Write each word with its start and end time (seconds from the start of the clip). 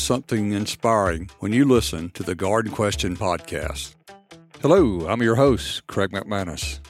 something 0.00 0.52
inspiring 0.52 1.30
when 1.40 1.52
you 1.52 1.64
listen 1.64 2.10
to 2.10 2.22
the 2.22 2.34
Garden 2.34 2.72
Question 2.72 3.16
podcast. 3.16 3.94
Hello, 4.60 5.06
I'm 5.08 5.22
your 5.22 5.36
host, 5.36 5.86
Craig 5.86 6.10
McManus. 6.10 6.80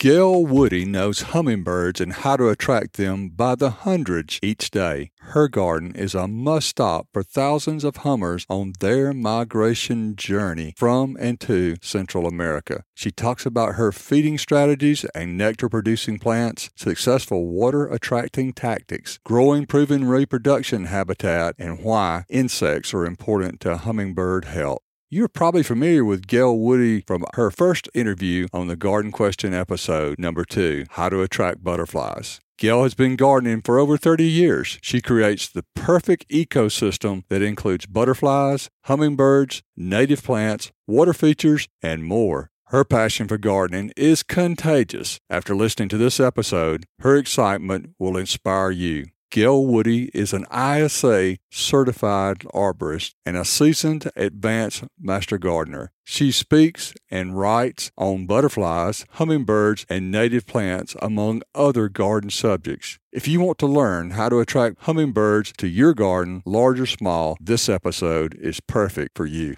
Gail 0.00 0.46
Woody 0.46 0.86
knows 0.86 1.20
hummingbirds 1.34 2.00
and 2.00 2.14
how 2.14 2.34
to 2.38 2.48
attract 2.48 2.94
them 2.94 3.28
by 3.28 3.54
the 3.54 3.68
hundreds 3.68 4.38
each 4.42 4.70
day. 4.70 5.10
Her 5.20 5.46
garden 5.46 5.94
is 5.94 6.14
a 6.14 6.26
must 6.26 6.68
stop 6.68 7.08
for 7.12 7.22
thousands 7.22 7.84
of 7.84 7.96
hummers 7.96 8.46
on 8.48 8.72
their 8.80 9.12
migration 9.12 10.16
journey 10.16 10.72
from 10.74 11.18
and 11.20 11.38
to 11.40 11.76
Central 11.82 12.26
America. 12.26 12.84
She 12.94 13.10
talks 13.10 13.44
about 13.44 13.74
her 13.74 13.92
feeding 13.92 14.38
strategies 14.38 15.04
and 15.14 15.36
nectar 15.36 15.68
producing 15.68 16.18
plants, 16.18 16.70
successful 16.74 17.48
water 17.48 17.86
attracting 17.86 18.54
tactics, 18.54 19.18
growing 19.22 19.66
proven 19.66 20.08
reproduction 20.08 20.86
habitat, 20.86 21.56
and 21.58 21.84
why 21.84 22.24
insects 22.30 22.94
are 22.94 23.04
important 23.04 23.60
to 23.60 23.76
hummingbird 23.76 24.46
health. 24.46 24.80
You're 25.12 25.26
probably 25.26 25.64
familiar 25.64 26.04
with 26.04 26.28
Gail 26.28 26.56
Woody 26.56 27.00
from 27.00 27.24
her 27.34 27.50
first 27.50 27.88
interview 27.92 28.46
on 28.52 28.68
the 28.68 28.76
Garden 28.76 29.10
Question 29.10 29.52
episode, 29.52 30.20
number 30.20 30.44
two 30.44 30.86
How 30.90 31.08
to 31.08 31.20
Attract 31.22 31.64
Butterflies. 31.64 32.38
Gail 32.56 32.84
has 32.84 32.94
been 32.94 33.16
gardening 33.16 33.60
for 33.60 33.80
over 33.80 33.96
30 33.96 34.22
years. 34.22 34.78
She 34.82 35.00
creates 35.00 35.48
the 35.48 35.64
perfect 35.74 36.28
ecosystem 36.28 37.24
that 37.28 37.42
includes 37.42 37.86
butterflies, 37.86 38.70
hummingbirds, 38.84 39.64
native 39.76 40.22
plants, 40.22 40.70
water 40.86 41.12
features, 41.12 41.66
and 41.82 42.04
more. 42.04 42.52
Her 42.66 42.84
passion 42.84 43.26
for 43.26 43.36
gardening 43.36 43.90
is 43.96 44.22
contagious. 44.22 45.18
After 45.28 45.56
listening 45.56 45.88
to 45.88 45.98
this 45.98 46.20
episode, 46.20 46.84
her 47.00 47.16
excitement 47.16 47.96
will 47.98 48.16
inspire 48.16 48.70
you. 48.70 49.06
Gail 49.30 49.64
Woody 49.64 50.10
is 50.12 50.32
an 50.32 50.44
ISA 50.52 51.36
certified 51.50 52.40
arborist 52.52 53.14
and 53.24 53.36
a 53.36 53.44
seasoned 53.44 54.10
advanced 54.16 54.82
master 54.98 55.38
gardener. 55.38 55.92
She 56.02 56.32
speaks 56.32 56.92
and 57.12 57.38
writes 57.38 57.92
on 57.96 58.26
butterflies, 58.26 59.06
hummingbirds, 59.12 59.86
and 59.88 60.10
native 60.10 60.46
plants, 60.46 60.96
among 61.00 61.42
other 61.54 61.88
garden 61.88 62.30
subjects. 62.30 62.98
If 63.12 63.28
you 63.28 63.40
want 63.40 63.58
to 63.58 63.68
learn 63.68 64.10
how 64.10 64.30
to 64.30 64.40
attract 64.40 64.82
hummingbirds 64.82 65.52
to 65.58 65.68
your 65.68 65.94
garden, 65.94 66.42
large 66.44 66.80
or 66.80 66.86
small, 66.86 67.36
this 67.40 67.68
episode 67.68 68.34
is 68.34 68.58
perfect 68.58 69.16
for 69.16 69.26
you. 69.26 69.54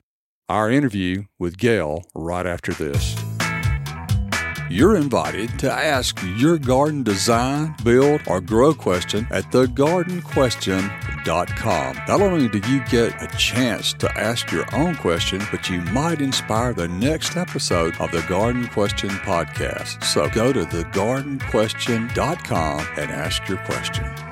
Our 0.51 0.71
interview 0.71 1.25
with 1.39 1.57
Gail 1.57 2.05
right 2.15 2.47
after 2.47 2.75
this. 2.75 3.17
You're 4.73 4.97
invited 4.97 5.59
to 5.59 5.71
ask 5.71 6.19
your 6.39 6.57
garden 6.57 7.03
design, 7.03 7.75
build, 7.85 8.23
or 8.27 8.41
grow 8.41 8.73
question 8.73 9.27
at 9.31 9.45
thegardenquestion.com. 9.53 11.97
Not 12.09 12.23
only 12.23 12.49
do 12.49 12.57
you 12.71 12.83
get 12.85 13.23
a 13.23 13.27
chance 13.37 13.93
to 13.93 14.11
ask 14.19 14.51
your 14.51 14.65
own 14.75 14.95
question, 14.95 15.43
but 15.51 15.69
you 15.69 15.83
might 15.83 16.23
inspire 16.23 16.73
the 16.73 16.89
next 16.89 17.37
episode 17.37 18.01
of 18.01 18.11
the 18.13 18.23
Garden 18.23 18.67
Question 18.69 19.11
podcast. 19.11 20.03
So 20.05 20.31
go 20.31 20.55
to 20.55 20.65
thegardenquestion.com 20.65 22.87
and 22.97 23.11
ask 23.11 23.47
your 23.47 23.59
question. 23.59 24.32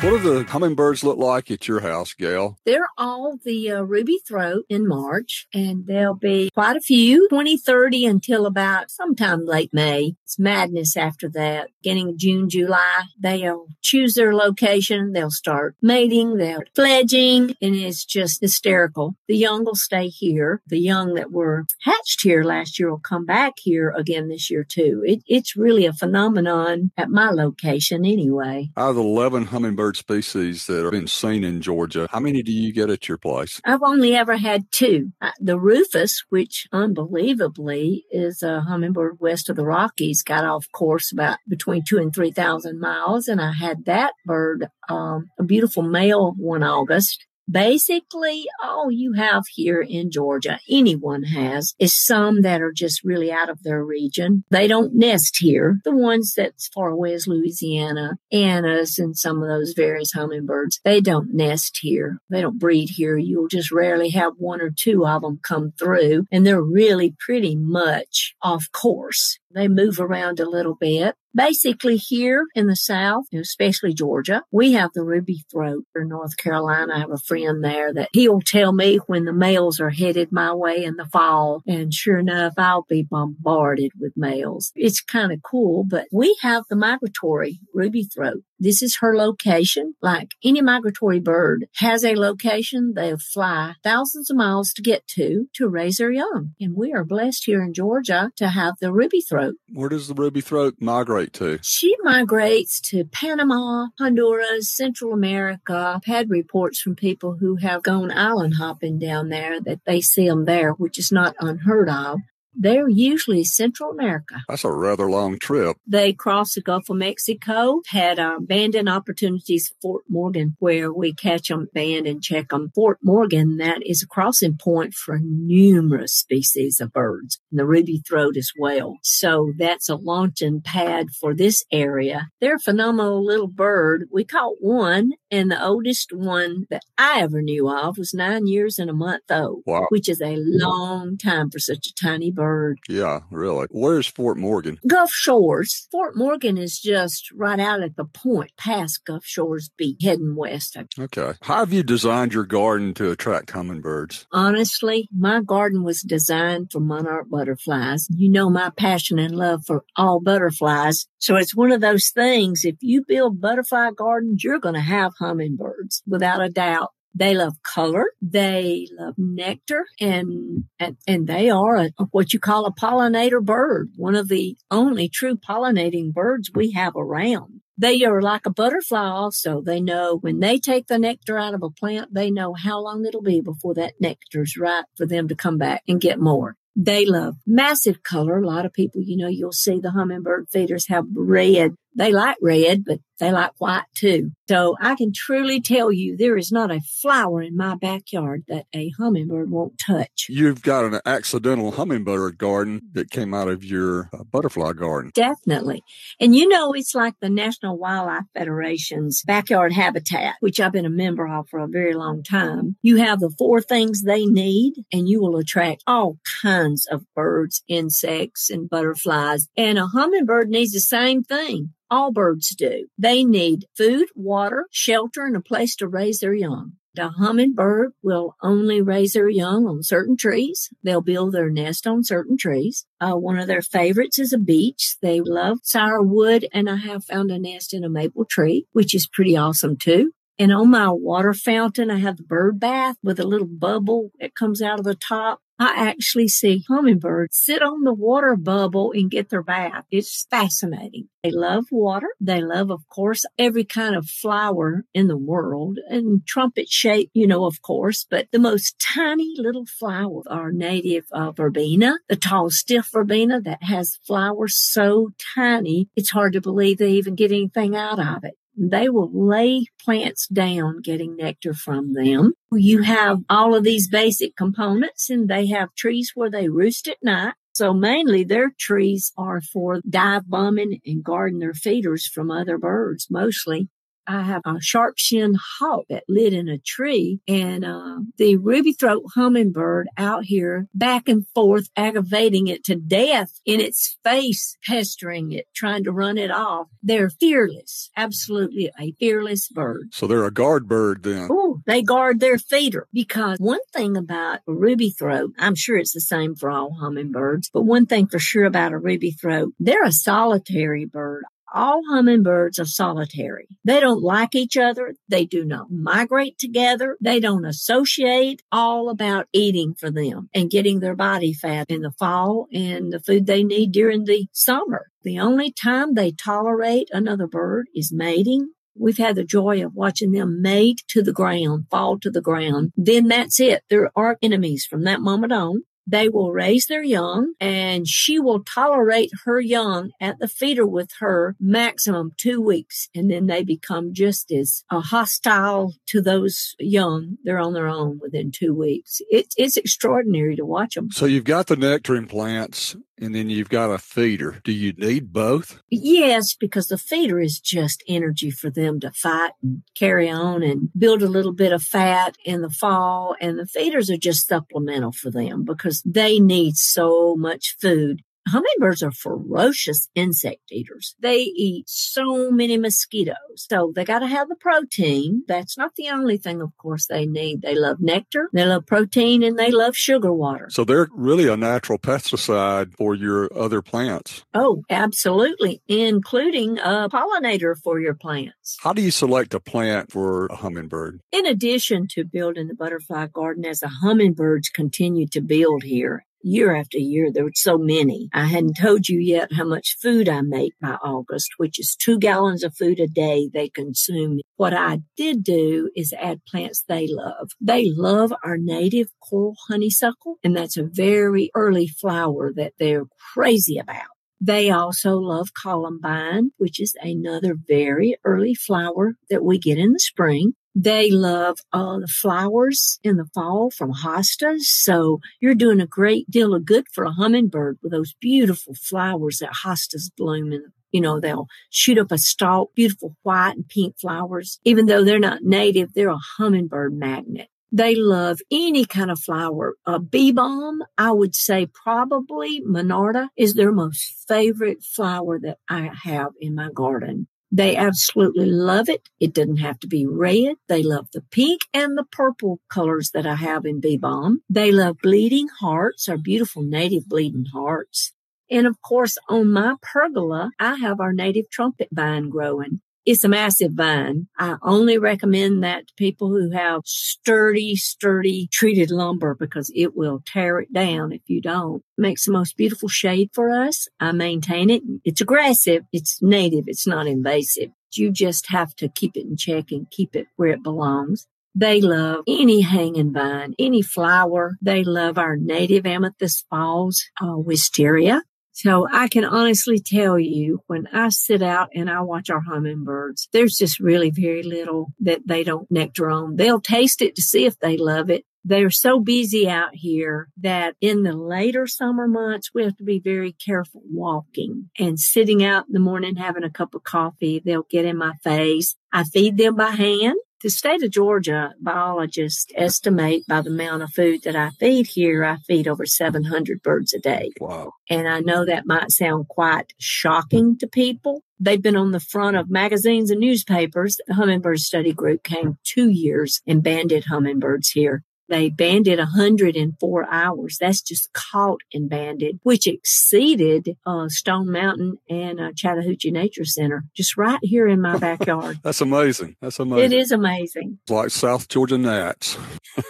What 0.00 0.10
do 0.10 0.18
the 0.18 0.44
hummingbirds 0.44 1.02
look 1.02 1.16
like 1.16 1.50
at 1.50 1.66
your 1.66 1.80
house, 1.80 2.12
Gail? 2.12 2.58
They're 2.66 2.88
all 2.98 3.38
the 3.42 3.70
uh, 3.70 3.82
ruby 3.82 4.18
throat 4.26 4.64
in 4.68 4.86
March, 4.86 5.46
and 5.54 5.86
there'll 5.86 6.14
be 6.14 6.50
quite 6.52 6.76
a 6.76 6.80
few, 6.80 7.26
20, 7.30 7.56
30 7.56 8.06
until 8.06 8.44
about 8.44 8.90
sometime 8.90 9.46
late 9.46 9.70
May. 9.72 10.16
It's 10.24 10.38
madness 10.38 10.96
after 10.96 11.28
that. 11.30 11.70
Beginning 11.82 12.18
June, 12.18 12.50
July, 12.50 13.04
they'll 13.18 13.68
choose 13.80 14.14
their 14.14 14.34
location. 14.34 15.12
They'll 15.12 15.30
start 15.30 15.74
mating, 15.80 16.36
they're 16.36 16.66
fledging, 16.74 17.54
and 17.62 17.74
it's 17.74 18.04
just 18.04 18.40
hysterical. 18.40 19.16
The 19.28 19.36
young 19.36 19.64
will 19.64 19.74
stay 19.74 20.08
here. 20.08 20.60
The 20.66 20.80
young 20.80 21.14
that 21.14 21.32
were 21.32 21.64
hatched 21.82 22.22
here 22.22 22.42
last 22.42 22.78
year 22.78 22.90
will 22.90 22.98
come 22.98 23.24
back 23.24 23.54
here 23.58 23.90
again 23.96 24.28
this 24.28 24.50
year 24.50 24.64
too. 24.64 25.02
It, 25.06 25.22
it's 25.26 25.56
really 25.56 25.86
a 25.86 25.92
phenomenon 25.92 26.90
at 26.96 27.10
my 27.10 27.30
location 27.30 28.04
anyway. 28.04 28.70
Out 28.76 28.90
of 28.90 28.96
the 28.96 29.02
11 29.02 29.46
hummingbird 29.84 29.96
species 29.96 30.66
that 30.66 30.82
have 30.82 30.92
been 30.92 31.06
seen 31.06 31.44
in 31.44 31.60
Georgia, 31.60 32.08
how 32.10 32.20
many 32.20 32.42
do 32.42 32.52
you 32.52 32.72
get 32.72 32.90
at 32.90 33.08
your 33.08 33.18
place? 33.18 33.60
I've 33.64 33.82
only 33.82 34.16
ever 34.16 34.36
had 34.36 34.70
two. 34.70 35.12
Uh, 35.20 35.32
The 35.40 35.58
rufous, 35.58 36.24
which 36.30 36.66
unbelievably 36.72 38.04
is 38.10 38.42
a 38.42 38.62
hummingbird 38.62 39.18
west 39.20 39.50
of 39.50 39.56
the 39.56 39.64
Rockies, 39.64 40.22
got 40.22 40.44
off 40.44 40.66
course 40.72 41.12
about 41.12 41.38
between 41.48 41.82
two 41.86 41.98
and 41.98 42.14
3,000 42.14 42.80
miles. 42.80 43.28
And 43.28 43.40
I 43.40 43.52
had 43.52 43.84
that 43.84 44.14
bird, 44.24 44.68
um, 44.88 45.26
a 45.38 45.44
beautiful 45.44 45.82
male 45.82 46.34
one 46.38 46.62
August. 46.62 47.26
Basically, 47.50 48.46
all 48.62 48.90
you 48.90 49.12
have 49.12 49.44
here 49.54 49.80
in 49.80 50.10
Georgia, 50.10 50.58
anyone 50.68 51.24
has, 51.24 51.74
is 51.78 51.94
some 51.94 52.42
that 52.42 52.62
are 52.62 52.72
just 52.72 53.04
really 53.04 53.30
out 53.30 53.50
of 53.50 53.62
their 53.62 53.84
region. 53.84 54.44
They 54.50 54.66
don't 54.66 54.94
nest 54.94 55.38
here. 55.38 55.78
The 55.84 55.94
ones 55.94 56.34
that's 56.34 56.68
far 56.68 56.88
away 56.88 57.12
as 57.12 57.26
Louisiana, 57.26 58.16
Anna's, 58.32 58.98
and 58.98 59.16
some 59.16 59.42
of 59.42 59.48
those 59.48 59.74
various 59.76 60.12
hummingbirds, 60.12 60.80
they 60.84 61.00
don't 61.00 61.34
nest 61.34 61.78
here. 61.82 62.18
They 62.30 62.40
don't 62.40 62.58
breed 62.58 62.90
here. 62.90 63.16
You'll 63.18 63.48
just 63.48 63.70
rarely 63.70 64.10
have 64.10 64.34
one 64.38 64.60
or 64.60 64.70
two 64.70 65.06
of 65.06 65.22
them 65.22 65.38
come 65.42 65.72
through, 65.78 66.26
and 66.32 66.46
they're 66.46 66.62
really 66.62 67.14
pretty 67.18 67.56
much 67.56 68.34
off 68.42 68.66
course. 68.72 69.38
They 69.54 69.68
move 69.68 70.00
around 70.00 70.40
a 70.40 70.48
little 70.48 70.74
bit. 70.74 71.14
Basically, 71.34 71.96
here 71.96 72.46
in 72.54 72.66
the 72.66 72.76
South, 72.76 73.24
especially 73.34 73.92
Georgia, 73.92 74.42
we 74.52 74.72
have 74.72 74.90
the 74.94 75.02
ruby 75.02 75.44
throat. 75.50 75.84
In 75.96 76.08
North 76.08 76.36
Carolina, 76.36 76.94
I 76.94 76.98
have 77.00 77.10
a 77.10 77.18
friend 77.18 77.62
there 77.64 77.92
that 77.92 78.10
he'll 78.12 78.40
tell 78.40 78.72
me 78.72 78.98
when 79.06 79.24
the 79.24 79.32
males 79.32 79.80
are 79.80 79.90
headed 79.90 80.30
my 80.30 80.54
way 80.54 80.84
in 80.84 80.96
the 80.96 81.06
fall. 81.06 81.62
And 81.66 81.92
sure 81.92 82.18
enough, 82.18 82.54
I'll 82.56 82.86
be 82.88 83.02
bombarded 83.02 83.92
with 83.98 84.12
males. 84.16 84.72
It's 84.76 85.00
kind 85.00 85.32
of 85.32 85.40
cool, 85.42 85.84
but 85.84 86.06
we 86.12 86.36
have 86.42 86.64
the 86.70 86.76
migratory 86.76 87.60
ruby 87.72 88.04
throat. 88.04 88.42
This 88.58 88.82
is 88.82 88.98
her 89.00 89.16
location. 89.16 89.94
Like 90.00 90.32
any 90.44 90.62
migratory 90.62 91.20
bird 91.20 91.66
has 91.76 92.04
a 92.04 92.14
location 92.14 92.92
they 92.94 93.14
fly 93.16 93.74
thousands 93.82 94.30
of 94.30 94.36
miles 94.36 94.72
to 94.74 94.82
get 94.82 95.06
to 95.08 95.48
to 95.54 95.68
raise 95.68 95.96
their 95.96 96.12
young. 96.12 96.54
And 96.60 96.74
we 96.76 96.92
are 96.92 97.04
blessed 97.04 97.44
here 97.44 97.62
in 97.62 97.74
Georgia 97.74 98.30
to 98.36 98.48
have 98.48 98.74
the 98.80 98.92
ruby 98.92 99.20
throat. 99.20 99.54
Where 99.72 99.88
does 99.88 100.08
the 100.08 100.14
ruby 100.14 100.40
throat 100.40 100.76
migrate 100.80 101.32
to? 101.34 101.58
She 101.62 101.94
migrates 102.02 102.80
to 102.82 103.04
Panama, 103.04 103.88
Honduras, 103.98 104.74
Central 104.74 105.12
America. 105.12 105.94
I've 105.96 106.04
had 106.04 106.30
reports 106.30 106.80
from 106.80 106.96
people 106.96 107.36
who 107.40 107.56
have 107.56 107.82
gone 107.82 108.10
island 108.10 108.54
hopping 108.58 108.98
down 108.98 109.28
there 109.28 109.60
that 109.60 109.80
they 109.86 110.00
see 110.00 110.28
them 110.28 110.44
there, 110.44 110.72
which 110.72 110.98
is 110.98 111.10
not 111.10 111.34
unheard 111.40 111.88
of. 111.88 112.20
They're 112.56 112.88
usually 112.88 113.44
Central 113.44 113.90
America. 113.90 114.36
That's 114.48 114.64
a 114.64 114.70
rather 114.70 115.10
long 115.10 115.38
trip. 115.38 115.76
They 115.86 116.12
cross 116.12 116.54
the 116.54 116.62
Gulf 116.62 116.88
of 116.88 116.96
Mexico, 116.96 117.80
had 117.88 118.18
uh, 118.18 118.38
banding 118.40 118.88
opportunities 118.88 119.72
Fort 119.82 120.04
Morgan 120.08 120.56
where 120.58 120.92
we 120.92 121.12
catch 121.14 121.48
them, 121.48 121.68
band 121.74 122.06
and 122.06 122.22
check 122.22 122.48
them. 122.48 122.70
Fort 122.74 122.98
Morgan, 123.02 123.56
that 123.58 123.80
is 123.84 124.02
a 124.02 124.06
crossing 124.06 124.56
point 124.56 124.94
for 124.94 125.18
numerous 125.22 126.14
species 126.14 126.80
of 126.80 126.92
birds, 126.92 127.40
and 127.50 127.58
the 127.58 127.66
ruby 127.66 128.02
throat 128.06 128.36
as 128.36 128.50
well. 128.58 128.96
So 129.02 129.52
that's 129.58 129.88
a 129.88 129.96
launching 129.96 130.60
pad 130.62 131.08
for 131.20 131.34
this 131.34 131.64
area. 131.72 132.28
They're 132.40 132.56
a 132.56 132.60
phenomenal 132.60 133.24
little 133.24 133.48
bird. 133.48 134.08
We 134.12 134.24
caught 134.24 134.56
one, 134.60 135.12
and 135.30 135.50
the 135.50 135.62
oldest 135.62 136.12
one 136.12 136.66
that 136.70 136.82
I 136.96 137.20
ever 137.20 137.42
knew 137.42 137.68
of 137.68 137.98
was 137.98 138.14
nine 138.14 138.46
years 138.46 138.78
and 138.78 138.90
a 138.90 138.94
month 138.94 139.22
old, 139.30 139.62
Wow. 139.66 139.86
which 139.88 140.08
is 140.08 140.20
a 140.20 140.36
long 140.36 141.16
time 141.16 141.50
for 141.50 141.58
such 141.58 141.86
a 141.86 141.94
tiny 141.94 142.30
bird. 142.30 142.43
Yeah, 142.88 143.20
really. 143.30 143.66
Where's 143.70 144.06
Fort 144.06 144.36
Morgan? 144.36 144.78
Gulf 144.86 145.10
Shores. 145.10 145.88
Fort 145.90 146.16
Morgan 146.16 146.58
is 146.58 146.78
just 146.78 147.30
right 147.32 147.60
out 147.60 147.82
at 147.82 147.96
the 147.96 148.04
point 148.04 148.52
past 148.56 149.04
Gulf 149.04 149.24
Shores 149.24 149.70
Beach, 149.76 150.02
heading 150.02 150.36
west. 150.36 150.76
Okay. 150.98 151.32
How 151.42 151.58
have 151.58 151.72
you 151.72 151.82
designed 151.82 152.32
your 152.32 152.44
garden 152.44 152.94
to 152.94 153.10
attract 153.10 153.50
hummingbirds? 153.50 154.26
Honestly, 154.32 155.08
my 155.16 155.40
garden 155.40 155.82
was 155.82 156.02
designed 156.02 156.72
for 156.72 156.80
monarch 156.80 157.28
butterflies. 157.28 158.06
You 158.10 158.30
know 158.30 158.50
my 158.50 158.70
passion 158.70 159.18
and 159.18 159.36
love 159.36 159.64
for 159.66 159.84
all 159.96 160.20
butterflies. 160.20 161.06
So 161.18 161.36
it's 161.36 161.54
one 161.54 161.72
of 161.72 161.80
those 161.80 162.10
things. 162.10 162.64
If 162.64 162.76
you 162.80 163.04
build 163.06 163.40
butterfly 163.40 163.90
gardens, 163.96 164.44
you're 164.44 164.58
going 164.58 164.74
to 164.74 164.80
have 164.80 165.12
hummingbirds 165.18 166.02
without 166.06 166.42
a 166.42 166.48
doubt. 166.48 166.90
They 167.14 167.34
love 167.34 167.62
color. 167.62 168.06
They 168.20 168.88
love 168.98 169.14
nectar 169.16 169.86
and, 170.00 170.64
and, 170.80 170.96
and 171.06 171.26
they 171.26 171.48
are 171.48 171.76
a, 171.76 171.90
what 172.10 172.32
you 172.32 172.40
call 172.40 172.66
a 172.66 172.74
pollinator 172.74 173.42
bird, 173.42 173.90
one 173.96 174.16
of 174.16 174.28
the 174.28 174.56
only 174.70 175.08
true 175.08 175.36
pollinating 175.36 176.12
birds 176.12 176.50
we 176.54 176.72
have 176.72 176.94
around. 176.96 177.60
They 177.76 178.02
are 178.04 178.22
like 178.22 178.46
a 178.46 178.50
butterfly 178.50 179.08
also. 179.08 179.60
They 179.60 179.80
know 179.80 180.16
when 180.16 180.40
they 180.40 180.58
take 180.58 180.86
the 180.86 180.98
nectar 180.98 181.38
out 181.38 181.54
of 181.54 181.62
a 181.62 181.70
plant, 181.70 182.14
they 182.14 182.30
know 182.30 182.54
how 182.54 182.80
long 182.80 183.04
it'll 183.04 183.22
be 183.22 183.40
before 183.40 183.74
that 183.74 183.94
nectar's 184.00 184.56
right 184.56 184.84
for 184.96 185.06
them 185.06 185.28
to 185.28 185.34
come 185.34 185.58
back 185.58 185.82
and 185.88 186.00
get 186.00 186.20
more. 186.20 186.56
They 186.76 187.06
love 187.06 187.36
massive 187.46 188.02
color. 188.02 188.38
A 188.38 188.46
lot 188.46 188.66
of 188.66 188.72
people, 188.72 189.02
you 189.02 189.16
know, 189.16 189.28
you'll 189.28 189.52
see 189.52 189.78
the 189.78 189.92
hummingbird 189.92 190.48
feeders 190.50 190.88
have 190.88 191.04
red 191.14 191.76
they 191.94 192.12
like 192.12 192.36
red, 192.42 192.84
but 192.84 193.00
they 193.18 193.30
like 193.30 193.52
white 193.58 193.84
too. 193.94 194.32
So 194.48 194.76
I 194.80 194.94
can 194.94 195.12
truly 195.14 195.60
tell 195.60 195.90
you 195.90 196.16
there 196.16 196.36
is 196.36 196.52
not 196.52 196.70
a 196.70 196.80
flower 196.80 197.42
in 197.42 197.56
my 197.56 197.76
backyard 197.76 198.44
that 198.48 198.66
a 198.74 198.90
hummingbird 198.98 199.50
won't 199.50 199.78
touch. 199.78 200.26
You've 200.28 200.62
got 200.62 200.84
an 200.84 201.00
accidental 201.06 201.72
hummingbird 201.72 202.36
garden 202.38 202.82
that 202.92 203.10
came 203.10 203.32
out 203.32 203.48
of 203.48 203.64
your 203.64 204.10
uh, 204.12 204.24
butterfly 204.24 204.72
garden. 204.72 205.12
Definitely. 205.14 205.82
And 206.20 206.34
you 206.34 206.48
know, 206.48 206.72
it's 206.72 206.94
like 206.94 207.14
the 207.20 207.30
National 207.30 207.78
Wildlife 207.78 208.24
Federation's 208.34 209.22
backyard 209.22 209.72
habitat, 209.72 210.34
which 210.40 210.60
I've 210.60 210.72
been 210.72 210.86
a 210.86 210.90
member 210.90 211.26
of 211.26 211.48
for 211.48 211.60
a 211.60 211.68
very 211.68 211.94
long 211.94 212.22
time. 212.22 212.76
You 212.82 212.96
have 212.96 213.20
the 213.20 213.34
four 213.38 213.60
things 213.60 214.02
they 214.02 214.26
need 214.26 214.84
and 214.92 215.08
you 215.08 215.20
will 215.20 215.36
attract 215.36 215.84
all 215.86 216.18
kinds 216.42 216.86
of 216.86 217.04
birds, 217.14 217.62
insects, 217.68 218.50
and 218.50 218.68
butterflies. 218.68 219.48
And 219.56 219.78
a 219.78 219.86
hummingbird 219.86 220.48
needs 220.48 220.72
the 220.72 220.80
same 220.80 221.22
thing 221.22 221.72
all 221.94 222.12
birds 222.12 222.54
do. 222.56 222.86
They 223.04 223.22
need 223.22 223.66
food, 223.76 224.08
water, 224.14 224.66
shelter, 224.70 225.26
and 225.26 225.36
a 225.36 225.40
place 225.42 225.76
to 225.76 225.86
raise 225.86 226.20
their 226.20 226.32
young. 226.32 226.72
The 226.94 227.10
hummingbird 227.10 227.92
will 228.02 228.34
only 228.42 228.80
raise 228.80 229.12
their 229.12 229.28
young 229.28 229.66
on 229.66 229.82
certain 229.82 230.16
trees. 230.16 230.70
They'll 230.82 231.02
build 231.02 231.32
their 231.34 231.50
nest 231.50 231.86
on 231.86 232.02
certain 232.02 232.38
trees. 232.38 232.86
Uh, 233.02 233.12
one 233.12 233.38
of 233.38 233.46
their 233.46 233.60
favorites 233.60 234.18
is 234.18 234.32
a 234.32 234.38
beech. 234.38 234.96
They 235.02 235.20
love 235.20 235.58
sour 235.64 236.00
wood, 236.00 236.46
and 236.50 236.70
I 236.70 236.76
have 236.76 237.04
found 237.04 237.30
a 237.30 237.38
nest 237.38 237.74
in 237.74 237.84
a 237.84 237.90
maple 237.90 238.24
tree, 238.24 238.68
which 238.72 238.94
is 238.94 239.06
pretty 239.06 239.36
awesome 239.36 239.76
too. 239.76 240.12
And 240.38 240.50
on 240.50 240.70
my 240.70 240.90
water 240.90 241.34
fountain, 241.34 241.90
I 241.90 241.98
have 241.98 242.16
the 242.16 242.22
bird 242.22 242.58
bath 242.58 242.96
with 243.02 243.20
a 243.20 243.26
little 243.26 243.46
bubble 243.46 244.12
that 244.18 244.34
comes 244.34 244.62
out 244.62 244.78
of 244.78 244.86
the 244.86 244.94
top. 244.94 245.40
I 245.58 245.88
actually 245.88 246.28
see 246.28 246.64
hummingbirds 246.68 247.36
sit 247.36 247.62
on 247.62 247.84
the 247.84 247.94
water 247.94 248.36
bubble 248.36 248.92
and 248.92 249.10
get 249.10 249.28
their 249.28 249.42
bath. 249.42 249.84
It's 249.90 250.26
fascinating. 250.28 251.08
They 251.22 251.30
love 251.30 251.66
water. 251.70 252.08
They 252.20 252.40
love, 252.40 252.70
of 252.70 252.88
course, 252.88 253.24
every 253.38 253.64
kind 253.64 253.94
of 253.94 254.06
flower 254.06 254.84
in 254.92 255.06
the 255.06 255.16
world 255.16 255.78
and 255.88 256.26
trumpet 256.26 256.68
shape, 256.68 257.10
you 257.14 257.26
know, 257.26 257.44
of 257.44 257.62
course, 257.62 258.04
but 258.08 258.26
the 258.32 258.38
most 258.38 258.74
tiny 258.94 259.34
little 259.36 259.66
flower 259.66 260.22
are 260.26 260.50
native 260.50 261.04
uh, 261.12 261.30
verbena, 261.30 261.98
the 262.08 262.16
tall, 262.16 262.50
stiff 262.50 262.90
verbena 262.92 263.40
that 263.40 263.62
has 263.62 263.98
flowers 264.06 264.58
so 264.58 265.10
tiny, 265.34 265.88
it's 265.94 266.10
hard 266.10 266.32
to 266.32 266.40
believe 266.40 266.78
they 266.78 266.92
even 266.92 267.14
get 267.14 267.32
anything 267.32 267.76
out 267.76 268.00
of 268.00 268.24
it. 268.24 268.34
They 268.56 268.88
will 268.88 269.10
lay 269.12 269.66
plants 269.80 270.28
down 270.28 270.80
getting 270.80 271.16
nectar 271.16 271.54
from 271.54 271.92
them. 271.92 272.34
You 272.52 272.82
have 272.82 273.20
all 273.28 273.54
of 273.54 273.64
these 273.64 273.88
basic 273.88 274.36
components 274.36 275.10
and 275.10 275.28
they 275.28 275.46
have 275.48 275.74
trees 275.74 276.12
where 276.14 276.30
they 276.30 276.48
roost 276.48 276.88
at 276.88 276.98
night. 277.02 277.34
So 277.52 277.72
mainly 277.72 278.24
their 278.24 278.52
trees 278.58 279.12
are 279.16 279.40
for 279.40 279.80
dive 279.88 280.28
bombing 280.28 280.80
and 280.84 281.04
guarding 281.04 281.38
their 281.38 281.54
feeders 281.54 282.06
from 282.06 282.30
other 282.30 282.58
birds 282.58 283.08
mostly. 283.10 283.68
I 284.06 284.22
have 284.22 284.42
a 284.44 284.60
sharp 284.60 284.94
shin 284.98 285.34
hawk 285.58 285.84
that 285.88 286.04
lit 286.08 286.32
in 286.32 286.48
a 286.48 286.58
tree 286.58 287.20
and 287.26 287.64
uh, 287.64 287.98
the 288.18 288.36
ruby 288.36 288.72
throat 288.72 289.02
hummingbird 289.14 289.88
out 289.96 290.24
here 290.24 290.68
back 290.74 291.08
and 291.08 291.26
forth 291.34 291.68
aggravating 291.76 292.48
it 292.48 292.64
to 292.64 292.76
death 292.76 293.40
in 293.44 293.60
its 293.60 293.98
face, 294.04 294.56
pestering 294.66 295.32
it, 295.32 295.46
trying 295.54 295.84
to 295.84 295.92
run 295.92 296.18
it 296.18 296.30
off. 296.30 296.68
They're 296.82 297.10
fearless, 297.10 297.90
absolutely 297.96 298.70
a 298.78 298.92
fearless 298.98 299.48
bird. 299.48 299.88
So 299.92 300.06
they're 300.06 300.24
a 300.24 300.30
guard 300.30 300.68
bird 300.68 301.02
then. 301.02 301.28
Oh, 301.30 301.60
they 301.66 301.82
guard 301.82 302.20
their 302.20 302.38
feeder 302.38 302.88
because 302.92 303.38
one 303.38 303.64
thing 303.72 303.96
about 303.96 304.40
a 304.46 304.52
ruby 304.52 304.90
throat, 304.90 305.32
I'm 305.38 305.54
sure 305.54 305.76
it's 305.76 305.92
the 305.92 306.00
same 306.00 306.34
for 306.34 306.50
all 306.50 306.74
hummingbirds, 306.74 307.50
but 307.52 307.62
one 307.62 307.86
thing 307.86 308.06
for 308.06 308.18
sure 308.18 308.44
about 308.44 308.72
a 308.72 308.78
ruby 308.78 309.12
throat, 309.12 309.52
they're 309.58 309.84
a 309.84 309.92
solitary 309.92 310.84
bird 310.84 311.24
all 311.54 311.82
hummingbirds 311.88 312.58
are 312.58 312.66
solitary. 312.66 313.48
They 313.64 313.80
don't 313.80 314.02
like 314.02 314.34
each 314.34 314.56
other. 314.56 314.94
They 315.08 315.24
do 315.24 315.44
not 315.44 315.70
migrate 315.70 316.36
together. 316.38 316.96
They 317.00 317.20
don't 317.20 317.44
associate 317.44 318.42
all 318.52 318.90
about 318.90 319.28
eating 319.32 319.74
for 319.74 319.90
them 319.90 320.28
and 320.34 320.50
getting 320.50 320.80
their 320.80 320.96
body 320.96 321.32
fat 321.32 321.70
in 321.70 321.82
the 321.82 321.92
fall 321.92 322.48
and 322.52 322.92
the 322.92 323.00
food 323.00 323.26
they 323.26 323.44
need 323.44 323.72
during 323.72 324.04
the 324.04 324.26
summer. 324.32 324.90
The 325.04 325.18
only 325.18 325.52
time 325.52 325.94
they 325.94 326.10
tolerate 326.10 326.88
another 326.92 327.26
bird 327.26 327.68
is 327.74 327.92
mating 327.92 328.50
We've 328.76 328.98
had 328.98 329.14
the 329.14 329.24
joy 329.24 329.64
of 329.64 329.74
watching 329.74 330.10
them 330.10 330.42
mate 330.42 330.82
to 330.88 331.02
the 331.02 331.12
ground, 331.12 331.66
fall 331.70 331.98
to 332.00 332.10
the 332.10 332.20
ground. 332.20 332.72
Then 332.76 333.06
that's 333.06 333.38
it. 333.38 333.62
They're 333.70 333.90
our 333.96 334.18
enemies 334.20 334.66
from 334.68 334.82
that 334.84 335.00
moment 335.00 335.32
on. 335.32 335.62
They 335.86 336.08
will 336.08 336.32
raise 336.32 336.66
their 336.66 336.82
young 336.82 337.34
and 337.40 337.86
she 337.86 338.18
will 338.18 338.42
tolerate 338.42 339.10
her 339.24 339.40
young 339.40 339.90
at 340.00 340.18
the 340.18 340.28
feeder 340.28 340.66
with 340.66 340.90
her 341.00 341.36
maximum 341.38 342.12
two 342.16 342.40
weeks. 342.40 342.88
And 342.94 343.10
then 343.10 343.26
they 343.26 343.44
become 343.44 343.92
just 343.92 344.32
as 344.32 344.64
uh, 344.70 344.80
hostile 344.80 345.74
to 345.86 346.00
those 346.00 346.54
young. 346.58 347.18
They're 347.24 347.38
on 347.38 347.52
their 347.52 347.68
own 347.68 347.98
within 348.00 348.32
two 348.32 348.54
weeks. 348.54 349.00
It, 349.10 349.34
it's 349.36 349.56
extraordinary 349.56 350.36
to 350.36 350.44
watch 350.44 350.74
them. 350.74 350.90
So 350.90 351.06
you've 351.06 351.24
got 351.24 351.46
the 351.46 351.56
nectaring 351.56 352.08
plants 352.08 352.76
and 353.00 353.14
then 353.14 353.30
you've 353.30 353.48
got 353.48 353.70
a 353.70 353.78
feeder. 353.78 354.40
Do 354.44 354.52
you 354.52 354.72
need 354.72 355.12
both? 355.12 355.62
Yes, 355.70 356.34
because 356.34 356.68
the 356.68 356.78
feeder 356.78 357.18
is 357.18 357.40
just 357.40 357.82
energy 357.88 358.30
for 358.30 358.50
them 358.50 358.80
to 358.80 358.90
fight 358.92 359.32
and 359.42 359.62
carry 359.74 360.08
on 360.08 360.42
and 360.42 360.70
build 360.76 361.02
a 361.02 361.08
little 361.08 361.32
bit 361.32 361.52
of 361.52 361.62
fat 361.62 362.16
in 362.24 362.42
the 362.42 362.50
fall. 362.50 363.16
And 363.20 363.38
the 363.38 363.46
feeders 363.46 363.90
are 363.90 363.96
just 363.96 364.28
supplemental 364.28 364.92
for 364.92 365.10
them 365.10 365.44
because 365.44 365.82
they 365.84 366.18
need 366.18 366.56
so 366.56 367.16
much 367.16 367.56
food 367.60 368.02
Hummingbirds 368.26 368.82
are 368.82 368.90
ferocious 368.90 369.88
insect 369.94 370.50
eaters. 370.50 370.96
They 371.00 371.18
eat 371.18 371.68
so 371.68 372.30
many 372.30 372.56
mosquitoes. 372.56 373.16
So 373.36 373.72
they 373.74 373.84
got 373.84 373.98
to 373.98 374.06
have 374.06 374.28
the 374.28 374.36
protein. 374.36 375.24
That's 375.28 375.58
not 375.58 375.74
the 375.76 375.90
only 375.90 376.16
thing, 376.16 376.40
of 376.40 376.56
course, 376.56 376.86
they 376.86 377.04
need. 377.06 377.42
They 377.42 377.54
love 377.54 377.80
nectar, 377.80 378.30
they 378.32 378.44
love 378.44 378.66
protein, 378.66 379.22
and 379.22 379.38
they 379.38 379.50
love 379.50 379.76
sugar 379.76 380.12
water. 380.12 380.48
So 380.50 380.64
they're 380.64 380.88
really 380.92 381.28
a 381.28 381.36
natural 381.36 381.78
pesticide 381.78 382.74
for 382.74 382.94
your 382.94 383.28
other 383.36 383.60
plants. 383.60 384.24
Oh, 384.32 384.64
absolutely, 384.70 385.62
including 385.68 386.58
a 386.58 386.88
pollinator 386.88 387.56
for 387.62 387.78
your 387.78 387.94
plants. 387.94 388.56
How 388.60 388.72
do 388.72 388.82
you 388.82 388.90
select 388.90 389.34
a 389.34 389.40
plant 389.40 389.92
for 389.92 390.26
a 390.26 390.36
hummingbird? 390.36 391.00
In 391.12 391.26
addition 391.26 391.86
to 391.88 392.04
building 392.04 392.48
the 392.48 392.54
butterfly 392.54 393.08
garden 393.08 393.44
as 393.44 393.60
the 393.60 393.68
hummingbirds 393.68 394.48
continue 394.48 395.06
to 395.08 395.20
build 395.20 395.62
here, 395.62 396.06
year 396.24 396.54
after 396.54 396.78
year. 396.78 397.12
There 397.12 397.24
were 397.24 397.30
so 397.34 397.58
many. 397.58 398.08
I 398.12 398.24
hadn't 398.24 398.56
told 398.58 398.88
you 398.88 398.98
yet 398.98 399.32
how 399.32 399.44
much 399.44 399.76
food 399.80 400.08
I 400.08 400.22
make 400.22 400.54
by 400.60 400.76
August, 400.82 401.30
which 401.36 401.60
is 401.60 401.76
two 401.76 401.98
gallons 401.98 402.42
of 402.42 402.56
food 402.56 402.80
a 402.80 402.86
day 402.86 403.28
they 403.32 403.48
consume. 403.48 404.20
What 404.36 404.54
I 404.54 404.80
did 404.96 405.22
do 405.22 405.70
is 405.76 405.92
add 405.92 406.24
plants 406.28 406.64
they 406.66 406.88
love. 406.88 407.30
They 407.40 407.70
love 407.70 408.12
our 408.24 408.38
native 408.38 408.88
coral 409.08 409.36
honeysuckle, 409.48 410.16
and 410.24 410.36
that's 410.36 410.56
a 410.56 410.64
very 410.64 411.30
early 411.34 411.68
flower 411.68 412.32
that 412.34 412.54
they're 412.58 412.86
crazy 413.14 413.58
about. 413.58 413.94
They 414.20 414.50
also 414.50 414.96
love 414.96 415.34
columbine, 415.34 416.30
which 416.38 416.58
is 416.58 416.74
another 416.80 417.36
very 417.46 417.96
early 418.04 418.34
flower 418.34 418.94
that 419.10 419.22
we 419.22 419.38
get 419.38 419.58
in 419.58 419.74
the 419.74 419.78
spring. 419.78 420.32
They 420.54 420.90
love 420.90 421.38
uh, 421.52 421.80
the 421.80 421.88
flowers 421.88 422.78
in 422.84 422.96
the 422.96 423.06
fall 423.12 423.50
from 423.50 423.72
hostas. 423.72 424.42
So 424.42 425.00
you're 425.20 425.34
doing 425.34 425.60
a 425.60 425.66
great 425.66 426.08
deal 426.10 426.34
of 426.34 426.44
good 426.44 426.66
for 426.72 426.84
a 426.84 426.92
hummingbird 426.92 427.58
with 427.62 427.72
those 427.72 427.94
beautiful 428.00 428.54
flowers 428.54 429.18
that 429.18 429.32
hostas 429.44 429.90
bloom 429.96 430.32
in 430.32 430.52
you 430.74 430.80
know, 430.80 430.98
they'll 430.98 431.28
shoot 431.50 431.78
up 431.78 431.92
a 431.92 431.98
stalk, 431.98 432.52
beautiful 432.56 432.96
white 433.04 433.36
and 433.36 433.48
pink 433.48 433.78
flowers. 433.78 434.40
Even 434.44 434.66
though 434.66 434.82
they're 434.82 434.98
not 434.98 435.22
native, 435.22 435.72
they're 435.72 435.88
a 435.88 435.96
hummingbird 435.96 436.74
magnet. 436.74 437.28
They 437.52 437.76
love 437.76 438.18
any 438.32 438.64
kind 438.64 438.90
of 438.90 438.98
flower. 438.98 439.54
A 439.64 439.78
bee 439.78 440.10
balm, 440.10 440.64
I 440.76 440.90
would 440.90 441.14
say 441.14 441.46
probably 441.46 442.40
Monarda 442.40 443.06
is 443.16 443.34
their 443.34 443.52
most 443.52 444.04
favorite 444.08 444.64
flower 444.64 445.20
that 445.20 445.38
I 445.48 445.70
have 445.84 446.10
in 446.20 446.34
my 446.34 446.50
garden. 446.52 447.06
They 447.34 447.56
absolutely 447.56 448.26
love 448.26 448.68
it. 448.68 448.88
It 449.00 449.12
doesn't 449.12 449.38
have 449.38 449.58
to 449.58 449.66
be 449.66 449.84
red. 449.84 450.36
They 450.46 450.62
love 450.62 450.86
the 450.92 451.00
pink 451.10 451.40
and 451.52 451.76
the 451.76 451.82
purple 451.82 452.38
colors 452.48 452.92
that 452.94 453.08
I 453.08 453.16
have 453.16 453.44
in 453.44 453.58
bee 453.58 453.76
balm. 453.76 454.22
They 454.30 454.52
love 454.52 454.76
bleeding 454.80 455.26
hearts, 455.40 455.88
our 455.88 455.96
beautiful 455.98 456.44
native 456.44 456.88
bleeding 456.88 457.26
hearts. 457.32 457.92
And 458.30 458.46
of 458.46 458.62
course, 458.62 458.96
on 459.08 459.32
my 459.32 459.56
pergola, 459.60 460.30
I 460.38 460.54
have 460.58 460.78
our 460.78 460.92
native 460.92 461.28
trumpet 461.28 461.70
vine 461.72 462.08
growing. 462.08 462.60
It's 462.86 463.02
a 463.02 463.08
massive 463.08 463.52
vine. 463.52 464.08
I 464.18 464.36
only 464.42 464.76
recommend 464.76 465.42
that 465.42 465.68
to 465.68 465.74
people 465.74 466.08
who 466.08 466.32
have 466.32 466.62
sturdy, 466.66 467.56
sturdy 467.56 468.28
treated 468.30 468.70
lumber 468.70 469.14
because 469.14 469.50
it 469.54 469.74
will 469.74 470.02
tear 470.04 470.40
it 470.40 470.52
down 470.52 470.92
if 470.92 471.00
you 471.06 471.22
don't. 471.22 471.62
makes 471.78 472.04
the 472.04 472.12
most 472.12 472.36
beautiful 472.36 472.68
shade 472.68 473.08
for 473.14 473.30
us. 473.30 473.68
I 473.80 473.92
maintain 473.92 474.50
it. 474.50 474.62
It's 474.84 475.00
aggressive. 475.00 475.62
It's 475.72 476.02
native. 476.02 476.44
It's 476.46 476.66
not 476.66 476.86
invasive. 476.86 477.50
You 477.72 477.90
just 477.90 478.30
have 478.30 478.54
to 478.56 478.68
keep 478.68 478.96
it 478.96 479.06
in 479.06 479.16
check 479.16 479.50
and 479.50 479.70
keep 479.70 479.96
it 479.96 480.06
where 480.16 480.28
it 480.30 480.42
belongs. 480.42 481.06
They 481.34 481.60
love 481.60 482.04
any 482.06 482.42
hanging 482.42 482.92
vine, 482.92 483.34
any 483.38 483.62
flower. 483.62 484.36
They 484.40 484.62
love 484.62 484.98
our 484.98 485.16
native 485.16 485.66
amethyst 485.66 486.26
falls, 486.30 486.84
uh, 487.02 487.16
wisteria. 487.16 488.02
So 488.34 488.66
I 488.70 488.88
can 488.88 489.04
honestly 489.04 489.60
tell 489.60 489.96
you 489.96 490.42
when 490.48 490.66
I 490.72 490.88
sit 490.88 491.22
out 491.22 491.50
and 491.54 491.70
I 491.70 491.82
watch 491.82 492.10
our 492.10 492.20
hummingbirds, 492.20 493.08
there's 493.12 493.36
just 493.36 493.60
really 493.60 493.90
very 493.90 494.24
little 494.24 494.72
that 494.80 495.06
they 495.06 495.22
don't 495.22 495.48
nectar 495.52 495.88
on. 495.88 496.16
They'll 496.16 496.40
taste 496.40 496.82
it 496.82 496.96
to 496.96 497.02
see 497.02 497.26
if 497.26 497.38
they 497.38 497.56
love 497.56 497.90
it. 497.90 498.04
They're 498.24 498.50
so 498.50 498.80
busy 498.80 499.28
out 499.28 499.50
here 499.52 500.08
that 500.22 500.56
in 500.60 500.82
the 500.82 500.94
later 500.94 501.46
summer 501.46 501.86
months, 501.86 502.30
we 502.34 502.42
have 502.42 502.56
to 502.56 502.64
be 502.64 502.80
very 502.80 503.12
careful 503.12 503.62
walking 503.70 504.50
and 504.58 504.80
sitting 504.80 505.22
out 505.22 505.46
in 505.46 505.52
the 505.52 505.60
morning, 505.60 505.94
having 505.94 506.24
a 506.24 506.30
cup 506.30 506.54
of 506.54 506.64
coffee. 506.64 507.22
They'll 507.24 507.46
get 507.48 507.66
in 507.66 507.76
my 507.76 507.92
face. 508.02 508.56
I 508.72 508.82
feed 508.82 509.16
them 509.16 509.36
by 509.36 509.50
hand. 509.50 509.96
The 510.24 510.30
state 510.30 510.62
of 510.62 510.70
Georgia 510.70 511.34
biologists 511.38 512.32
estimate 512.34 513.06
by 513.06 513.20
the 513.20 513.28
amount 513.28 513.62
of 513.62 513.74
food 513.74 514.04
that 514.04 514.16
I 514.16 514.30
feed 514.30 514.68
here, 514.68 515.04
I 515.04 515.18
feed 515.18 515.46
over 515.46 515.66
700 515.66 516.40
birds 516.42 516.72
a 516.72 516.78
day. 516.78 517.10
Wow. 517.20 517.52
And 517.68 517.86
I 517.86 518.00
know 518.00 518.24
that 518.24 518.46
might 518.46 518.70
sound 518.70 519.08
quite 519.08 519.52
shocking 519.58 520.38
to 520.38 520.46
people. 520.46 521.02
They've 521.20 521.42
been 521.42 521.56
on 521.56 521.72
the 521.72 521.78
front 521.78 522.16
of 522.16 522.30
magazines 522.30 522.90
and 522.90 523.00
newspapers. 523.00 523.76
The 523.86 523.92
Hummingbird 523.92 524.40
Study 524.40 524.72
Group 524.72 525.02
came 525.02 525.36
two 525.44 525.68
years 525.68 526.22
and 526.26 526.42
banded 526.42 526.86
hummingbirds 526.86 527.50
here. 527.50 527.82
They 528.08 528.30
banded 528.30 528.78
104 528.78 529.86
hours. 529.90 530.38
That's 530.40 530.60
just 530.60 530.92
caught 530.92 531.40
and 531.52 531.68
banded, 531.68 532.20
which 532.22 532.46
exceeded 532.46 533.56
uh, 533.66 533.88
Stone 533.88 534.30
Mountain 534.30 534.78
and 534.88 535.20
uh, 535.20 535.32
Chattahoochee 535.34 535.90
Nature 535.90 536.24
Center, 536.24 536.64
just 536.74 536.96
right 536.96 537.18
here 537.22 537.48
in 537.48 537.60
my 537.60 537.78
backyard. 537.78 538.40
That's 538.42 538.60
amazing. 538.60 539.16
That's 539.20 539.38
amazing. 539.38 539.72
It 539.72 539.76
is 539.76 539.90
amazing. 539.90 540.58
It's 540.62 540.70
like 540.70 540.90
South 540.90 541.28
Georgia 541.28 541.58
gnats. 541.58 542.18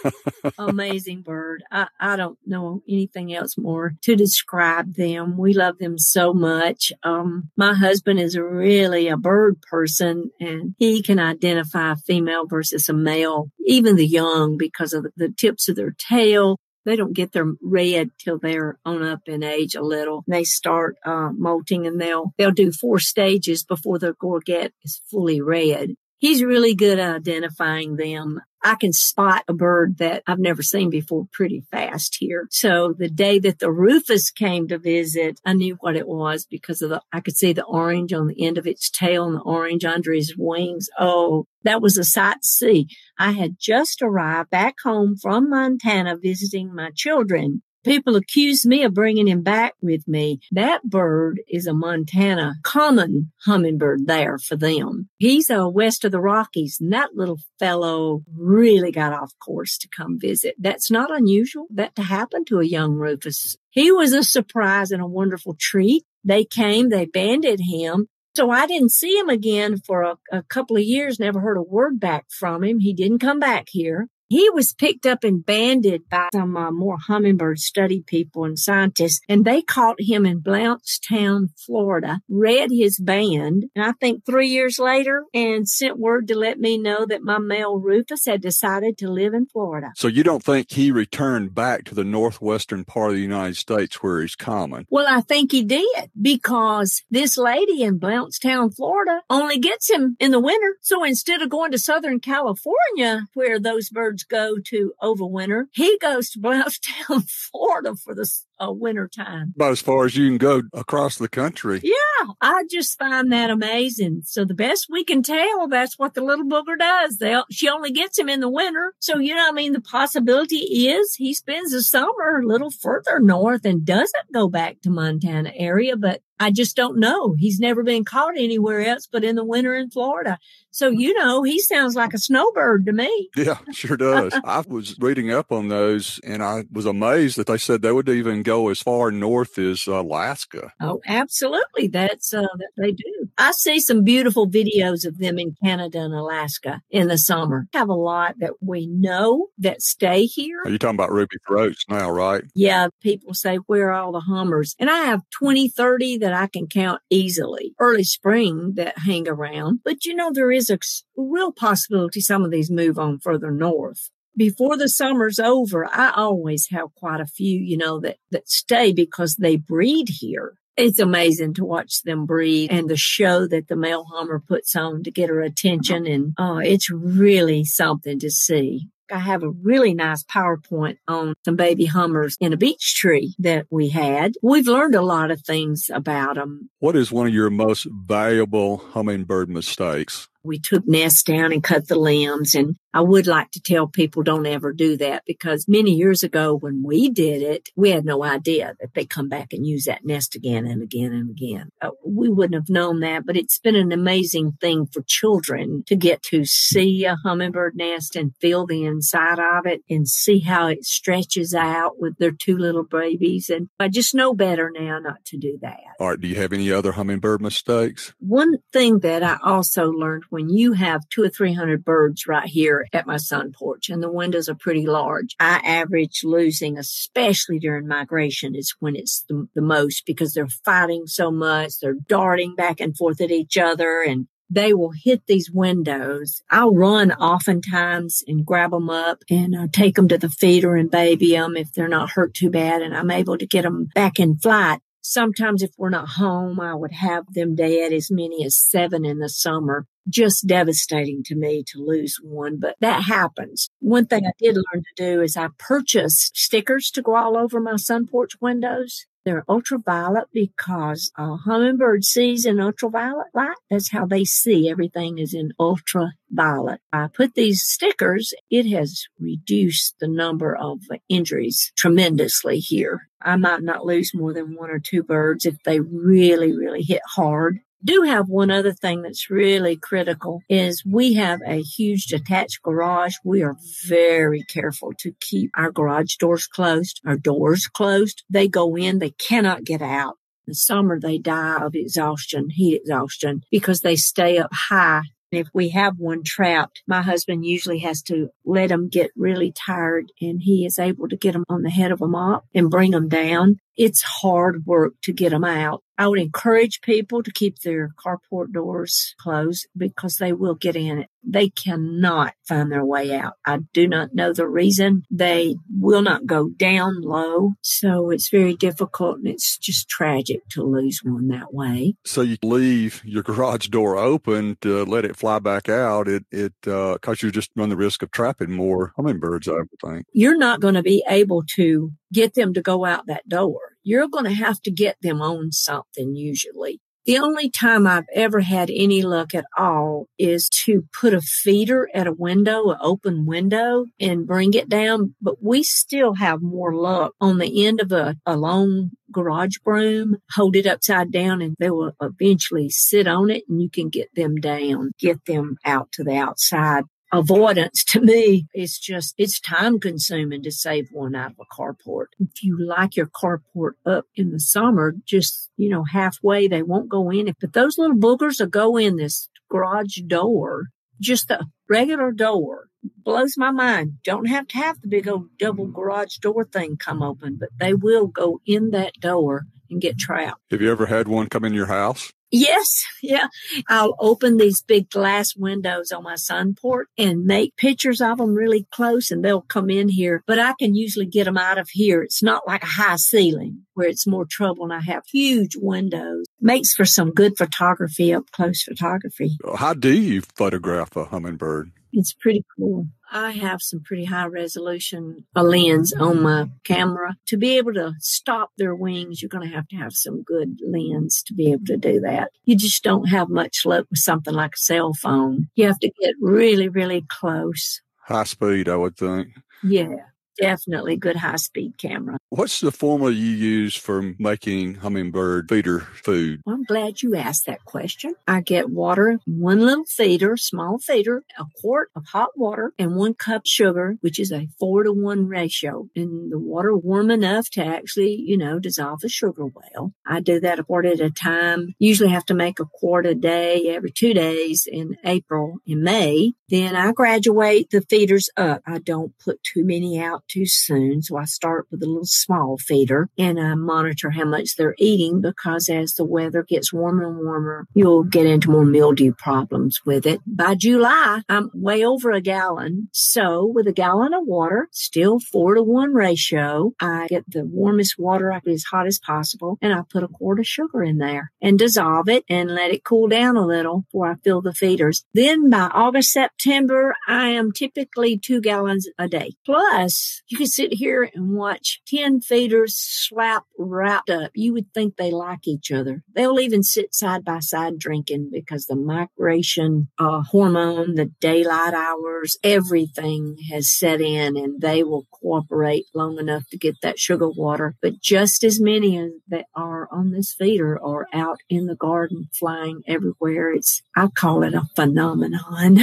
amazing 0.57 1.21
bird. 1.21 1.63
I, 1.71 1.87
I 1.99 2.15
don't 2.15 2.37
know 2.45 2.81
anything 2.87 3.33
else 3.33 3.57
more 3.57 3.93
to 4.03 4.15
describe 4.15 4.95
them. 4.95 5.37
We 5.37 5.53
love 5.53 5.77
them 5.79 5.97
so 5.97 6.33
much. 6.33 6.91
Um, 7.03 7.51
my 7.57 7.73
husband 7.73 8.19
is 8.19 8.37
really 8.37 9.07
a 9.07 9.17
bird 9.17 9.61
person 9.61 10.31
and 10.39 10.75
he 10.77 11.01
can 11.01 11.19
identify 11.19 11.91
a 11.91 11.95
female 11.95 12.45
versus 12.47 12.89
a 12.89 12.93
male, 12.93 13.49
even 13.65 13.95
the 13.95 14.07
young 14.07 14.57
because 14.57 14.93
of 14.93 15.05
the 15.15 15.24
the 15.25 15.33
tips 15.33 15.67
of 15.69 15.75
their 15.75 15.95
tail. 15.97 16.59
They 16.85 16.95
don't 16.95 17.13
get 17.13 17.31
their 17.31 17.51
red 17.63 18.11
till 18.19 18.37
they're 18.37 18.77
on 18.85 19.01
up 19.01 19.21
in 19.25 19.41
age 19.43 19.73
a 19.73 19.81
little. 19.81 20.23
They 20.27 20.43
start 20.43 20.97
uh, 21.03 21.31
molting 21.35 21.87
and 21.87 21.99
they'll 21.99 22.33
they'll 22.37 22.51
do 22.51 22.71
four 22.71 22.99
stages 22.99 23.63
before 23.63 23.97
their 23.97 24.13
gorget 24.13 24.73
is 24.83 25.01
fully 25.09 25.41
red. 25.41 25.95
He's 26.17 26.43
really 26.43 26.75
good 26.75 26.99
at 26.99 27.15
identifying 27.15 27.95
them. 27.95 28.39
I 28.65 28.73
can 28.73 28.93
spot 28.93 29.43
a 29.47 29.53
bird 29.53 29.99
that 29.99 30.23
I've 30.25 30.39
never 30.39 30.63
seen 30.63 30.89
before 30.89 31.27
pretty 31.31 31.63
fast 31.69 32.17
here. 32.19 32.47
So 32.49 32.95
the 32.97 33.09
day 33.09 33.37
that 33.37 33.59
the 33.59 33.71
Rufous 33.71 34.31
came 34.31 34.67
to 34.69 34.79
visit, 34.79 35.39
I 35.45 35.53
knew 35.53 35.77
what 35.81 35.95
it 35.95 36.07
was 36.07 36.47
because 36.49 36.81
of 36.81 36.89
the, 36.89 37.01
I 37.13 37.19
could 37.19 37.37
see 37.37 37.53
the 37.53 37.63
orange 37.63 38.11
on 38.11 38.25
the 38.25 38.43
end 38.43 38.57
of 38.57 38.65
its 38.65 38.89
tail 38.89 39.25
and 39.25 39.35
the 39.35 39.41
orange 39.41 39.85
under 39.85 40.11
his 40.11 40.35
wings. 40.35 40.89
Oh, 40.99 41.45
that 41.63 41.79
was 41.79 41.95
a 41.99 42.03
sight 42.03 42.41
to 42.41 42.47
see. 42.47 42.87
I 43.19 43.33
had 43.33 43.57
just 43.59 44.01
arrived 44.01 44.49
back 44.49 44.75
home 44.83 45.15
from 45.15 45.51
Montana 45.51 46.17
visiting 46.17 46.73
my 46.73 46.89
children 46.95 47.61
People 47.85 48.15
accuse 48.15 48.65
me 48.65 48.83
of 48.83 48.95
bringing 48.95 49.27
him 49.27 49.43
back 49.43 49.75
with 49.79 50.07
me. 50.07 50.39
That 50.51 50.83
bird 50.83 51.39
is 51.47 51.67
a 51.67 51.73
Montana 51.73 52.55
common 52.63 53.31
hummingbird 53.45 54.07
there 54.07 54.39
for 54.39 54.55
them. 54.55 55.07
He's 55.17 55.51
uh, 55.51 55.69
west 55.69 56.03
of 56.03 56.11
the 56.11 56.19
Rockies 56.19 56.79
and 56.81 56.91
that 56.91 57.13
little 57.13 57.39
fellow 57.59 58.23
really 58.35 58.91
got 58.91 59.13
off 59.13 59.33
course 59.39 59.77
to 59.77 59.87
come 59.87 60.19
visit. 60.19 60.55
That's 60.57 60.89
not 60.89 61.15
unusual 61.15 61.67
that 61.75 61.95
to 61.95 62.01
happen 62.01 62.43
to 62.45 62.59
a 62.59 62.65
young 62.65 62.93
Rufous. 62.93 63.55
He 63.69 63.91
was 63.91 64.13
a 64.13 64.23
surprise 64.23 64.89
and 64.89 65.01
a 65.01 65.07
wonderful 65.07 65.55
treat. 65.59 66.05
They 66.23 66.43
came, 66.43 66.89
they 66.89 67.05
banded 67.05 67.59
him. 67.59 68.07
So 68.35 68.49
I 68.49 68.65
didn't 68.67 68.89
see 68.89 69.17
him 69.17 69.29
again 69.29 69.77
for 69.77 70.01
a, 70.01 70.17
a 70.31 70.43
couple 70.43 70.75
of 70.75 70.83
years, 70.83 71.19
never 71.19 71.39
heard 71.39 71.55
a 71.55 71.61
word 71.61 71.99
back 71.99 72.25
from 72.29 72.63
him. 72.63 72.79
He 72.79 72.93
didn't 72.93 73.19
come 73.19 73.39
back 73.39 73.67
here. 73.69 74.07
He 74.27 74.49
was 74.49 74.73
picked 74.73 75.05
up 75.05 75.23
and 75.23 75.45
banded 75.45 76.09
by 76.09 76.29
some 76.33 76.57
uh, 76.57 76.71
more 76.71 76.97
hummingbird 76.97 77.59
study 77.59 78.03
people 78.05 78.43
and 78.43 78.57
scientists, 78.57 79.21
and 79.29 79.45
they 79.45 79.61
caught 79.61 79.97
him 79.99 80.25
in 80.25 80.41
Blountstown, 80.41 81.49
Florida, 81.57 82.21
read 82.27 82.69
his 82.71 82.99
band, 82.99 83.65
and 83.75 83.85
I 83.85 83.91
think 83.93 84.25
three 84.25 84.47
years 84.47 84.79
later, 84.79 85.25
and 85.33 85.67
sent 85.67 85.99
word 85.99 86.27
to 86.29 86.35
let 86.37 86.59
me 86.59 86.77
know 86.77 87.05
that 87.05 87.21
my 87.21 87.37
male 87.37 87.77
Rufous 87.77 88.25
had 88.25 88.41
decided 88.41 88.97
to 88.97 89.11
live 89.11 89.33
in 89.33 89.45
Florida. 89.45 89.91
So 89.95 90.07
you 90.07 90.23
don't 90.23 90.43
think 90.43 90.71
he 90.71 90.91
returned 90.91 91.53
back 91.53 91.83
to 91.85 91.95
the 91.95 92.03
northwestern 92.03 92.83
part 92.83 93.11
of 93.11 93.15
the 93.15 93.21
United 93.21 93.57
States 93.57 94.01
where 94.01 94.21
he's 94.21 94.35
common? 94.35 94.85
Well, 94.89 95.07
I 95.07 95.21
think 95.21 95.51
he 95.51 95.63
did 95.63 96.11
because 96.19 97.03
this 97.09 97.37
lady 97.37 97.83
in 97.83 97.99
Blountstown, 97.99 98.75
Florida 98.75 99.21
only 99.29 99.59
gets 99.59 99.89
him 99.89 100.15
in 100.19 100.31
the 100.31 100.39
winter. 100.39 100.77
So 100.81 101.03
instead 101.03 101.41
of 101.41 101.49
going 101.49 101.71
to 101.71 101.77
Southern 101.77 102.19
California 102.19 103.27
where 103.33 103.59
those 103.59 103.89
birds 103.89 104.14
birds 104.15 104.23
go 104.23 104.57
to 104.59 104.93
overwinter. 105.01 105.65
He 105.73 105.97
goes 105.99 106.29
to 106.31 106.39
Blountstown, 106.39 107.29
Florida 107.51 107.95
for 107.95 108.15
the 108.15 108.29
uh, 108.59 108.71
winter 108.71 109.07
time. 109.07 109.53
About 109.55 109.71
as 109.71 109.81
far 109.81 110.05
as 110.05 110.15
you 110.15 110.27
can 110.27 110.37
go 110.37 110.63
across 110.73 111.17
the 111.17 111.27
country. 111.27 111.81
Yeah, 111.83 112.33
I 112.41 112.63
just 112.69 112.97
find 112.97 113.31
that 113.31 113.49
amazing. 113.49 114.21
So 114.25 114.45
the 114.45 114.53
best 114.53 114.87
we 114.89 115.03
can 115.03 115.23
tell, 115.23 115.67
that's 115.67 115.97
what 115.97 116.13
the 116.13 116.23
little 116.23 116.45
booger 116.45 116.77
does. 116.77 117.17
They 117.17 117.35
she 117.51 117.69
only 117.69 117.91
gets 117.91 118.17
him 118.17 118.29
in 118.29 118.39
the 118.39 118.49
winter. 118.49 118.93
So 118.99 119.17
you 119.19 119.35
know, 119.35 119.47
I 119.47 119.51
mean, 119.51 119.73
the 119.73 119.81
possibility 119.81 120.87
is 120.87 121.15
he 121.15 121.33
spends 121.33 121.71
the 121.71 121.83
summer 121.83 122.41
a 122.41 122.47
little 122.47 122.71
further 122.71 123.19
north 123.19 123.65
and 123.65 123.85
doesn't 123.85 124.33
go 124.33 124.47
back 124.47 124.81
to 124.81 124.89
Montana 124.89 125.51
area, 125.55 125.95
but 125.95 126.21
I 126.39 126.51
just 126.51 126.75
don't 126.75 126.99
know. 126.99 127.35
He's 127.37 127.59
never 127.59 127.83
been 127.83 128.03
caught 128.03 128.37
anywhere 128.37 128.81
else 128.81 129.07
but 129.09 129.23
in 129.23 129.35
the 129.35 129.45
winter 129.45 129.75
in 129.75 129.89
Florida. 129.89 130.37
So, 130.71 130.89
you 130.89 131.13
know, 131.13 131.43
he 131.43 131.59
sounds 131.61 131.95
like 131.95 132.13
a 132.13 132.17
snowbird 132.17 132.85
to 132.87 132.91
me. 132.91 133.29
Yeah, 133.35 133.59
sure 133.71 133.95
does. 133.95 134.33
I 134.43 134.61
was 134.67 134.97
reading 134.99 135.31
up 135.31 135.51
on 135.51 135.69
those 135.69 136.19
and 136.25 136.43
I 136.43 136.65
was 136.71 136.85
amazed 136.85 137.37
that 137.37 137.47
they 137.47 137.57
said 137.57 137.81
they 137.81 137.93
would 137.93 138.09
even 138.09 138.43
go 138.45 138.69
as 138.69 138.81
far 138.81 139.11
north 139.11 139.57
as 139.57 139.87
Alaska. 139.87 140.71
Oh, 140.81 141.01
absolutely. 141.05 141.87
That's, 141.87 142.33
uh, 142.33 142.41
that 142.41 142.71
they 142.77 142.91
do. 142.91 143.27
I 143.37 143.51
see 143.51 143.79
some 143.79 144.03
beautiful 144.03 144.49
videos 144.49 145.05
of 145.05 145.17
them 145.17 145.37
in 145.37 145.55
Canada 145.63 145.99
and 145.99 146.13
Alaska 146.13 146.81
in 146.89 147.07
the 147.07 147.17
summer. 147.17 147.67
Have 147.73 147.89
a 147.89 147.93
lot 147.93 148.35
that 148.39 148.53
we 148.61 148.87
know 148.87 149.47
that 149.57 149.81
stay 149.81 150.25
here. 150.25 150.61
Are 150.63 150.71
you 150.71 150.77
talking 150.77 150.95
about 150.95 151.11
ruby 151.11 151.37
throats 151.45 151.83
now, 151.89 152.09
right? 152.09 152.43
Yeah. 152.53 152.87
People 153.01 153.33
say, 153.33 153.57
where 153.57 153.91
are 153.91 154.01
all 154.01 154.11
the 154.13 154.21
hummers? 154.21 154.75
And 154.79 154.89
I 154.89 155.05
have 155.05 155.21
20, 155.31 155.67
30 155.67 156.17
that 156.19 156.33
I 156.33 156.47
can 156.47 156.67
count 156.67 157.01
easily. 157.09 157.73
Early 157.79 158.03
spring 158.03 158.73
that 158.75 158.99
hang 158.99 159.27
around. 159.27 159.81
But 159.83 160.05
you 160.05 160.15
know, 160.15 160.31
there 160.31 160.51
is 160.51 160.69
a 160.69 160.79
real 161.17 161.51
possibility 161.51 162.21
some 162.21 162.43
of 162.43 162.51
these 162.51 162.71
move 162.71 162.97
on 162.97 163.19
further 163.19 163.51
north. 163.51 164.09
Before 164.37 164.77
the 164.77 164.89
summer's 164.89 165.39
over, 165.39 165.87
I 165.91 166.11
always 166.15 166.67
have 166.69 166.93
quite 166.95 167.21
a 167.21 167.25
few, 167.25 167.59
you 167.59 167.77
know, 167.77 167.99
that, 168.01 168.17
that 168.31 168.49
stay 168.49 168.91
because 168.91 169.35
they 169.35 169.55
breed 169.55 170.09
here. 170.09 170.57
It's 170.77 170.99
amazing 170.99 171.53
to 171.53 171.63
watch 171.63 172.03
them 172.03 172.25
breed 172.25 172.69
and 172.69 172.89
the 172.89 172.97
show 172.97 173.47
that 173.47 173.69
the 173.69 173.77
male 173.77 174.03
hummer 174.03 174.43
puts 174.45 174.75
on 174.75 175.03
to 175.03 175.11
get 175.11 175.29
her 175.29 175.41
attention. 175.41 176.05
And 176.05 176.33
oh, 176.37 176.57
it's 176.57 176.89
really 176.89 177.63
something 177.63 178.19
to 178.19 178.29
see. 178.29 178.89
I 179.11 179.19
have 179.19 179.43
a 179.43 179.49
really 179.49 179.93
nice 179.93 180.23
PowerPoint 180.23 180.97
on 181.07 181.35
some 181.45 181.55
baby 181.55 181.85
hummers 181.85 182.35
in 182.41 182.51
a 182.51 182.57
beech 182.57 182.95
tree 182.95 183.35
that 183.39 183.67
we 183.69 183.89
had. 183.89 184.33
We've 184.41 184.67
learned 184.67 184.95
a 184.95 185.01
lot 185.01 185.31
of 185.31 185.41
things 185.41 185.89
about 185.93 186.35
them. 186.35 186.69
What 186.79 186.95
is 186.95 187.11
one 187.11 187.27
of 187.27 187.33
your 187.33 187.49
most 187.49 187.87
valuable 187.89 188.77
hummingbird 188.77 189.47
mistakes? 189.49 190.27
We 190.45 190.59
took 190.59 190.87
nests 190.87 191.23
down 191.23 191.51
and 191.51 191.63
cut 191.63 191.87
the 191.87 191.97
limbs 191.97 192.55
and 192.55 192.75
I 192.95 193.01
would 193.01 193.27
like 193.27 193.51
to 193.51 193.61
tell 193.61 193.87
people 193.87 194.23
don't 194.23 194.45
ever 194.45 194.71
do 194.71 194.95
that 194.95 195.23
because 195.27 195.65
many 195.67 195.91
years 195.91 196.23
ago 196.23 196.55
when 196.55 196.81
we 196.81 197.09
did 197.09 197.41
it, 197.41 197.67
we 197.75 197.89
had 197.89 198.05
no 198.05 198.23
idea 198.23 198.73
that 198.79 198.93
they 198.93 199.05
come 199.05 199.27
back 199.27 199.51
and 199.51 199.67
use 199.67 199.83
that 199.83 200.05
nest 200.05 200.33
again 200.33 200.65
and 200.65 200.81
again 200.81 201.11
and 201.11 201.29
again. 201.29 201.71
Uh, 201.81 201.89
we 202.05 202.29
wouldn't 202.29 202.55
have 202.55 202.69
known 202.69 203.01
that, 203.01 203.25
but 203.25 203.35
it's 203.35 203.59
been 203.59 203.75
an 203.75 203.91
amazing 203.91 204.53
thing 204.61 204.85
for 204.85 205.03
children 205.05 205.83
to 205.87 205.97
get 205.97 206.23
to 206.23 206.45
see 206.45 207.03
a 207.03 207.17
hummingbird 207.25 207.75
nest 207.75 208.15
and 208.15 208.31
feel 208.39 208.65
the 208.65 208.85
inside 208.85 209.39
of 209.39 209.65
it 209.65 209.81
and 209.89 210.07
see 210.07 210.39
how 210.39 210.67
it 210.67 210.85
stretches 210.85 211.53
out 211.53 211.99
with 211.99 212.17
their 212.17 212.31
two 212.31 212.57
little 212.57 212.85
babies. 212.85 213.49
And 213.49 213.67
I 213.77 213.89
just 213.89 214.15
know 214.15 214.33
better 214.33 214.71
now 214.73 214.99
not 214.99 215.25
to 215.25 215.37
do 215.37 215.59
that. 215.63 215.81
All 215.99 216.11
right. 216.11 216.21
Do 216.21 216.29
you 216.29 216.35
have 216.35 216.53
any 216.53 216.71
other 216.71 216.93
hummingbird 216.93 217.41
mistakes? 217.41 218.13
One 218.19 218.59
thing 218.71 218.99
that 218.99 219.21
I 219.21 219.37
also 219.43 219.89
learned 219.89 220.23
when 220.35 220.49
you 220.49 220.73
have 220.73 221.07
two 221.07 221.23
or 221.23 221.29
three 221.29 221.53
hundred 221.53 221.85
birds 221.85 222.27
right 222.27 222.49
here 222.49 222.85
at 222.91 223.07
my 223.07 223.15
sun 223.15 223.53
porch 223.53 223.87
and 223.87 224.03
the 224.03 224.11
windows 224.11 224.49
are 224.49 224.55
pretty 224.55 224.85
large. 224.85 225.33
I 225.39 225.61
average 225.63 226.25
losing, 226.25 226.77
especially 226.77 227.57
during 227.57 227.87
migration 227.87 228.53
is 228.53 228.75
when 228.81 228.97
it's 228.97 229.23
the, 229.29 229.47
the 229.55 229.61
most 229.61 230.05
because 230.05 230.33
they're 230.33 230.49
fighting 230.49 231.07
so 231.07 231.31
much. 231.31 231.79
They're 231.79 231.93
darting 231.93 232.53
back 232.53 232.81
and 232.81 232.97
forth 232.97 233.21
at 233.21 233.31
each 233.31 233.57
other 233.57 234.03
and 234.05 234.27
they 234.49 234.73
will 234.73 234.91
hit 234.91 235.25
these 235.25 235.49
windows. 235.49 236.41
I'll 236.51 236.75
run 236.75 237.13
oftentimes 237.13 238.21
and 238.27 238.45
grab 238.45 238.71
them 238.71 238.89
up 238.89 239.23
and 239.29 239.55
uh, 239.55 239.67
take 239.71 239.95
them 239.95 240.09
to 240.09 240.17
the 240.17 240.27
feeder 240.27 240.75
and 240.75 240.91
baby 240.91 241.31
them 241.31 241.55
if 241.55 241.71
they're 241.71 241.87
not 241.87 242.09
hurt 242.09 242.33
too 242.33 242.49
bad. 242.49 242.81
And 242.81 242.93
I'm 242.93 243.09
able 243.09 243.37
to 243.37 243.47
get 243.47 243.61
them 243.61 243.87
back 243.95 244.19
in 244.19 244.37
flight. 244.37 244.81
Sometimes 245.07 245.61
if 245.61 245.69
we're 245.77 245.91
not 245.91 246.09
home, 246.17 246.59
I 246.59 246.73
would 246.73 246.91
have 246.93 247.31
them 247.31 247.53
dead 247.53 247.93
as 247.93 248.09
many 248.09 248.43
as 248.43 248.57
seven 248.57 249.05
in 249.05 249.19
the 249.19 249.29
summer. 249.29 249.85
Just 250.09 250.47
devastating 250.47 251.21
to 251.25 251.35
me 251.35 251.63
to 251.67 251.77
lose 251.77 252.17
one, 252.23 252.57
but 252.59 252.75
that 252.79 253.03
happens. 253.03 253.69
One 253.79 254.07
thing 254.07 254.25
I 254.25 254.31
did 254.39 254.55
learn 254.55 254.83
to 254.83 254.95
do 254.97 255.21
is 255.21 255.37
I 255.37 255.49
purchased 255.59 256.35
stickers 256.35 256.89
to 256.89 257.03
go 257.03 257.15
all 257.15 257.37
over 257.37 257.59
my 257.59 257.75
sun 257.75 258.07
porch 258.07 258.31
windows. 258.41 259.05
They're 259.25 259.43
ultraviolet 259.49 260.27
because 260.31 261.11
a 261.17 261.35
hummingbird 261.35 262.05
sees 262.05 262.45
in 262.45 262.59
ultraviolet 262.59 263.27
light. 263.33 263.57
That's 263.71 263.91
how 263.91 264.05
they 264.05 264.23
see 264.23 264.69
everything 264.69 265.17
is 265.17 265.33
in 265.33 265.51
ultraviolet. 265.59 266.79
I 266.93 267.07
put 267.07 267.33
these 267.33 267.63
stickers. 267.63 268.35
It 268.51 268.69
has 268.69 269.07
reduced 269.19 269.95
the 269.99 270.07
number 270.07 270.55
of 270.55 270.81
injuries 271.09 271.71
tremendously 271.75 272.59
here. 272.59 273.09
I 273.19 273.35
might 273.37 273.63
not 273.63 273.85
lose 273.85 274.13
more 274.13 274.31
than 274.31 274.55
one 274.55 274.69
or 274.69 274.79
two 274.79 275.01
birds 275.01 275.47
if 275.47 275.55
they 275.63 275.79
really, 275.79 276.55
really 276.55 276.83
hit 276.83 277.01
hard 277.15 277.59
do 277.85 278.01
have 278.01 278.27
one 278.27 278.51
other 278.51 278.73
thing 278.73 279.03
that's 279.03 279.29
really 279.29 279.75
critical 279.75 280.41
is 280.49 280.83
we 280.85 281.13
have 281.13 281.39
a 281.45 281.61
huge 281.61 282.05
detached 282.07 282.61
garage. 282.63 283.15
We 283.23 283.43
are 283.43 283.55
very 283.87 284.43
careful 284.43 284.91
to 284.99 285.13
keep 285.21 285.51
our 285.55 285.71
garage 285.71 286.15
doors 286.15 286.47
closed, 286.47 286.99
our 287.05 287.17
doors 287.17 287.67
closed. 287.67 288.23
They 288.29 288.47
go 288.47 288.75
in, 288.75 288.99
they 288.99 289.11
cannot 289.11 289.63
get 289.63 289.81
out. 289.81 290.15
In 290.47 290.51
the 290.51 290.55
summer, 290.55 290.99
they 290.99 291.17
die 291.17 291.61
of 291.61 291.75
exhaustion, 291.75 292.49
heat 292.49 292.81
exhaustion, 292.81 293.41
because 293.51 293.81
they 293.81 293.95
stay 293.95 294.37
up 294.37 294.51
high 294.51 295.03
if 295.31 295.47
we 295.53 295.69
have 295.69 295.97
one 295.97 296.23
trapped, 296.23 296.81
my 296.87 297.01
husband 297.01 297.45
usually 297.45 297.79
has 297.79 298.01
to 298.03 298.29
let 298.45 298.69
them 298.69 298.89
get 298.89 299.11
really 299.15 299.51
tired 299.51 300.11
and 300.21 300.41
he 300.41 300.65
is 300.65 300.79
able 300.79 301.07
to 301.09 301.17
get 301.17 301.33
them 301.33 301.43
on 301.49 301.63
the 301.63 301.69
head 301.69 301.91
of 301.91 302.01
a 302.01 302.07
mop 302.07 302.45
and 302.53 302.69
bring 302.69 302.91
them 302.91 303.09
down. 303.09 303.57
It's 303.77 304.01
hard 304.01 304.65
work 304.65 304.93
to 305.03 305.13
get 305.13 305.31
them 305.31 305.43
out. 305.43 305.83
I 305.97 306.07
would 306.07 306.19
encourage 306.19 306.81
people 306.81 307.23
to 307.23 307.31
keep 307.31 307.59
their 307.59 307.91
carport 308.05 308.51
doors 308.51 309.15
closed 309.17 309.67
because 309.77 310.17
they 310.17 310.33
will 310.33 310.55
get 310.55 310.75
in 310.75 310.99
it. 310.99 311.09
They 311.23 311.49
cannot 311.49 312.33
find 312.47 312.71
their 312.71 312.85
way 312.85 313.13
out. 313.15 313.33
I 313.45 313.59
do 313.73 313.87
not 313.87 314.13
know 314.13 314.33
the 314.33 314.47
reason. 314.47 315.03
They 315.09 315.55
will 315.69 316.01
not 316.01 316.25
go 316.25 316.49
down 316.49 317.01
low. 317.01 317.53
So 317.61 318.11
it's 318.11 318.29
very 318.29 318.55
difficult 318.55 319.17
and 319.17 319.27
it's 319.27 319.57
just 319.57 319.87
tragic 319.87 320.47
to 320.51 320.63
lose 320.63 320.99
one 321.03 321.29
that 321.29 321.53
way. 321.53 321.95
So 322.05 322.21
you 322.21 322.37
leave 322.43 323.01
your 323.05 323.23
garage 323.23 323.67
door 323.69 323.97
open 323.97 324.57
to 324.61 324.83
let 324.85 325.05
it 325.05 325.15
fly 325.15 325.39
back 325.39 325.69
out. 325.69 326.07
It, 326.07 326.25
it, 326.29 326.53
uh, 326.67 326.97
cause 327.01 327.23
you 327.23 327.31
just 327.31 327.51
run 327.55 327.69
the 327.69 327.77
risk 327.77 328.03
of 328.03 328.11
trapping 328.11 328.51
more 328.51 328.93
hummingbirds, 328.97 329.47
I 329.47 329.53
would 329.53 329.69
think. 329.83 330.05
You're 330.11 330.37
not 330.37 330.59
going 330.59 330.75
to 330.75 330.83
be 330.83 331.03
able 331.07 331.43
to 331.55 331.91
get 332.15 332.33
them 332.33 332.53
to 332.53 332.61
go 332.61 332.85
out 332.85 333.07
that 333.07 333.27
door. 333.27 333.59
You're 333.83 334.07
going 334.07 334.23
to 334.23 334.33
have 334.33 334.61
to 334.61 334.71
get 334.71 334.95
them 335.01 335.21
on 335.21 335.51
something 335.51 336.15
usually. 336.15 336.79
The 337.05 337.19
only 337.19 337.51
time 337.51 337.85
I've 337.85 338.07
ever 338.15 338.39
had 338.39 338.71
any 338.71 339.03
luck 339.03 339.35
at 339.35 339.45
all 339.55 340.07
is 340.17 340.49
to 340.65 340.85
put 340.99 341.13
a 341.13 341.21
feeder 341.21 341.87
at 341.93 342.07
a 342.07 342.11
window, 342.11 342.71
an 342.71 342.77
open 342.81 343.27
window 343.27 343.85
and 343.99 344.25
bring 344.25 344.55
it 344.55 344.69
down. 344.69 345.13
But 345.21 345.35
we 345.39 345.61
still 345.61 346.15
have 346.15 346.41
more 346.41 346.73
luck 346.73 347.13
on 347.21 347.37
the 347.37 347.67
end 347.67 347.79
of 347.79 347.91
a, 347.91 348.15
a 348.25 348.35
long 348.35 348.89
garage 349.11 349.57
broom, 349.63 350.17
hold 350.31 350.55
it 350.55 350.65
upside 350.65 351.11
down 351.11 351.43
and 351.43 351.55
they 351.59 351.69
will 351.69 351.91
eventually 352.01 352.69
sit 352.69 353.07
on 353.07 353.29
it 353.29 353.43
and 353.47 353.61
you 353.61 353.69
can 353.69 353.89
get 353.89 354.09
them 354.15 354.37
down, 354.37 354.91
get 354.97 355.23
them 355.25 355.57
out 355.63 355.91
to 355.91 356.03
the 356.03 356.15
outside 356.15 356.85
avoidance 357.15 357.83
to 357.85 358.01
me 358.01 358.47
is 358.53 358.77
just, 358.77 359.13
it's 359.17 359.39
time 359.39 359.79
consuming 359.79 360.43
to 360.43 360.51
save 360.51 360.89
one 360.91 361.15
out 361.15 361.31
of 361.31 361.37
a 361.39 361.55
carport. 361.55 362.07
If 362.19 362.43
you 362.43 362.57
like 362.63 362.95
your 362.95 363.07
carport 363.07 363.73
up 363.85 364.05
in 364.15 364.31
the 364.31 364.39
summer, 364.39 364.95
just, 365.05 365.49
you 365.57 365.69
know, 365.69 365.83
halfway, 365.83 366.47
they 366.47 366.63
won't 366.63 366.89
go 366.89 367.09
in 367.09 367.27
it, 367.27 367.37
but 367.39 367.53
those 367.53 367.77
little 367.77 367.97
boogers 367.97 368.39
will 368.39 368.47
go 368.47 368.77
in 368.77 368.97
this 368.97 369.29
garage 369.49 369.97
door, 370.07 370.67
just 370.99 371.31
a 371.31 371.45
regular 371.69 372.11
door 372.11 372.69
blows 373.03 373.37
my 373.37 373.51
mind. 373.51 373.93
Don't 374.03 374.27
have 374.27 374.47
to 374.49 374.57
have 374.57 374.81
the 374.81 374.87
big 374.87 375.07
old 375.07 375.29
double 375.37 375.65
mm-hmm. 375.65 375.75
garage 375.75 376.17
door 376.17 376.45
thing 376.45 376.77
come 376.77 377.01
open, 377.01 377.37
but 377.39 377.49
they 377.59 377.73
will 377.73 378.07
go 378.07 378.41
in 378.45 378.71
that 378.71 378.93
door 378.99 379.45
and 379.69 379.81
get 379.81 379.97
trapped. 379.97 380.41
Have 380.51 380.61
you 380.61 380.71
ever 380.71 380.85
had 380.85 381.07
one 381.07 381.27
come 381.27 381.45
in 381.45 381.53
your 381.53 381.67
house? 381.67 382.11
Yes. 382.31 382.85
Yeah. 383.01 383.27
I'll 383.69 383.95
open 383.99 384.37
these 384.37 384.61
big 384.61 384.89
glass 384.89 385.35
windows 385.35 385.91
on 385.91 386.03
my 386.03 386.15
sun 386.15 386.55
port 386.59 386.87
and 386.97 387.23
make 387.23 387.55
pictures 387.55 388.01
of 388.01 388.17
them 388.17 388.33
really 388.33 388.67
close 388.71 389.11
and 389.11 389.23
they'll 389.23 389.41
come 389.41 389.69
in 389.69 389.89
here, 389.89 390.23
but 390.25 390.39
I 390.39 390.53
can 390.59 390.75
usually 390.75 391.05
get 391.05 391.25
them 391.25 391.37
out 391.37 391.57
of 391.57 391.69
here. 391.71 392.01
It's 392.01 392.23
not 392.23 392.47
like 392.47 392.63
a 392.63 392.67
high 392.67 392.95
ceiling 392.95 393.65
where 393.73 393.87
it's 393.87 394.07
more 394.07 394.25
trouble 394.25 394.63
and 394.63 394.73
I 394.73 394.81
have 394.81 395.03
huge 395.05 395.55
windows. 395.55 396.25
Makes 396.41 396.73
for 396.73 396.85
some 396.85 397.11
good 397.11 397.37
photography, 397.37 398.13
up 398.13 398.29
close 398.31 398.63
photography. 398.63 399.37
How 399.55 399.73
do 399.73 399.93
you 399.93 400.21
photograph 400.35 400.95
a 400.95 401.05
hummingbird? 401.05 401.71
It's 401.97 402.11
pretty 402.11 402.43
cool. 402.57 402.87
I 403.09 403.31
have 403.31 403.61
some 403.61 403.81
pretty 403.81 404.03
high 404.03 404.25
resolution 404.25 405.25
uh, 405.33 405.43
lens 405.43 405.93
on 405.93 406.21
my 406.21 406.49
camera. 406.65 407.15
To 407.27 407.37
be 407.37 407.57
able 407.57 407.73
to 407.75 407.93
stop 407.99 408.51
their 408.57 408.75
wings, 408.75 409.21
you're 409.21 409.29
going 409.29 409.47
to 409.47 409.55
have 409.55 409.67
to 409.69 409.77
have 409.77 409.93
some 409.93 410.21
good 410.21 410.59
lens 410.61 411.23
to 411.27 411.33
be 411.33 411.53
able 411.53 411.65
to 411.67 411.77
do 411.77 412.01
that. 412.01 412.31
You 412.43 412.57
just 412.57 412.83
don't 412.83 413.07
have 413.07 413.29
much 413.29 413.65
luck 413.65 413.85
with 413.89 413.99
something 413.99 414.33
like 414.33 414.55
a 414.55 414.57
cell 414.57 414.93
phone. 414.93 415.47
You 415.55 415.67
have 415.67 415.79
to 415.79 415.91
get 416.01 416.15
really, 416.19 416.67
really 416.67 417.05
close. 417.07 417.79
High 418.01 418.25
speed, 418.25 418.67
I 418.67 418.75
would 418.75 418.97
think. 418.97 419.29
Yeah 419.63 419.95
definitely 420.37 420.97
good 420.97 421.17
high 421.17 421.35
speed 421.35 421.77
camera. 421.77 422.17
What's 422.29 422.59
the 422.59 422.71
formula 422.71 423.11
you 423.11 423.31
use 423.31 423.75
for 423.75 424.13
making 424.19 424.75
hummingbird 424.75 425.49
feeder 425.49 425.79
food? 425.79 426.41
Well, 426.45 426.55
I'm 426.55 426.63
glad 426.63 427.01
you 427.01 427.15
asked 427.15 427.45
that 427.45 427.65
question. 427.65 428.15
I 428.27 428.41
get 428.41 428.69
water, 428.69 429.19
one 429.25 429.61
little 429.61 429.85
feeder, 429.85 430.37
small 430.37 430.77
feeder, 430.79 431.23
a 431.37 431.45
quart 431.61 431.89
of 431.95 432.05
hot 432.07 432.31
water, 432.35 432.73
and 432.77 432.95
one 432.95 433.13
cup 433.13 433.43
sugar, 433.45 433.97
which 434.01 434.19
is 434.19 434.31
a 434.31 434.47
four 434.59 434.83
to 434.83 434.91
one 434.91 435.27
ratio. 435.27 435.87
And 435.95 436.31
the 436.31 436.39
water 436.39 436.75
warm 436.75 437.11
enough 437.11 437.49
to 437.51 437.65
actually, 437.65 438.15
you 438.15 438.37
know, 438.37 438.59
dissolve 438.59 438.99
the 439.01 439.09
sugar 439.09 439.45
well. 439.45 439.93
I 440.05 440.19
do 440.19 440.39
that 440.41 440.59
a 440.59 440.63
quart 440.63 440.85
at 440.85 440.99
a 440.99 441.09
time. 441.09 441.75
Usually 441.79 442.09
have 442.09 442.25
to 442.25 442.33
make 442.33 442.59
a 442.59 442.65
quart 442.65 443.05
a 443.05 443.15
day 443.15 443.69
every 443.69 443.91
two 443.91 444.13
days 444.13 444.67
in 444.69 444.97
April 445.05 445.57
and 445.67 445.81
May. 445.81 446.33
Then 446.49 446.75
I 446.75 446.91
graduate 446.91 447.69
the 447.69 447.81
feeders 447.81 448.29
up. 448.37 448.61
I 448.65 448.79
don't 448.79 449.17
put 449.19 449.41
too 449.43 449.63
many 449.65 449.99
out 449.99 450.24
too 450.27 450.45
soon. 450.45 451.01
So 451.01 451.17
I 451.17 451.25
start 451.25 451.67
with 451.71 451.83
a 451.83 451.85
little 451.85 452.05
small 452.05 452.57
feeder 452.57 453.09
and 453.17 453.39
I 453.39 453.55
monitor 453.55 454.11
how 454.11 454.25
much 454.25 454.55
they're 454.55 454.75
eating 454.77 455.21
because 455.21 455.69
as 455.69 455.93
the 455.93 456.05
weather 456.05 456.43
gets 456.43 456.73
warmer 456.73 457.07
and 457.07 457.17
warmer, 457.17 457.67
you'll 457.73 458.03
get 458.03 458.25
into 458.25 458.51
more 458.51 458.65
mildew 458.65 459.13
problems 459.13 459.81
with 459.85 460.05
it. 460.05 460.21
By 460.25 460.55
July, 460.55 461.21
I'm 461.29 461.51
way 461.53 461.83
over 461.85 462.11
a 462.11 462.21
gallon. 462.21 462.89
So 462.91 463.45
with 463.45 463.67
a 463.67 463.73
gallon 463.73 464.13
of 464.13 464.25
water, 464.25 464.69
still 464.71 465.19
four 465.19 465.55
to 465.55 465.63
one 465.63 465.93
ratio, 465.93 466.73
I 466.79 467.07
get 467.07 467.23
the 467.27 467.45
warmest 467.45 467.95
water 467.97 468.31
I 468.31 468.39
as 468.47 468.63
hot 468.63 468.87
as 468.87 468.99
possible 468.99 469.57
and 469.61 469.73
I 469.73 469.81
put 469.89 470.03
a 470.03 470.07
quart 470.07 470.39
of 470.39 470.47
sugar 470.47 470.83
in 470.83 470.97
there 470.97 471.31
and 471.41 471.57
dissolve 471.57 472.09
it 472.09 472.23
and 472.29 472.53
let 472.53 472.71
it 472.71 472.83
cool 472.83 473.07
down 473.07 473.37
a 473.37 473.45
little 473.45 473.81
before 473.81 474.11
I 474.11 474.15
fill 474.23 474.41
the 474.41 474.53
feeders. 474.53 475.05
Then 475.13 475.49
by 475.49 475.69
August, 475.73 476.11
September, 476.11 476.95
I 477.07 477.29
am 477.29 477.51
typically 477.51 478.17
two 478.17 478.41
gallons 478.41 478.87
a 478.97 479.07
day. 479.07 479.33
Plus. 479.45 480.14
You 480.27 480.37
can 480.37 480.47
sit 480.47 480.73
here 480.73 481.09
and 481.13 481.35
watch 481.35 481.81
10 481.87 482.21
feeders 482.21 482.75
slap 482.77 483.43
wrapped 483.57 484.09
up. 484.09 484.31
You 484.33 484.53
would 484.53 484.73
think 484.73 484.95
they 484.95 485.11
like 485.11 485.47
each 485.47 485.71
other. 485.71 486.03
They'll 486.13 486.39
even 486.39 486.63
sit 486.63 486.93
side 486.93 487.23
by 487.23 487.39
side 487.39 487.79
drinking 487.79 488.29
because 488.31 488.65
the 488.65 488.75
migration 488.75 489.89
uh, 489.99 490.21
hormone, 490.21 490.95
the 490.95 491.11
daylight 491.19 491.73
hours, 491.73 492.37
everything 492.43 493.37
has 493.51 493.71
set 493.71 494.01
in 494.01 494.37
and 494.37 494.61
they 494.61 494.83
will 494.83 495.07
cooperate 495.11 495.85
long 495.93 496.19
enough 496.19 496.47
to 496.49 496.57
get 496.57 496.75
that 496.81 496.99
sugar 496.99 497.29
water. 497.29 497.75
But 497.81 498.01
just 498.01 498.43
as 498.43 498.59
many 498.59 498.97
as 498.97 499.11
that 499.27 499.45
are 499.55 499.87
on 499.91 500.11
this 500.11 500.33
feeder 500.33 500.79
are 500.81 501.07
out 501.13 501.39
in 501.49 501.65
the 501.65 501.75
garden 501.75 502.29
flying 502.37 502.81
everywhere. 502.87 503.51
It's, 503.51 503.81
I 503.95 504.07
call 504.07 504.43
it 504.43 504.53
a 504.53 504.63
phenomenon. 504.75 505.79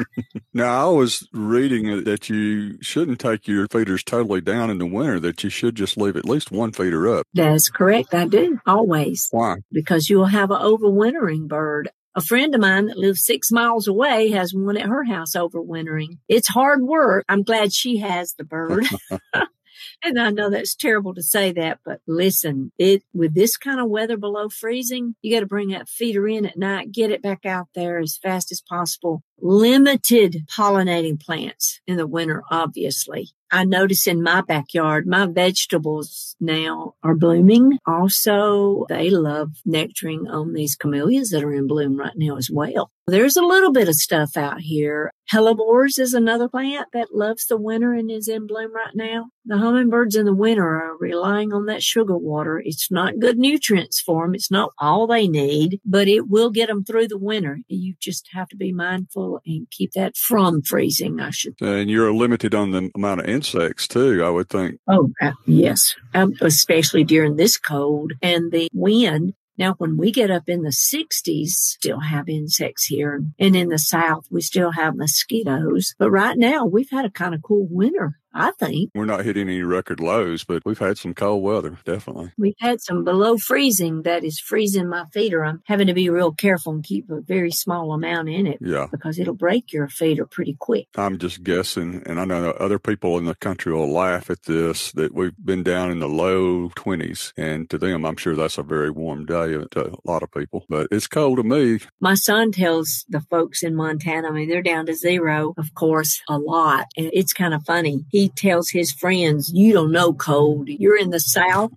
now, 0.54 0.88
I 0.88 0.92
was 0.92 1.28
reading 1.32 2.04
that 2.04 2.28
you 2.28 2.82
shouldn't 2.82 3.20
take 3.20 3.46
your 3.46 3.66
feeders 3.76 4.02
totally 4.02 4.40
down 4.40 4.70
in 4.70 4.78
the 4.78 4.86
winter, 4.86 5.20
that 5.20 5.42
you 5.44 5.50
should 5.50 5.74
just 5.74 5.96
leave 5.96 6.16
at 6.16 6.24
least 6.24 6.50
one 6.50 6.72
feeder 6.72 7.18
up. 7.18 7.26
That's 7.34 7.68
correct. 7.68 8.14
I 8.14 8.26
do 8.26 8.58
always. 8.66 9.28
Why? 9.30 9.56
Because 9.70 10.08
you'll 10.08 10.26
have 10.26 10.50
an 10.50 10.60
overwintering 10.60 11.48
bird. 11.48 11.90
A 12.14 12.22
friend 12.22 12.54
of 12.54 12.62
mine 12.62 12.86
that 12.86 12.96
lives 12.96 13.24
six 13.24 13.52
miles 13.52 13.86
away 13.86 14.30
has 14.30 14.54
one 14.54 14.78
at 14.78 14.86
her 14.86 15.04
house 15.04 15.32
overwintering. 15.36 16.18
It's 16.28 16.48
hard 16.48 16.82
work. 16.82 17.26
I'm 17.28 17.42
glad 17.42 17.74
she 17.74 17.98
has 17.98 18.34
the 18.34 18.44
bird. 18.44 18.86
and 20.02 20.18
I 20.18 20.30
know 20.30 20.48
that's 20.48 20.74
terrible 20.74 21.14
to 21.14 21.22
say 21.22 21.52
that, 21.52 21.80
but 21.84 22.00
listen, 22.06 22.72
it 22.78 23.02
with 23.12 23.34
this 23.34 23.58
kind 23.58 23.80
of 23.80 23.90
weather 23.90 24.16
below 24.16 24.48
freezing, 24.48 25.14
you 25.20 25.34
got 25.34 25.40
to 25.40 25.46
bring 25.46 25.68
that 25.68 25.88
feeder 25.90 26.26
in 26.26 26.46
at 26.46 26.56
night, 26.56 26.92
get 26.92 27.10
it 27.10 27.22
back 27.22 27.44
out 27.44 27.68
there 27.74 27.98
as 27.98 28.16
fast 28.16 28.50
as 28.50 28.62
possible. 28.62 29.22
Limited 29.40 30.46
pollinating 30.50 31.20
plants 31.20 31.80
in 31.86 31.96
the 31.96 32.06
winter, 32.06 32.42
obviously. 32.50 33.30
I 33.50 33.64
notice 33.64 34.06
in 34.06 34.22
my 34.22 34.40
backyard, 34.40 35.06
my 35.06 35.26
vegetables 35.26 36.34
now 36.40 36.94
are 37.02 37.14
blooming. 37.14 37.78
Also, 37.86 38.86
they 38.88 39.08
love 39.08 39.52
nectaring 39.66 40.28
on 40.28 40.52
these 40.52 40.74
camellias 40.74 41.30
that 41.30 41.44
are 41.44 41.54
in 41.54 41.68
bloom 41.68 41.96
right 41.96 42.16
now 42.16 42.36
as 42.36 42.50
well. 42.50 42.90
There's 43.06 43.36
a 43.36 43.42
little 43.42 43.70
bit 43.70 43.88
of 43.88 43.94
stuff 43.94 44.36
out 44.36 44.60
here. 44.62 45.12
Hellebores 45.32 45.98
is 45.98 46.12
another 46.12 46.48
plant 46.48 46.88
that 46.92 47.14
loves 47.14 47.46
the 47.46 47.56
winter 47.56 47.92
and 47.92 48.10
is 48.10 48.26
in 48.26 48.48
bloom 48.48 48.74
right 48.74 48.94
now. 48.94 49.26
The 49.44 49.58
hummingbirds 49.58 50.16
in 50.16 50.24
the 50.24 50.34
winter 50.34 50.66
are 50.66 50.96
relying 50.98 51.52
on 51.52 51.66
that 51.66 51.84
sugar 51.84 52.16
water. 52.16 52.60
It's 52.64 52.90
not 52.90 53.20
good 53.20 53.38
nutrients 53.38 54.00
for 54.00 54.24
them. 54.24 54.34
It's 54.34 54.50
not 54.50 54.72
all 54.78 55.06
they 55.06 55.28
need, 55.28 55.80
but 55.84 56.08
it 56.08 56.28
will 56.28 56.50
get 56.50 56.66
them 56.66 56.84
through 56.84 57.08
the 57.08 57.18
winter. 57.18 57.60
You 57.68 57.94
just 58.00 58.28
have 58.32 58.48
to 58.48 58.56
be 58.56 58.72
mindful 58.72 59.25
and 59.46 59.70
keep 59.70 59.92
that 59.92 60.16
from 60.16 60.62
freezing, 60.62 61.20
I 61.20 61.30
should. 61.30 61.54
And 61.60 61.90
you're 61.90 62.12
limited 62.12 62.54
on 62.54 62.70
the 62.70 62.90
amount 62.94 63.20
of 63.20 63.26
insects 63.26 63.88
too, 63.88 64.24
I 64.24 64.30
would 64.30 64.48
think. 64.48 64.80
Oh, 64.88 65.10
uh, 65.20 65.32
yes. 65.46 65.94
Um, 66.14 66.34
especially 66.40 67.04
during 67.04 67.36
this 67.36 67.58
cold 67.58 68.12
and 68.22 68.52
the 68.52 68.68
wind. 68.72 69.34
Now, 69.58 69.74
when 69.78 69.96
we 69.96 70.12
get 70.12 70.30
up 70.30 70.48
in 70.48 70.62
the 70.62 70.68
60s, 70.68 71.48
still 71.48 72.00
have 72.00 72.28
insects 72.28 72.84
here. 72.84 73.22
And 73.38 73.56
in 73.56 73.68
the 73.68 73.78
South, 73.78 74.26
we 74.30 74.42
still 74.42 74.72
have 74.72 74.96
mosquitoes. 74.96 75.94
But 75.98 76.10
right 76.10 76.36
now, 76.36 76.66
we've 76.66 76.90
had 76.90 77.06
a 77.06 77.10
kind 77.10 77.34
of 77.34 77.42
cool 77.42 77.66
winter. 77.70 78.18
I 78.36 78.52
think. 78.52 78.90
We're 78.94 79.06
not 79.06 79.24
hitting 79.24 79.48
any 79.48 79.62
record 79.62 79.98
lows, 79.98 80.44
but 80.44 80.62
we've 80.64 80.78
had 80.78 80.98
some 80.98 81.14
cold 81.14 81.42
weather, 81.42 81.78
definitely. 81.84 82.32
We've 82.36 82.54
had 82.60 82.80
some 82.80 83.02
below 83.02 83.38
freezing 83.38 84.02
that 84.02 84.24
is 84.24 84.38
freezing 84.38 84.88
my 84.88 85.06
feeder. 85.12 85.44
I'm 85.44 85.62
having 85.66 85.86
to 85.86 85.94
be 85.94 86.10
real 86.10 86.32
careful 86.32 86.74
and 86.74 86.84
keep 86.84 87.10
a 87.10 87.20
very 87.20 87.50
small 87.50 87.92
amount 87.92 88.28
in 88.28 88.46
it. 88.46 88.58
Yeah. 88.60 88.88
Because 88.90 89.18
it'll 89.18 89.34
break 89.34 89.72
your 89.72 89.88
feeder 89.88 90.26
pretty 90.26 90.56
quick. 90.58 90.88
I'm 90.96 91.18
just 91.18 91.42
guessing, 91.42 92.02
and 92.06 92.20
I 92.20 92.24
know 92.24 92.50
other 92.50 92.78
people 92.78 93.16
in 93.18 93.24
the 93.24 93.34
country 93.34 93.72
will 93.72 93.90
laugh 93.90 94.30
at 94.30 94.42
this, 94.42 94.92
that 94.92 95.14
we've 95.14 95.32
been 95.42 95.62
down 95.62 95.90
in 95.90 95.98
the 96.00 96.08
low 96.08 96.68
20s. 96.70 97.32
And 97.36 97.70
to 97.70 97.78
them, 97.78 98.04
I'm 98.04 98.16
sure 98.16 98.34
that's 98.34 98.58
a 98.58 98.62
very 98.62 98.90
warm 98.90 99.24
day 99.24 99.56
to 99.70 99.92
a 99.92 99.96
lot 100.04 100.22
of 100.22 100.30
people, 100.30 100.64
but 100.68 100.88
it's 100.90 101.06
cold 101.06 101.38
to 101.38 101.42
me. 101.42 101.80
My 102.00 102.14
son 102.14 102.52
tells 102.52 103.04
the 103.08 103.20
folks 103.20 103.62
in 103.62 103.74
Montana, 103.74 104.28
I 104.28 104.32
mean, 104.32 104.48
they're 104.48 104.62
down 104.62 104.86
to 104.86 104.94
zero, 104.94 105.54
of 105.56 105.74
course, 105.74 106.20
a 106.28 106.38
lot. 106.38 106.86
And 106.96 107.10
it's 107.12 107.32
kind 107.32 107.54
of 107.54 107.64
funny. 107.64 108.04
He 108.10 108.25
tells 108.28 108.70
his 108.70 108.92
friends, 108.92 109.52
You 109.52 109.72
don't 109.72 109.92
know 109.92 110.12
cold. 110.12 110.68
You're 110.68 110.98
in 110.98 111.10
the 111.10 111.20
South. 111.20 111.72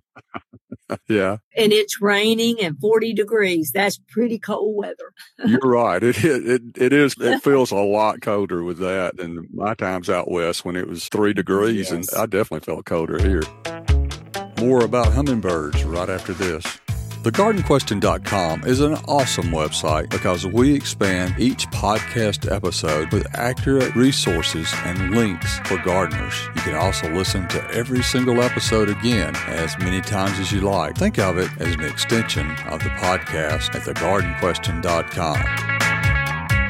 yeah. 1.08 1.38
And 1.56 1.72
it's 1.72 2.00
raining 2.00 2.60
and 2.60 2.78
40 2.78 3.12
degrees. 3.14 3.72
That's 3.72 3.98
pretty 4.08 4.38
cold 4.38 4.76
weather. 4.76 5.12
You're 5.46 5.60
right. 5.60 6.02
It, 6.02 6.24
it 6.24 6.62
it 6.76 6.92
is. 6.92 7.14
It 7.20 7.42
feels 7.44 7.70
a 7.70 7.76
lot 7.76 8.20
colder 8.20 8.62
with 8.62 8.78
that 8.78 9.16
than 9.16 9.46
my 9.52 9.74
times 9.74 10.10
out 10.10 10.30
west 10.30 10.64
when 10.64 10.76
it 10.76 10.88
was 10.88 11.08
three 11.08 11.32
degrees, 11.32 11.90
yes. 11.90 11.92
and 11.92 12.06
I 12.18 12.26
definitely 12.26 12.64
felt 12.64 12.84
colder 12.84 13.18
here. 13.18 13.42
More 14.58 14.84
about 14.84 15.12
hummingbirds 15.12 15.84
right 15.84 16.08
after 16.08 16.32
this. 16.34 16.79
TheGardenQuestion.com 17.22 18.64
is 18.64 18.80
an 18.80 18.94
awesome 19.06 19.48
website 19.48 20.08
because 20.08 20.46
we 20.46 20.74
expand 20.74 21.34
each 21.38 21.68
podcast 21.68 22.50
episode 22.50 23.12
with 23.12 23.26
accurate 23.34 23.94
resources 23.94 24.72
and 24.84 25.14
links 25.14 25.58
for 25.66 25.76
gardeners. 25.82 26.48
You 26.54 26.62
can 26.62 26.76
also 26.76 27.12
listen 27.12 27.46
to 27.48 27.70
every 27.72 28.02
single 28.02 28.40
episode 28.40 28.88
again 28.88 29.36
as 29.48 29.78
many 29.78 30.00
times 30.00 30.38
as 30.38 30.50
you 30.50 30.62
like. 30.62 30.96
Think 30.96 31.18
of 31.18 31.36
it 31.36 31.50
as 31.60 31.74
an 31.74 31.84
extension 31.84 32.52
of 32.68 32.82
the 32.82 32.88
podcast 32.88 33.74
at 33.74 33.82
TheGardenQuestion.com 33.82 35.89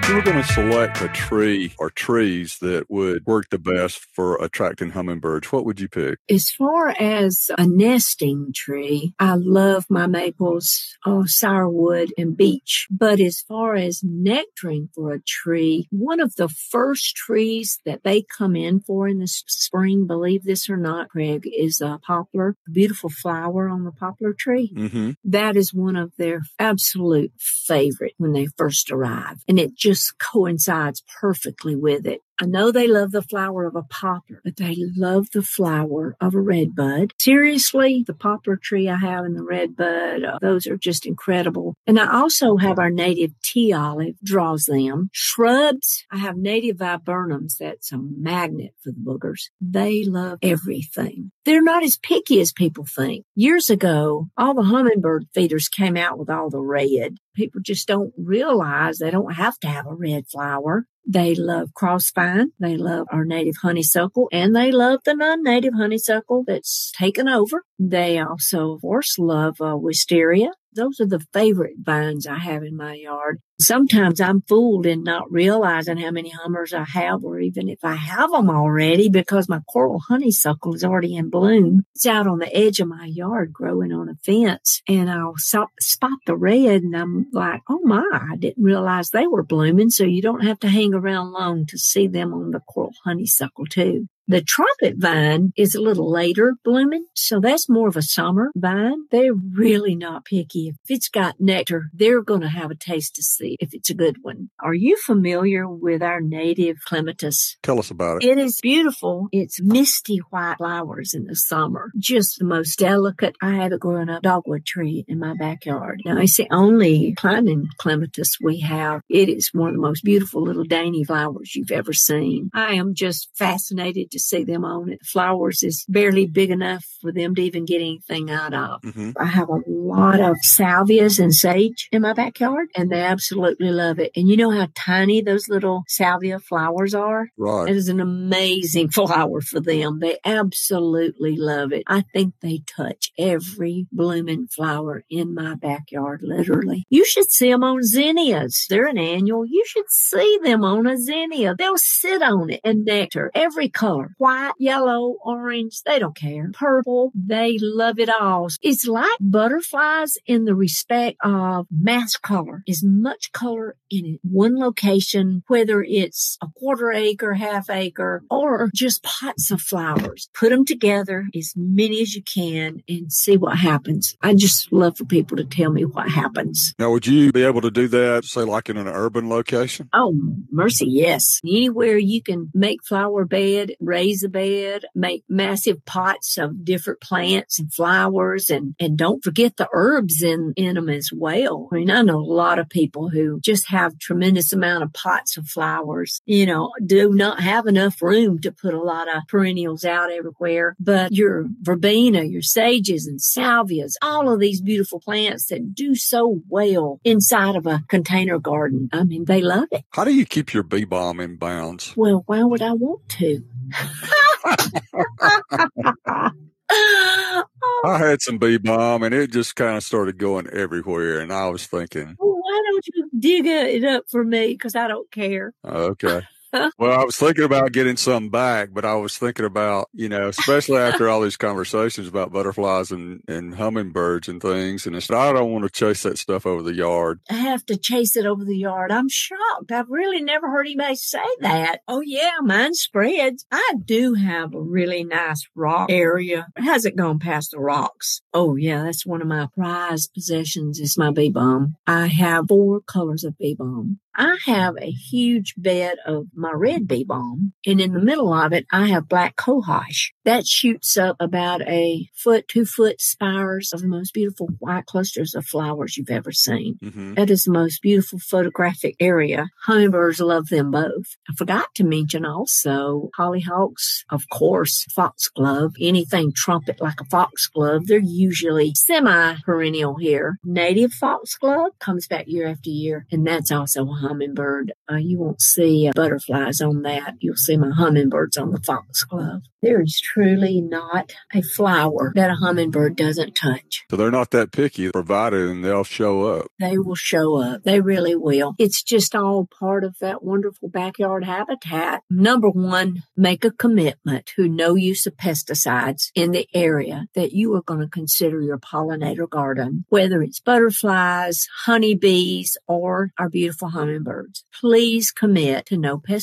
you 0.08 0.14
were 0.14 0.22
going 0.22 0.42
to 0.42 0.52
select 0.52 1.00
a 1.02 1.08
tree 1.08 1.72
or 1.78 1.90
trees 1.90 2.58
that 2.60 2.86
would 2.88 3.24
work 3.26 3.48
the 3.50 3.58
best 3.58 4.06
for 4.12 4.36
attracting 4.42 4.90
hummingbirds, 4.90 5.52
what 5.52 5.64
would 5.64 5.80
you 5.80 5.88
pick? 5.88 6.18
As 6.28 6.50
far 6.50 6.88
as 6.88 7.50
a 7.58 7.66
nesting 7.66 8.52
tree, 8.54 9.14
I 9.18 9.34
love 9.36 9.86
my 9.88 10.06
maples, 10.06 10.96
oh, 11.06 11.24
sourwood, 11.26 12.08
and 12.18 12.36
beech. 12.36 12.86
But 12.90 13.20
as 13.20 13.40
far 13.40 13.74
as 13.74 14.02
nectaring 14.02 14.88
for 14.94 15.12
a 15.12 15.20
tree, 15.20 15.86
one 15.90 16.20
of 16.20 16.34
the 16.36 16.48
first 16.48 17.14
trees 17.14 17.78
that 17.84 18.02
they 18.02 18.24
come 18.36 18.56
in 18.56 18.80
for 18.80 19.06
in 19.06 19.18
the 19.18 19.28
spring, 19.28 20.06
believe 20.06 20.44
this 20.44 20.68
or 20.70 20.76
not, 20.76 21.10
Craig, 21.10 21.48
is 21.52 21.80
a 21.80 22.00
poplar, 22.04 22.56
a 22.66 22.70
beautiful 22.70 23.10
flower 23.10 23.68
on 23.68 23.84
the 23.84 23.92
poplar 23.92 24.32
tree. 24.32 24.72
Mm-hmm. 24.74 25.10
That 25.24 25.56
is 25.56 25.74
one 25.74 25.96
of 25.96 26.12
their 26.16 26.42
absolute 26.58 27.32
favorite 27.38 28.14
when 28.18 28.32
they 28.32 28.46
first 28.56 28.90
arrive. 28.90 29.36
And 29.46 29.58
it 29.58 29.76
just 29.76 29.89
just 29.90 30.20
coincides 30.20 31.02
perfectly 31.20 31.74
with 31.74 32.06
it. 32.06 32.20
I 32.40 32.46
know 32.46 32.72
they 32.72 32.88
love 32.88 33.12
the 33.12 33.20
flower 33.20 33.66
of 33.66 33.76
a 33.76 33.82
poplar, 33.82 34.40
but 34.42 34.56
they 34.56 34.74
love 34.96 35.28
the 35.32 35.42
flower 35.42 36.16
of 36.22 36.34
a 36.34 36.40
red 36.40 36.74
bud. 36.74 37.12
Seriously, 37.20 38.02
the 38.06 38.14
poplar 38.14 38.56
tree 38.56 38.88
I 38.88 38.96
have 38.96 39.26
and 39.26 39.36
the 39.36 39.42
red 39.42 39.76
bud, 39.76 40.24
uh, 40.24 40.38
those 40.40 40.66
are 40.66 40.78
just 40.78 41.04
incredible. 41.04 41.74
And 41.86 42.00
I 42.00 42.10
also 42.18 42.56
have 42.56 42.78
our 42.78 42.90
native 42.90 43.32
tea 43.42 43.74
olive, 43.74 44.18
draws 44.24 44.64
them. 44.64 45.10
Shrubs, 45.12 46.06
I 46.10 46.16
have 46.16 46.38
native 46.38 46.78
viburnums. 46.78 47.58
That's 47.58 47.92
a 47.92 47.98
magnet 47.98 48.74
for 48.82 48.90
the 48.90 49.00
boogers. 49.00 49.50
They 49.60 50.04
love 50.04 50.38
everything. 50.42 51.32
They're 51.44 51.62
not 51.62 51.84
as 51.84 51.98
picky 51.98 52.40
as 52.40 52.52
people 52.52 52.86
think. 52.86 53.26
Years 53.34 53.68
ago, 53.68 54.28
all 54.38 54.54
the 54.54 54.62
hummingbird 54.62 55.26
feeders 55.34 55.68
came 55.68 55.98
out 55.98 56.18
with 56.18 56.30
all 56.30 56.48
the 56.48 56.60
red. 56.60 57.16
People 57.34 57.60
just 57.62 57.86
don't 57.86 58.12
realize 58.16 58.98
they 58.98 59.10
don't 59.10 59.34
have 59.34 59.58
to 59.60 59.68
have 59.68 59.86
a 59.86 59.94
red 59.94 60.26
flower. 60.26 60.86
They 61.06 61.34
love 61.34 61.70
crossvine. 61.74 62.48
They 62.58 62.76
love 62.76 63.06
our 63.10 63.24
native 63.24 63.56
honeysuckle 63.62 64.28
and 64.32 64.54
they 64.54 64.70
love 64.70 65.00
the 65.04 65.14
non-native 65.14 65.74
honeysuckle 65.74 66.44
that's 66.46 66.92
taken 66.96 67.28
over. 67.28 67.64
They 67.78 68.18
also, 68.18 68.72
of 68.74 68.82
course, 68.82 69.18
love 69.18 69.60
uh, 69.60 69.76
wisteria 69.76 70.50
those 70.74 71.00
are 71.00 71.06
the 71.06 71.24
favorite 71.32 71.76
vines 71.80 72.26
I 72.26 72.38
have 72.38 72.62
in 72.62 72.76
my 72.76 72.94
yard. 72.94 73.40
Sometimes 73.60 74.20
I'm 74.20 74.42
fooled 74.42 74.86
in 74.86 75.02
not 75.02 75.30
realizing 75.30 75.98
how 75.98 76.10
many 76.10 76.30
hummers 76.30 76.72
I 76.72 76.84
have, 76.84 77.24
or 77.24 77.38
even 77.40 77.68
if 77.68 77.80
I 77.82 77.94
have 77.94 78.30
them 78.30 78.48
already, 78.48 79.08
because 79.08 79.48
my 79.48 79.60
coral 79.68 80.00
honeysuckle 80.08 80.74
is 80.74 80.84
already 80.84 81.16
in 81.16 81.28
bloom. 81.28 81.82
It's 81.94 82.06
out 82.06 82.26
on 82.26 82.38
the 82.38 82.54
edge 82.56 82.80
of 82.80 82.88
my 82.88 83.04
yard 83.04 83.52
growing 83.52 83.92
on 83.92 84.08
a 84.08 84.14
fence, 84.24 84.80
and 84.88 85.10
I'll 85.10 85.34
spot 85.36 86.18
the 86.26 86.36
red, 86.36 86.82
and 86.82 86.96
I'm 86.96 87.26
like, 87.32 87.60
oh 87.68 87.80
my, 87.82 88.04
I 88.12 88.36
didn't 88.36 88.64
realize 88.64 89.10
they 89.10 89.26
were 89.26 89.44
blooming. 89.44 89.90
So 89.90 90.04
you 90.04 90.22
don't 90.22 90.44
have 90.44 90.60
to 90.60 90.68
hang 90.68 90.94
around 90.94 91.32
long 91.32 91.66
to 91.66 91.78
see 91.78 92.06
them 92.06 92.32
on 92.32 92.52
the 92.52 92.60
coral 92.60 92.94
honeysuckle 93.04 93.66
too. 93.66 94.06
The 94.30 94.42
trumpet 94.42 94.94
vine 94.96 95.52
is 95.56 95.74
a 95.74 95.80
little 95.80 96.08
later 96.08 96.54
blooming, 96.62 97.04
so 97.14 97.40
that's 97.40 97.68
more 97.68 97.88
of 97.88 97.96
a 97.96 98.02
summer 98.02 98.52
vine. 98.54 99.08
They're 99.10 99.34
really 99.34 99.96
not 99.96 100.24
picky. 100.24 100.68
If 100.68 100.76
it's 100.88 101.08
got 101.08 101.40
nectar, 101.40 101.86
they're 101.92 102.22
going 102.22 102.42
to 102.42 102.48
have 102.48 102.70
a 102.70 102.76
taste 102.76 103.16
to 103.16 103.24
see 103.24 103.56
if 103.58 103.74
it's 103.74 103.90
a 103.90 103.94
good 103.94 104.18
one. 104.22 104.50
Are 104.62 104.72
you 104.72 104.96
familiar 105.04 105.68
with 105.68 106.00
our 106.00 106.20
native 106.20 106.76
clematis? 106.84 107.56
Tell 107.64 107.80
us 107.80 107.90
about 107.90 108.22
it. 108.22 108.28
It 108.28 108.38
is 108.38 108.60
beautiful. 108.60 109.26
It's 109.32 109.60
misty 109.60 110.18
white 110.30 110.58
flowers 110.58 111.12
in 111.12 111.24
the 111.24 111.34
summer. 111.34 111.90
Just 111.98 112.38
the 112.38 112.44
most 112.44 112.78
delicate. 112.78 113.34
I 113.42 113.54
have 113.56 113.72
it 113.72 113.80
growing 113.80 114.10
up 114.10 114.22
dogwood 114.22 114.64
tree 114.64 115.04
in 115.08 115.18
my 115.18 115.34
backyard. 115.34 116.02
Now 116.04 116.18
it's 116.18 116.36
the 116.36 116.46
only 116.52 117.14
climbing 117.16 117.66
clematis 117.78 118.36
we 118.40 118.60
have. 118.60 119.00
It 119.08 119.28
is 119.28 119.50
one 119.52 119.70
of 119.70 119.74
the 119.74 119.80
most 119.80 120.04
beautiful 120.04 120.44
little 120.44 120.62
dainty 120.62 121.02
flowers 121.02 121.56
you've 121.56 121.72
ever 121.72 121.92
seen. 121.92 122.50
I 122.54 122.74
am 122.74 122.94
just 122.94 123.28
fascinated 123.36 124.12
to 124.12 124.19
see 124.20 124.44
them 124.44 124.64
on 124.64 124.90
it. 124.90 125.04
Flowers 125.04 125.62
is 125.62 125.84
barely 125.88 126.26
big 126.26 126.50
enough 126.50 126.84
for 127.00 127.12
them 127.12 127.34
to 127.34 127.42
even 127.42 127.64
get 127.64 127.80
anything 127.80 128.30
out 128.30 128.54
of. 128.54 128.82
Mm-hmm. 128.82 129.12
I 129.18 129.26
have 129.26 129.48
a 129.48 129.60
lot 129.66 130.20
of 130.20 130.36
salvias 130.44 131.18
and 131.18 131.34
sage 131.34 131.88
in 131.92 132.02
my 132.02 132.12
backyard 132.12 132.68
and 132.76 132.90
they 132.90 133.00
absolutely 133.00 133.70
love 133.70 133.98
it. 133.98 134.12
And 134.16 134.28
you 134.28 134.36
know 134.36 134.50
how 134.50 134.68
tiny 134.74 135.20
those 135.20 135.48
little 135.48 135.84
salvia 135.88 136.38
flowers 136.38 136.94
are? 136.94 137.28
Right. 137.36 137.68
It 137.68 137.76
is 137.76 137.88
an 137.88 138.00
amazing 138.00 138.90
flower 138.90 139.40
for 139.40 139.60
them. 139.60 140.00
They 140.00 140.18
absolutely 140.24 141.36
love 141.36 141.72
it. 141.72 141.82
I 141.86 142.02
think 142.12 142.34
they 142.40 142.62
touch 142.66 143.12
every 143.18 143.86
blooming 143.92 144.46
flower 144.48 145.04
in 145.10 145.34
my 145.34 145.54
backyard, 145.54 146.20
literally. 146.22 146.84
You 146.90 147.04
should 147.04 147.30
see 147.30 147.50
them 147.50 147.64
on 147.64 147.82
zinnias. 147.82 148.66
They're 148.68 148.86
an 148.86 148.98
annual. 148.98 149.44
You 149.46 149.64
should 149.66 149.90
see 149.90 150.38
them 150.42 150.64
on 150.64 150.86
a 150.86 150.96
zinnia. 150.96 151.54
They'll 151.56 151.76
sit 151.76 152.22
on 152.22 152.50
it 152.50 152.60
and 152.64 152.84
nectar 152.84 153.30
every 153.34 153.68
color. 153.68 153.99
White, 154.18 154.52
yellow, 154.58 155.16
orange. 155.24 155.82
They 155.84 155.98
don't 155.98 156.16
care. 156.16 156.50
Purple. 156.52 157.12
They 157.14 157.58
love 157.60 157.98
it 157.98 158.08
all. 158.08 158.48
It's 158.62 158.86
like 158.86 159.10
butterflies 159.20 160.16
in 160.26 160.44
the 160.44 160.54
respect 160.54 161.18
of 161.22 161.66
mass 161.70 162.16
color. 162.16 162.62
As 162.68 162.82
much 162.84 163.32
color 163.32 163.76
in 163.90 164.18
one 164.22 164.56
location, 164.56 165.42
whether 165.48 165.82
it's 165.82 166.38
a 166.42 166.46
quarter 166.58 166.92
acre, 166.92 167.34
half 167.34 167.70
acre, 167.70 168.22
or 168.30 168.70
just 168.74 169.02
pots 169.02 169.50
of 169.50 169.60
flowers. 169.60 170.28
Put 170.34 170.50
them 170.50 170.64
together 170.64 171.26
as 171.36 171.52
many 171.56 172.00
as 172.02 172.14
you 172.14 172.22
can 172.22 172.82
and 172.88 173.12
see 173.12 173.36
what 173.36 173.58
happens. 173.58 174.16
I 174.22 174.34
just 174.34 174.72
love 174.72 174.96
for 174.96 175.04
people 175.04 175.36
to 175.36 175.44
tell 175.44 175.70
me 175.70 175.84
what 175.84 176.08
happens. 176.08 176.74
Now, 176.78 176.90
would 176.90 177.06
you 177.06 177.32
be 177.32 177.44
able 177.44 177.60
to 177.62 177.70
do 177.70 177.88
that, 177.88 178.24
say, 178.24 178.42
like 178.42 178.68
in 178.68 178.76
an 178.76 178.88
urban 178.88 179.28
location? 179.28 179.88
Oh, 179.92 180.14
mercy, 180.50 180.86
yes. 180.88 181.40
Anywhere 181.44 181.98
you 181.98 182.22
can 182.22 182.50
make 182.54 182.84
flower 182.84 183.24
bed, 183.24 183.72
raise 183.90 184.22
a 184.22 184.28
bed, 184.28 184.84
make 184.94 185.24
massive 185.28 185.84
pots 185.84 186.38
of 186.38 186.64
different 186.64 187.00
plants 187.00 187.58
and 187.58 187.72
flowers, 187.72 188.48
and 188.48 188.74
and 188.78 188.96
don't 188.96 189.24
forget 189.24 189.56
the 189.56 189.68
herbs 189.72 190.22
in 190.22 190.52
in 190.56 190.76
them 190.76 190.88
as 190.88 191.10
well. 191.12 191.68
I 191.72 191.76
mean, 191.76 191.90
I 191.90 192.02
know 192.02 192.20
a 192.20 192.38
lot 192.44 192.60
of 192.60 192.68
people 192.68 193.08
who 193.10 193.40
just 193.40 193.68
have 193.68 193.98
tremendous 193.98 194.52
amount 194.52 194.84
of 194.84 194.92
pots 194.92 195.36
of 195.36 195.48
flowers. 195.48 196.22
You 196.24 196.46
know, 196.46 196.72
do 196.84 197.12
not 197.12 197.40
have 197.40 197.66
enough 197.66 198.00
room 198.00 198.38
to 198.40 198.52
put 198.52 198.74
a 198.74 198.80
lot 198.80 199.08
of 199.08 199.24
perennials 199.28 199.84
out 199.84 200.12
everywhere, 200.12 200.76
but 200.78 201.12
your 201.12 201.46
verbena, 201.60 202.22
your 202.22 202.42
sages 202.42 203.06
and 203.06 203.20
salvias, 203.20 203.96
all 204.02 204.32
of 204.32 204.38
these 204.38 204.60
beautiful 204.60 205.00
plants 205.00 205.46
that 205.48 205.74
do 205.74 205.94
so 205.94 206.40
well 206.48 207.00
inside 207.04 207.56
of 207.56 207.66
a 207.66 207.82
container 207.88 208.38
garden. 208.38 208.88
I 208.92 209.04
mean, 209.04 209.24
they 209.24 209.42
love 209.42 209.68
it. 209.72 209.84
How 209.90 210.04
do 210.04 210.14
you 210.14 210.24
keep 210.24 210.54
your 210.54 210.62
bee 210.62 210.84
balm 210.84 211.18
in 211.20 211.36
bounds? 211.36 211.94
Well, 211.96 212.22
why 212.26 212.42
would 212.42 212.62
I 212.62 212.72
want 212.72 213.08
to? 213.20 213.44
I 217.84 217.98
had 217.98 218.22
some 218.22 218.38
bee 218.38 218.58
balm 218.58 219.02
and 219.02 219.14
it 219.14 219.32
just 219.32 219.56
kind 219.56 219.76
of 219.76 219.82
started 219.82 220.18
going 220.18 220.46
everywhere. 220.48 221.20
And 221.20 221.32
I 221.32 221.48
was 221.48 221.66
thinking, 221.66 222.16
well, 222.18 222.38
why 222.40 222.62
don't 222.70 222.86
you 222.86 223.10
dig 223.18 223.46
it 223.46 223.84
up 223.84 224.04
for 224.08 224.24
me? 224.24 224.48
Because 224.48 224.76
I 224.76 224.88
don't 224.88 225.10
care. 225.10 225.52
Okay 225.64 226.22
well, 226.78 227.00
I 227.00 227.04
was 227.04 227.16
thinking 227.16 227.44
about 227.44 227.72
getting 227.72 227.96
some 227.96 228.28
back, 228.28 228.70
but 228.72 228.84
I 228.84 228.94
was 228.94 229.16
thinking 229.16 229.44
about, 229.44 229.88
you 229.92 230.08
know, 230.08 230.28
especially 230.28 230.78
after 230.78 231.08
all 231.08 231.20
these 231.20 231.36
conversations 231.36 232.08
about 232.08 232.32
butterflies 232.32 232.90
and, 232.90 233.22
and 233.28 233.54
hummingbirds 233.54 234.28
and 234.28 234.42
things. 234.42 234.86
And 234.86 234.96
it's, 234.96 235.10
I 235.10 235.32
don't 235.32 235.52
want 235.52 235.64
to 235.64 235.70
chase 235.70 236.02
that 236.02 236.18
stuff 236.18 236.46
over 236.46 236.62
the 236.62 236.74
yard. 236.74 237.20
I 237.30 237.34
have 237.34 237.64
to 237.66 237.76
chase 237.76 238.16
it 238.16 238.26
over 238.26 238.44
the 238.44 238.56
yard. 238.56 238.90
I'm 238.90 239.08
shocked. 239.08 239.70
I've 239.70 239.90
really 239.90 240.22
never 240.22 240.50
heard 240.50 240.66
anybody 240.66 240.96
say 240.96 241.18
that. 241.40 241.80
Oh, 241.86 242.00
yeah, 242.00 242.32
mine 242.42 242.74
spreads. 242.74 243.46
I 243.52 243.74
do 243.84 244.14
have 244.14 244.54
a 244.54 244.60
really 244.60 245.04
nice 245.04 245.46
rock 245.54 245.90
area. 245.90 246.48
It 246.56 246.62
hasn't 246.62 246.96
gone 246.96 247.18
past 247.18 247.52
the 247.52 247.60
rocks. 247.60 248.22
Oh, 248.34 248.56
yeah, 248.56 248.82
that's 248.82 249.06
one 249.06 249.22
of 249.22 249.28
my 249.28 249.48
prized 249.54 250.12
possessions 250.14 250.80
is 250.80 250.98
my 250.98 251.10
bee 251.10 251.30
balm. 251.30 251.76
I 251.86 252.08
have 252.08 252.46
four 252.48 252.80
colors 252.80 253.24
of 253.24 253.38
bee 253.38 253.54
balm. 253.56 254.00
I 254.14 254.38
have 254.44 254.74
a 254.76 254.90
huge 254.90 255.54
bed 255.56 255.98
of 256.04 256.26
my 256.40 256.52
red 256.52 256.88
bee 256.88 257.04
balm, 257.04 257.52
and 257.66 257.80
in 257.80 257.92
the 257.92 258.00
middle 258.00 258.32
of 258.32 258.52
it, 258.52 258.66
I 258.72 258.86
have 258.88 259.08
black 259.08 259.36
cohosh. 259.36 260.10
That 260.24 260.46
shoots 260.46 260.96
up 260.96 261.16
about 261.20 261.62
a 261.62 262.08
foot, 262.14 262.48
two 262.48 262.64
foot 262.64 263.00
spires 263.00 263.72
of 263.72 263.80
the 263.80 263.88
most 263.88 264.14
beautiful 264.14 264.48
white 264.58 264.86
clusters 264.86 265.34
of 265.34 265.46
flowers 265.46 265.96
you've 265.96 266.10
ever 266.10 266.32
seen. 266.32 266.78
Mm-hmm. 266.82 267.14
That 267.14 267.30
is 267.30 267.44
the 267.44 267.52
most 267.52 267.82
beautiful 267.82 268.18
photographic 268.18 268.96
area. 269.00 269.48
Hummingbirds 269.64 270.20
love 270.20 270.48
them 270.48 270.70
both. 270.70 271.16
I 271.28 271.34
forgot 271.36 271.66
to 271.76 271.84
mention 271.84 272.24
also 272.24 273.10
hollyhocks, 273.18 274.04
of 274.10 274.22
course, 274.32 274.84
foxglove, 274.94 275.74
anything 275.80 276.32
trumpet 276.34 276.80
like 276.80 277.00
a 277.00 277.04
foxglove. 277.04 277.86
They're 277.86 277.98
usually 277.98 278.72
semi 278.74 279.36
perennial 279.44 279.96
here. 279.96 280.36
Native 280.44 280.92
foxglove 280.92 281.78
comes 281.78 282.06
back 282.06 282.24
year 282.26 282.48
after 282.48 282.70
year, 282.70 283.06
and 283.10 283.26
that's 283.26 283.50
also 283.50 283.84
a 283.84 283.94
hummingbird. 283.94 284.72
Uh, 284.90 284.96
you 284.96 285.18
won't 285.18 285.40
see 285.40 285.88
uh, 285.88 285.92
butterflies 286.30 286.60
on 286.60 286.82
that. 286.82 287.14
You'll 287.20 287.36
see 287.36 287.56
my 287.56 287.70
hummingbirds 287.70 288.36
on 288.36 288.52
the 288.52 288.60
foxglove. 288.60 289.42
There 289.62 289.82
is 289.82 290.00
truly 290.00 290.62
not 290.62 291.12
a 291.34 291.42
flower 291.42 292.12
that 292.14 292.30
a 292.30 292.34
hummingbird 292.34 292.96
doesn't 292.96 293.34
touch. 293.34 293.84
So 293.90 293.96
they're 293.96 294.10
not 294.10 294.30
that 294.30 294.52
picky, 294.52 294.90
provided 294.90 295.50
and 295.50 295.62
they'll 295.62 295.84
show 295.84 296.24
up. 296.24 296.46
They 296.58 296.78
will 296.78 296.94
show 296.94 297.36
up. 297.36 297.64
They 297.64 297.80
really 297.80 298.16
will. 298.16 298.54
It's 298.58 298.82
just 298.82 299.14
all 299.14 299.46
part 299.46 299.84
of 299.84 299.98
that 300.00 300.22
wonderful 300.22 300.70
backyard 300.70 301.24
habitat. 301.24 302.02
Number 302.08 302.48
one, 302.48 303.02
make 303.16 303.44
a 303.44 303.50
commitment 303.50 304.26
to 304.36 304.48
no 304.48 304.76
use 304.76 305.06
of 305.06 305.16
pesticides 305.16 306.10
in 306.14 306.30
the 306.30 306.48
area 306.54 307.06
that 307.14 307.32
you 307.32 307.54
are 307.54 307.62
going 307.62 307.80
to 307.80 307.88
consider 307.88 308.40
your 308.40 308.58
pollinator 308.58 309.28
garden, 309.28 309.84
whether 309.90 310.22
it's 310.22 310.40
butterflies, 310.40 311.46
honeybees, 311.64 312.56
or 312.66 313.10
our 313.18 313.28
beautiful 313.28 313.68
hummingbirds. 313.68 314.44
Please 314.58 315.10
commit 315.10 315.66
to 315.66 315.76
no 315.76 315.98
pesticides 315.98 316.19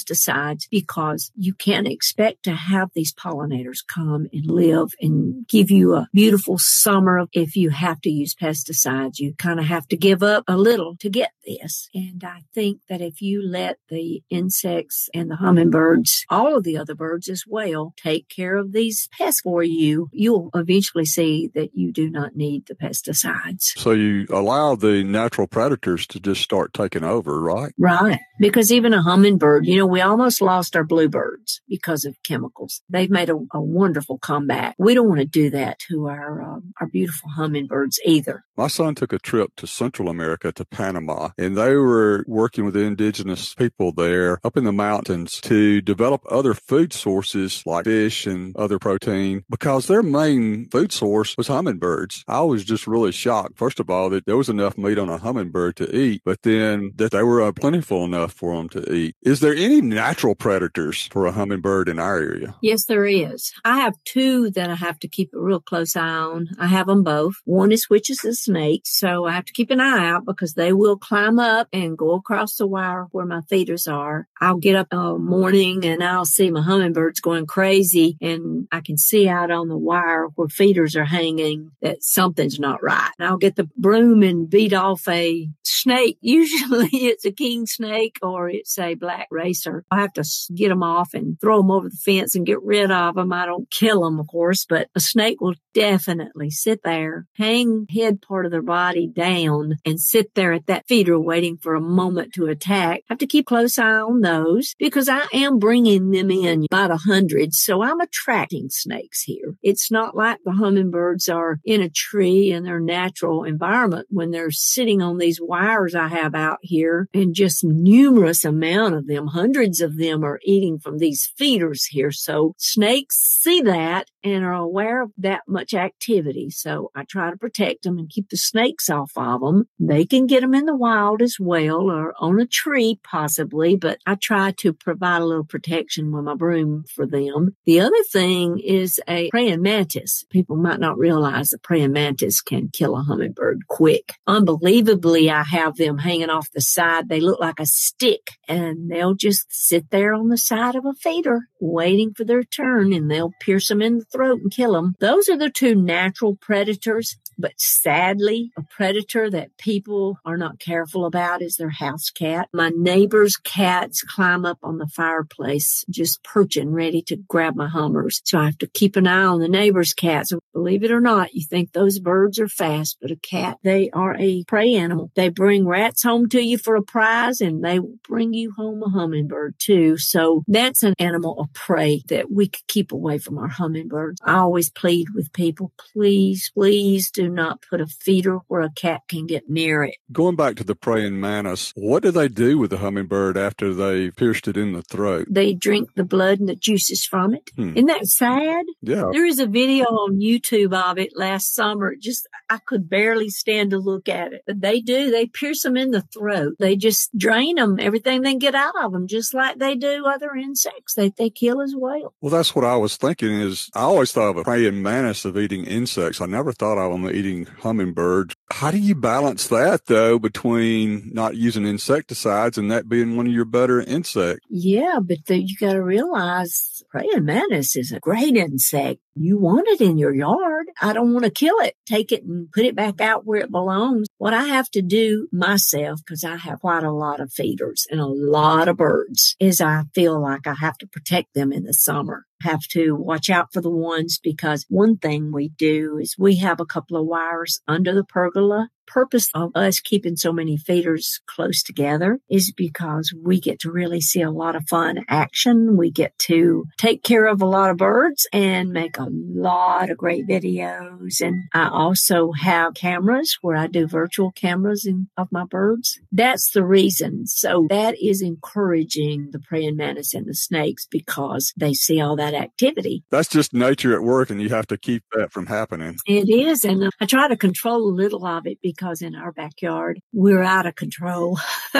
because 0.69 1.31
you 1.35 1.53
can't 1.53 1.87
expect 1.87 2.43
to 2.43 2.53
have 2.53 2.89
these 2.93 3.13
pollinators 3.13 3.79
come 3.87 4.27
and 4.31 4.45
live 4.45 4.89
and 5.01 5.47
give 5.47 5.71
you 5.71 5.95
a 5.95 6.07
beautiful 6.13 6.57
summer. 6.59 7.25
If 7.33 7.55
you 7.55 7.69
have 7.69 8.01
to 8.01 8.09
use 8.09 8.35
pesticides, 8.35 9.19
you 9.19 9.33
kind 9.37 9.59
of 9.59 9.65
have 9.65 9.87
to 9.89 9.97
give 9.97 10.23
up 10.23 10.43
a 10.47 10.57
little 10.57 10.95
to 10.97 11.09
get 11.09 11.31
this. 11.45 11.89
And 11.93 12.23
I 12.23 12.41
think 12.53 12.81
that 12.89 13.01
if 13.01 13.21
you 13.21 13.41
let 13.45 13.77
the 13.89 14.21
insects 14.29 15.09
and 15.13 15.31
the 15.31 15.37
hummingbirds, 15.37 16.25
all 16.29 16.57
of 16.57 16.63
the 16.63 16.77
other 16.77 16.95
birds 16.95 17.29
as 17.29 17.43
well, 17.47 17.93
take 17.97 18.29
care 18.29 18.57
of 18.57 18.73
these 18.73 19.07
pests 19.17 19.41
for 19.41 19.63
you, 19.63 20.09
you'll 20.11 20.49
eventually 20.53 21.05
see 21.05 21.49
that 21.55 21.69
you 21.73 21.91
do 21.91 22.09
not 22.09 22.35
need 22.35 22.65
the 22.67 22.75
pesticides. 22.75 23.77
So 23.77 23.91
you 23.91 24.25
allow 24.29 24.75
the 24.75 25.03
natural 25.03 25.47
predators 25.47 26.05
to 26.07 26.19
just 26.19 26.41
start 26.41 26.73
taking 26.73 27.03
over, 27.03 27.39
right? 27.39 27.73
Right. 27.77 28.19
Because 28.39 28.71
even 28.71 28.93
a 28.93 29.01
hummingbird, 29.01 29.65
you 29.65 29.77
know, 29.77 29.86
we 29.87 30.01
almost 30.01 30.41
lost 30.41 30.75
our 30.75 30.83
bluebirds 30.83 31.61
because 31.67 32.05
of 32.05 32.15
chemicals. 32.23 32.81
They've 32.89 33.09
made 33.09 33.29
a, 33.29 33.37
a 33.53 33.61
wonderful 33.61 34.17
comeback. 34.17 34.75
We 34.77 34.93
don't 34.93 35.07
want 35.07 35.19
to 35.19 35.25
do 35.25 35.49
that 35.51 35.79
to 35.89 36.07
our 36.07 36.41
uh, 36.41 36.59
our 36.79 36.87
beautiful 36.87 37.29
hummingbirds 37.29 37.99
either. 38.05 38.43
My 38.55 38.67
son 38.67 38.95
took 38.95 39.13
a 39.13 39.19
trip 39.19 39.51
to 39.57 39.67
Central 39.67 40.09
America 40.09 40.51
to 40.51 40.65
Panama, 40.65 41.29
and 41.37 41.55
they 41.55 41.75
were 41.75 42.23
working 42.27 42.65
with 42.65 42.73
the 42.73 42.81
indigenous 42.81 43.53
people 43.53 43.91
there 43.91 44.39
up 44.43 44.57
in 44.57 44.63
the 44.63 44.71
mountains 44.71 45.39
to 45.41 45.81
develop 45.81 46.23
other 46.29 46.53
food 46.53 46.93
sources 46.93 47.63
like 47.65 47.85
fish 47.85 48.25
and 48.25 48.55
other 48.55 48.79
protein 48.79 49.43
because 49.49 49.87
their 49.87 50.03
main 50.03 50.67
food 50.69 50.91
source 50.91 51.37
was 51.37 51.47
hummingbirds. 51.47 52.23
I 52.27 52.41
was 52.41 52.63
just 52.63 52.87
really 52.87 53.11
shocked, 53.11 53.57
first 53.57 53.79
of 53.79 53.89
all, 53.89 54.09
that 54.09 54.25
there 54.25 54.37
was 54.37 54.49
enough 54.49 54.77
meat 54.77 54.97
on 54.97 55.09
a 55.09 55.17
hummingbird 55.17 55.75
to 55.77 55.95
eat, 55.95 56.21
but 56.25 56.41
then 56.41 56.91
that 56.95 57.11
they 57.11 57.23
were 57.23 57.41
uh, 57.41 57.51
plentiful 57.51 58.03
enough 58.03 58.33
for 58.33 58.55
them 58.55 58.69
to 58.69 58.93
eat. 58.93 59.15
Is 59.21 59.39
there 59.39 59.53
any 59.53 59.76
natural 59.81 60.35
predators 60.35 61.07
for 61.07 61.25
a 61.25 61.31
hummingbird 61.31 61.89
in 61.89 61.99
our 61.99 62.17
area? 62.17 62.55
Yes, 62.61 62.85
there 62.85 63.05
is. 63.05 63.53
I 63.63 63.79
have 63.79 63.95
two 64.05 64.51
that 64.51 64.69
I 64.69 64.75
have 64.75 64.99
to 64.99 65.07
keep 65.07 65.33
a 65.33 65.39
real 65.39 65.59
close 65.59 65.95
eye 65.95 66.07
on. 66.07 66.49
I 66.59 66.67
have 66.67 66.87
them 66.87 67.03
both. 67.03 67.35
One 67.45 67.71
is 67.71 67.89
witches 67.89 68.23
and 68.23 68.37
snakes, 68.37 68.97
so 68.97 69.25
I 69.25 69.31
have 69.31 69.45
to 69.45 69.53
keep 69.53 69.71
an 69.71 69.79
eye 69.79 70.09
out 70.09 70.25
because 70.25 70.53
they 70.53 70.73
will 70.73 70.97
climb 70.97 71.39
up 71.39 71.67
and 71.73 71.97
go 71.97 72.13
across 72.13 72.55
the 72.55 72.67
wire 72.67 73.07
where 73.11 73.25
my 73.25 73.41
feeders 73.49 73.87
are. 73.87 74.27
I'll 74.39 74.57
get 74.57 74.75
up 74.75 74.87
in 74.91 74.97
the 74.97 75.17
morning 75.17 75.85
and 75.85 76.03
I'll 76.03 76.25
see 76.25 76.51
my 76.51 76.61
hummingbirds 76.61 77.19
going 77.19 77.45
crazy 77.45 78.17
and 78.21 78.67
I 78.71 78.81
can 78.81 78.97
see 78.97 79.27
out 79.27 79.51
on 79.51 79.67
the 79.67 79.77
wire 79.77 80.27
where 80.35 80.47
feeders 80.47 80.95
are 80.95 81.05
hanging 81.05 81.71
that 81.81 82.03
something's 82.03 82.59
not 82.59 82.83
right. 82.83 83.11
And 83.17 83.27
I'll 83.27 83.37
get 83.37 83.55
the 83.55 83.69
broom 83.77 84.23
and 84.23 84.49
beat 84.49 84.73
off 84.73 85.07
a 85.07 85.49
snake. 85.63 86.17
Usually 86.21 86.89
it's 86.91 87.25
a 87.25 87.31
king 87.31 87.65
snake 87.65 88.17
or 88.21 88.49
it's 88.49 88.77
a 88.77 88.95
black 88.95 89.27
racer 89.31 89.66
or 89.67 89.85
I 89.91 90.01
have 90.01 90.13
to 90.13 90.23
get 90.55 90.69
them 90.69 90.83
off 90.83 91.13
and 91.13 91.39
throw 91.39 91.57
them 91.57 91.71
over 91.71 91.89
the 91.89 91.95
fence 91.95 92.35
and 92.35 92.45
get 92.45 92.61
rid 92.63 92.91
of 92.91 93.15
them. 93.15 93.33
I 93.33 93.45
don't 93.45 93.69
kill 93.69 94.03
them, 94.03 94.19
of 94.19 94.27
course, 94.27 94.65
but 94.65 94.87
a 94.95 94.99
snake 94.99 95.41
will 95.41 95.55
definitely 95.73 96.49
sit 96.49 96.81
there, 96.83 97.25
hang 97.35 97.85
head 97.93 98.21
part 98.21 98.45
of 98.45 98.51
their 98.51 98.61
body 98.61 99.07
down 99.07 99.75
and 99.85 99.99
sit 99.99 100.33
there 100.33 100.53
at 100.53 100.67
that 100.67 100.87
feeder 100.87 101.19
waiting 101.19 101.57
for 101.57 101.75
a 101.75 101.81
moment 101.81 102.33
to 102.33 102.47
attack. 102.47 103.01
I 103.01 103.13
have 103.13 103.17
to 103.19 103.27
keep 103.27 103.45
close 103.45 103.77
eye 103.77 103.99
on 103.99 104.21
those 104.21 104.75
because 104.79 105.09
I 105.09 105.25
am 105.33 105.59
bringing 105.59 106.11
them 106.11 106.31
in 106.31 106.65
about 106.71 106.91
a 106.91 106.97
hundred. 106.97 107.53
So 107.53 107.83
I'm 107.83 107.99
attracting 107.99 108.69
snakes 108.69 109.21
here. 109.21 109.55
It's 109.61 109.91
not 109.91 110.15
like 110.15 110.39
the 110.43 110.53
hummingbirds 110.53 111.29
are 111.29 111.59
in 111.65 111.81
a 111.81 111.89
tree 111.89 112.51
in 112.51 112.63
their 112.63 112.79
natural 112.79 113.43
environment 113.43 114.07
when 114.09 114.31
they're 114.31 114.51
sitting 114.51 115.01
on 115.01 115.17
these 115.17 115.39
wires 115.41 115.95
I 115.95 116.07
have 116.07 116.35
out 116.35 116.59
here 116.61 117.07
and 117.13 117.33
just 117.33 117.63
numerous 117.63 118.43
amount 118.43 118.95
of 118.95 119.07
them, 119.07 119.27
hundreds 119.27 119.46
of 119.81 119.97
them 119.97 120.23
are 120.23 120.39
eating 120.43 120.79
from 120.79 120.97
these 120.97 121.31
feeders 121.37 121.85
here. 121.85 122.11
So 122.11 122.53
snakes 122.57 123.15
see 123.17 123.61
that 123.61 124.09
and 124.33 124.45
are 124.45 124.53
aware 124.53 125.01
of 125.01 125.11
that 125.17 125.41
much 125.47 125.73
activity. 125.73 126.49
So 126.49 126.91
I 126.95 127.03
try 127.03 127.31
to 127.31 127.37
protect 127.37 127.83
them 127.83 127.97
and 127.97 128.09
keep 128.09 128.29
the 128.29 128.37
snakes 128.37 128.89
off 128.89 129.11
of 129.15 129.41
them. 129.41 129.67
They 129.79 130.05
can 130.05 130.27
get 130.27 130.41
them 130.41 130.53
in 130.53 130.65
the 130.65 130.75
wild 130.75 131.21
as 131.21 131.37
well 131.39 131.89
or 131.89 132.13
on 132.19 132.39
a 132.39 132.45
tree 132.45 132.99
possibly, 133.03 133.75
but 133.75 133.99
I 134.05 134.15
try 134.15 134.51
to 134.57 134.73
provide 134.73 135.21
a 135.21 135.25
little 135.25 135.43
protection 135.43 136.11
with 136.11 136.23
my 136.23 136.35
broom 136.35 136.85
for 136.93 137.05
them. 137.05 137.55
The 137.65 137.79
other 137.79 138.03
thing 138.11 138.59
is 138.59 138.99
a 139.07 139.29
praying 139.29 139.61
mantis. 139.61 140.25
People 140.29 140.57
might 140.57 140.79
not 140.79 140.97
realize 140.97 141.49
the 141.49 141.57
praying 141.57 141.91
mantis 141.91 142.41
can 142.41 142.69
kill 142.71 142.95
a 142.95 143.01
hummingbird 143.01 143.67
quick. 143.67 144.13
Unbelievably, 144.27 145.29
I 145.29 145.43
have 145.43 145.75
them 145.75 145.99
hanging 145.99 146.29
off 146.29 146.51
the 146.51 146.61
side. 146.61 147.09
They 147.09 147.19
look 147.19 147.39
like 147.39 147.59
a 147.59 147.65
stick 147.65 148.31
and 148.47 148.89
they'll 148.89 149.15
just 149.15 149.45
sit 149.49 149.89
there 149.91 150.13
on 150.13 150.29
the 150.29 150.37
side 150.37 150.75
of 150.75 150.85
a 150.85 150.93
feeder 150.93 151.41
waiting 151.59 152.13
for 152.13 152.23
their 152.23 152.43
turn 152.43 152.93
and 152.93 153.09
they'll 153.09 153.33
pierce 153.39 153.67
them 153.67 153.81
in 153.81 153.99
the 153.99 154.16
and 154.21 154.51
kill 154.51 154.73
them. 154.73 154.95
Those 154.99 155.29
are 155.29 155.37
the 155.37 155.49
two 155.49 155.75
natural 155.75 156.35
predators. 156.35 157.17
But 157.37 157.53
sadly, 157.57 158.51
a 158.57 158.63
predator 158.63 159.29
that 159.29 159.57
people 159.57 160.19
are 160.25 160.37
not 160.37 160.59
careful 160.59 161.05
about 161.05 161.41
is 161.41 161.57
their 161.57 161.69
house 161.69 162.09
cat. 162.09 162.49
My 162.53 162.71
neighbor's 162.75 163.37
cats 163.37 164.01
climb 164.01 164.45
up 164.45 164.59
on 164.63 164.77
the 164.77 164.87
fireplace, 164.87 165.85
just 165.89 166.23
perching, 166.23 166.71
ready 166.71 167.01
to 167.03 167.15
grab 167.15 167.55
my 167.55 167.67
hummers. 167.67 168.21
So 168.25 168.39
I 168.39 168.45
have 168.45 168.57
to 168.59 168.67
keep 168.67 168.95
an 168.95 169.07
eye 169.07 169.23
on 169.23 169.39
the 169.39 169.47
neighbor's 169.47 169.93
cats. 169.93 170.33
Believe 170.53 170.83
it 170.83 170.91
or 170.91 171.01
not, 171.01 171.33
you 171.33 171.43
think 171.43 171.71
those 171.71 171.99
birds 171.99 172.39
are 172.39 172.47
fast, 172.47 172.97
but 173.01 173.11
a 173.11 173.15
cat, 173.15 173.57
they 173.63 173.89
are 173.91 174.15
a 174.17 174.43
prey 174.45 174.73
animal. 174.73 175.11
They 175.15 175.29
bring 175.29 175.67
rats 175.67 176.03
home 176.03 176.29
to 176.29 176.41
you 176.41 176.57
for 176.57 176.75
a 176.75 176.81
prize 176.81 177.41
and 177.41 177.63
they 177.63 177.79
will 177.79 177.99
bring 178.07 178.33
you 178.33 178.51
home 178.51 178.81
a 178.81 178.89
hummingbird 178.89 179.55
too. 179.59 179.97
So 179.97 180.43
that's 180.47 180.83
an 180.83 180.95
animal 180.97 181.39
of 181.39 181.53
prey 181.53 182.01
that 182.07 182.31
we 182.31 182.47
could 182.47 182.65
keep 182.67 182.91
away 182.91 183.19
from 183.19 183.37
our 183.37 183.47
hummingbirds. 183.47 184.21
I 184.23 184.35
always 184.35 184.69
plead 184.69 185.09
with 185.13 185.33
people, 185.33 185.71
please, 185.77 186.51
please 186.53 187.11
do 187.11 187.26
not 187.29 187.63
put 187.69 187.81
a 187.81 187.87
feeder 187.87 188.39
where 188.47 188.61
a 188.61 188.71
cat 188.71 189.01
can 189.07 189.25
get 189.25 189.49
near 189.49 189.83
it. 189.83 189.95
Going 190.11 190.35
back 190.35 190.55
to 190.57 190.63
the 190.63 190.75
praying 190.75 191.19
mantis, 191.19 191.71
what 191.75 192.03
do 192.03 192.11
they 192.11 192.27
do 192.27 192.57
with 192.57 192.69
the 192.69 192.77
hummingbird 192.77 193.37
after 193.37 193.73
they 193.73 194.11
pierced 194.11 194.47
it 194.47 194.57
in 194.57 194.73
the 194.73 194.81
throat? 194.81 195.27
They 195.29 195.53
drink 195.53 195.89
the 195.95 196.03
blood 196.03 196.39
and 196.39 196.49
the 196.49 196.55
juices 196.55 197.05
from 197.05 197.33
it. 197.33 197.49
Hmm. 197.55 197.75
Isn't 197.75 197.87
that 197.87 198.05
sad? 198.05 198.65
Yeah. 198.81 199.09
There 199.11 199.25
is 199.25 199.39
a 199.39 199.47
video 199.47 199.85
on 199.85 200.19
YouTube 200.19 200.73
of 200.73 200.97
it 200.97 201.11
last 201.15 201.55
summer. 201.55 201.95
Just, 201.99 202.27
I 202.49 202.57
could 202.57 202.89
barely 202.89 203.29
stand 203.29 203.71
to 203.71 203.77
look 203.77 204.09
at 204.09 204.33
it. 204.33 204.43
But 204.45 204.61
they 204.61 204.81
do. 204.81 205.11
They 205.11 205.27
pierce 205.27 205.63
them 205.63 205.77
in 205.77 205.91
the 205.91 206.01
throat. 206.01 206.55
They 206.59 206.75
just 206.75 207.15
drain 207.17 207.55
them, 207.55 207.77
everything 207.79 208.21
they 208.21 208.35
get 208.35 208.55
out 208.55 208.75
of 208.81 208.91
them, 208.91 209.07
just 209.07 209.33
like 209.33 209.59
they 209.59 209.75
do 209.75 210.05
other 210.05 210.35
insects 210.35 210.93
that 210.95 211.17
they 211.17 211.29
kill 211.29 211.61
as 211.61 211.73
well. 211.77 212.13
Well, 212.21 212.31
that's 212.31 212.55
what 212.55 212.65
I 212.65 212.75
was 212.75 212.97
thinking 212.97 213.39
is 213.39 213.69
I 213.73 213.81
always 213.81 214.11
thought 214.11 214.29
of 214.29 214.37
a 214.37 214.43
praying 214.43 214.81
mantis 214.81 215.25
of 215.25 215.37
eating 215.37 215.65
insects. 215.65 216.21
I 216.21 216.25
never 216.25 216.51
thought 216.51 216.77
of 216.77 216.91
them 216.91 217.09
eating 217.17 217.45
hummingbirds. 217.45 218.35
How 218.51 218.71
do 218.71 218.77
you 218.77 218.95
balance 218.95 219.47
that 219.47 219.87
though 219.87 220.19
between 220.19 221.11
not 221.13 221.35
using 221.35 221.65
insecticides 221.65 222.57
and 222.57 222.71
that 222.71 222.87
being 222.87 223.17
one 223.17 223.27
of 223.27 223.33
your 223.33 223.45
better 223.45 223.81
insects? 223.81 224.45
Yeah, 224.49 224.99
but 225.01 225.25
the, 225.25 225.41
you 225.41 225.55
got 225.59 225.73
to 225.73 225.83
realize 225.83 226.83
praying 226.89 227.25
mantis 227.25 227.75
is 227.75 227.91
a 227.91 227.99
great 227.99 228.35
insect. 228.35 229.01
You 229.15 229.39
want 229.39 229.67
it 229.67 229.81
in 229.81 229.97
your 229.97 230.13
yard. 230.13 230.67
I 230.81 230.93
don't 230.93 231.11
want 231.11 231.25
to 231.25 231.31
kill 231.31 231.57
it. 231.59 231.75
Take 231.85 232.11
it 232.11 232.23
and 232.23 232.51
put 232.51 232.65
it 232.65 232.75
back 232.75 233.01
out 233.01 233.25
where 233.25 233.41
it 233.41 233.51
belongs. 233.51 234.07
What 234.17 234.33
I 234.33 234.43
have 234.43 234.69
to 234.71 234.81
do 234.81 235.27
myself, 235.31 236.01
because 236.05 236.23
I 236.23 236.35
have 236.37 236.59
quite 236.61 236.83
a 236.83 236.91
lot 236.91 237.19
of 237.19 237.33
feeders 237.33 237.87
and 237.89 237.99
a 237.99 238.05
lot 238.05 238.67
of 238.67 238.77
birds, 238.77 239.35
is 239.39 239.59
I 239.59 239.83
feel 239.95 240.21
like 240.21 240.45
I 240.45 240.53
have 240.59 240.77
to 240.77 240.87
protect 240.87 241.33
them 241.33 241.51
in 241.51 241.63
the 241.63 241.73
summer 241.73 242.26
have 242.41 242.61
to 242.69 242.95
watch 242.95 243.29
out 243.29 243.51
for 243.51 243.61
the 243.61 243.69
ones 243.69 244.19
because 244.21 244.65
one 244.69 244.97
thing 244.97 245.31
we 245.31 245.49
do 245.49 245.97
is 245.97 246.15
we 246.17 246.37
have 246.37 246.59
a 246.59 246.65
couple 246.65 246.97
of 246.97 247.05
wires 247.05 247.61
under 247.67 247.93
the 247.93 248.03
pergola 248.03 248.69
purpose 248.87 249.29
of 249.35 249.51
us 249.55 249.79
keeping 249.79 250.15
so 250.15 250.31
many 250.31 250.57
feeders 250.57 251.19
close 251.27 251.61
together 251.61 252.19
is 252.29 252.51
because 252.51 253.13
we 253.13 253.39
get 253.39 253.59
to 253.59 253.71
really 253.71 254.01
see 254.01 254.21
a 254.21 254.31
lot 254.31 254.55
of 254.55 254.67
fun 254.67 255.05
action. 255.07 255.77
We 255.77 255.91
get 255.91 256.17
to 256.19 256.65
take 256.77 257.03
care 257.03 257.27
of 257.27 257.41
a 257.41 257.45
lot 257.45 257.69
of 257.69 257.77
birds 257.77 258.27
and 258.33 258.69
make 258.69 258.97
a 258.97 259.07
lot 259.09 259.89
of 259.89 259.97
great 259.97 260.27
videos. 260.27 261.21
And 261.21 261.43
I 261.53 261.69
also 261.69 262.31
have 262.31 262.73
cameras 262.73 263.37
where 263.41 263.55
I 263.55 263.67
do 263.67 263.87
virtual 263.87 264.31
cameras 264.31 264.85
in, 264.85 265.09
of 265.17 265.31
my 265.31 265.43
birds. 265.43 265.99
That's 266.11 266.51
the 266.51 266.65
reason. 266.65 267.27
So 267.27 267.67
that 267.69 267.95
is 268.01 268.21
encouraging 268.21 269.29
the 269.31 269.39
praying 269.39 269.77
mantis 269.77 270.13
and 270.13 270.25
the 270.25 270.33
snakes 270.33 270.87
because 270.89 271.53
they 271.57 271.73
see 271.73 272.01
all 272.01 272.15
that 272.15 272.33
activity. 272.33 273.03
That's 273.09 273.29
just 273.29 273.53
nature 273.53 273.93
at 273.93 274.03
work 274.03 274.29
and 274.29 274.41
you 274.41 274.49
have 274.49 274.67
to 274.67 274.77
keep 274.77 275.03
that 275.13 275.31
from 275.31 275.47
happening. 275.47 275.97
It 276.05 276.29
is. 276.29 276.63
And 276.63 276.89
I 277.01 277.05
try 277.05 277.27
to 277.27 277.35
control 277.35 277.83
a 277.83 277.93
little 277.93 278.25
of 278.25 278.47
it 278.47 278.59
because 278.61 278.76
because 278.77 279.01
in 279.01 279.15
our 279.15 279.31
backyard, 279.31 279.99
we're 280.13 280.43
out 280.43 280.65
of 280.65 280.75
control. 280.75 281.39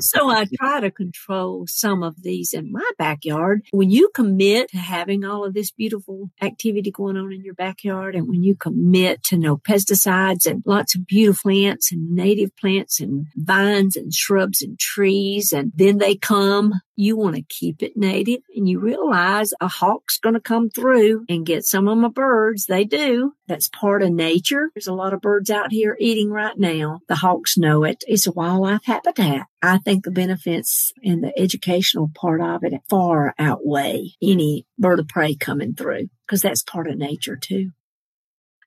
so 0.00 0.30
I 0.30 0.46
try 0.56 0.80
to 0.80 0.90
control 0.90 1.66
some 1.68 2.02
of 2.02 2.22
these 2.22 2.52
in 2.54 2.72
my 2.72 2.88
backyard. 2.98 3.62
When 3.72 3.90
you 3.90 4.10
commit 4.14 4.70
to 4.70 4.78
having 4.78 5.24
all 5.24 5.44
of 5.44 5.54
this 5.54 5.70
beautiful 5.70 6.30
activity 6.40 6.90
going 6.90 7.16
on 7.16 7.32
in 7.32 7.44
your 7.44 7.54
backyard 7.54 8.14
and 8.14 8.28
when 8.28 8.42
you 8.42 8.56
commit 8.56 9.22
to 9.24 9.36
no 9.36 9.56
pesticides 9.56 10.46
and 10.46 10.62
lots 10.64 10.94
of 10.94 11.06
beautiful 11.06 11.40
plants 11.50 11.90
and 11.90 12.10
native 12.10 12.54
plants 12.56 13.00
and 13.00 13.26
vines 13.34 13.96
and 13.96 14.12
shrubs 14.12 14.62
and 14.62 14.78
trees, 14.78 15.52
and 15.52 15.72
then 15.74 15.98
they 15.98 16.14
come 16.14 16.74
you 17.00 17.16
want 17.16 17.34
to 17.34 17.42
keep 17.42 17.82
it 17.82 17.96
native 17.96 18.40
and 18.54 18.68
you 18.68 18.78
realize 18.78 19.52
a 19.60 19.68
hawk's 19.68 20.18
going 20.18 20.34
to 20.34 20.40
come 20.40 20.68
through 20.68 21.24
and 21.28 21.46
get 21.46 21.64
some 21.64 21.88
of 21.88 21.96
my 21.96 22.08
birds. 22.08 22.66
They 22.66 22.84
do. 22.84 23.32
That's 23.48 23.68
part 23.68 24.02
of 24.02 24.12
nature. 24.12 24.70
There's 24.74 24.86
a 24.86 24.94
lot 24.94 25.14
of 25.14 25.22
birds 25.22 25.50
out 25.50 25.72
here 25.72 25.96
eating 25.98 26.30
right 26.30 26.58
now. 26.58 27.00
The 27.08 27.16
hawks 27.16 27.56
know 27.56 27.84
it. 27.84 28.04
It's 28.06 28.26
a 28.26 28.32
wildlife 28.32 28.84
habitat. 28.84 29.46
I 29.62 29.78
think 29.78 30.04
the 30.04 30.10
benefits 30.10 30.92
and 31.02 31.24
the 31.24 31.36
educational 31.38 32.10
part 32.14 32.42
of 32.42 32.64
it 32.64 32.74
far 32.88 33.34
outweigh 33.38 34.10
any 34.22 34.66
bird 34.78 35.00
of 35.00 35.08
prey 35.08 35.34
coming 35.34 35.74
through 35.74 36.08
because 36.26 36.42
that's 36.42 36.62
part 36.62 36.86
of 36.86 36.98
nature 36.98 37.36
too. 37.36 37.70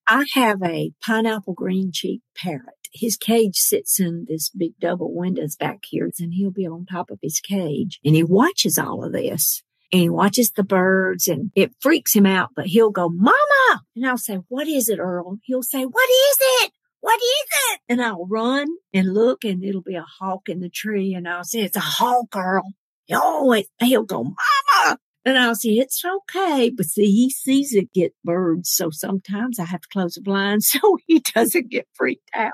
I 0.07 0.25
have 0.33 0.61
a 0.63 0.91
pineapple 1.05 1.53
green 1.53 1.91
cheek 1.93 2.21
parrot 2.35 2.82
his 2.93 3.17
cage 3.17 3.57
sits 3.57 3.99
in 3.99 4.25
this 4.27 4.49
big 4.49 4.73
double 4.79 5.13
windows 5.13 5.55
back 5.55 5.79
here 5.83 6.09
and 6.19 6.33
he'll 6.33 6.51
be 6.51 6.67
on 6.67 6.85
top 6.85 7.09
of 7.09 7.19
his 7.21 7.39
cage 7.39 7.99
and 8.05 8.15
he 8.15 8.23
watches 8.23 8.77
all 8.77 9.03
of 9.03 9.11
this 9.11 9.63
and 9.91 10.01
he 10.01 10.09
watches 10.09 10.51
the 10.51 10.63
birds 10.63 11.27
and 11.27 11.51
it 11.55 11.71
freaks 11.79 12.15
him 12.15 12.25
out, 12.25 12.49
but 12.55 12.67
he'll 12.67 12.91
go, 12.91 13.09
mama. 13.09 13.83
And 13.95 14.07
I'll 14.07 14.17
say, 14.17 14.39
what 14.47 14.67
is 14.67 14.89
it, 14.89 14.99
Earl? 14.99 15.37
He'll 15.43 15.63
say, 15.63 15.83
what 15.83 16.09
is 16.09 16.37
it? 16.63 16.71
What 17.01 17.19
is 17.19 17.47
it? 17.71 17.79
And 17.89 18.01
I'll 18.01 18.25
run 18.27 18.67
and 18.93 19.13
look 19.13 19.43
and 19.43 19.63
it'll 19.63 19.81
be 19.81 19.95
a 19.95 20.05
hawk 20.19 20.47
in 20.47 20.61
the 20.61 20.69
tree. 20.69 21.13
And 21.13 21.27
I'll 21.27 21.43
say, 21.43 21.61
it's 21.61 21.77
a 21.77 21.81
hawk, 21.81 22.35
Earl. 22.35 22.73
Oh, 23.11 23.61
he'll 23.81 24.03
go, 24.03 24.23
mama. 24.23 24.97
And 25.25 25.37
I'll 25.37 25.55
say, 25.55 25.71
it's 25.71 26.03
okay. 26.03 26.69
But 26.69 26.85
see, 26.85 27.11
he 27.11 27.29
sees 27.29 27.73
it 27.73 27.93
get 27.93 28.13
birds. 28.23 28.71
So 28.71 28.89
sometimes 28.89 29.59
I 29.59 29.65
have 29.65 29.81
to 29.81 29.87
close 29.89 30.15
the 30.15 30.21
blinds 30.21 30.69
so 30.81 30.97
he 31.07 31.19
doesn't 31.19 31.69
get 31.69 31.87
freaked 31.93 32.29
out 32.33 32.53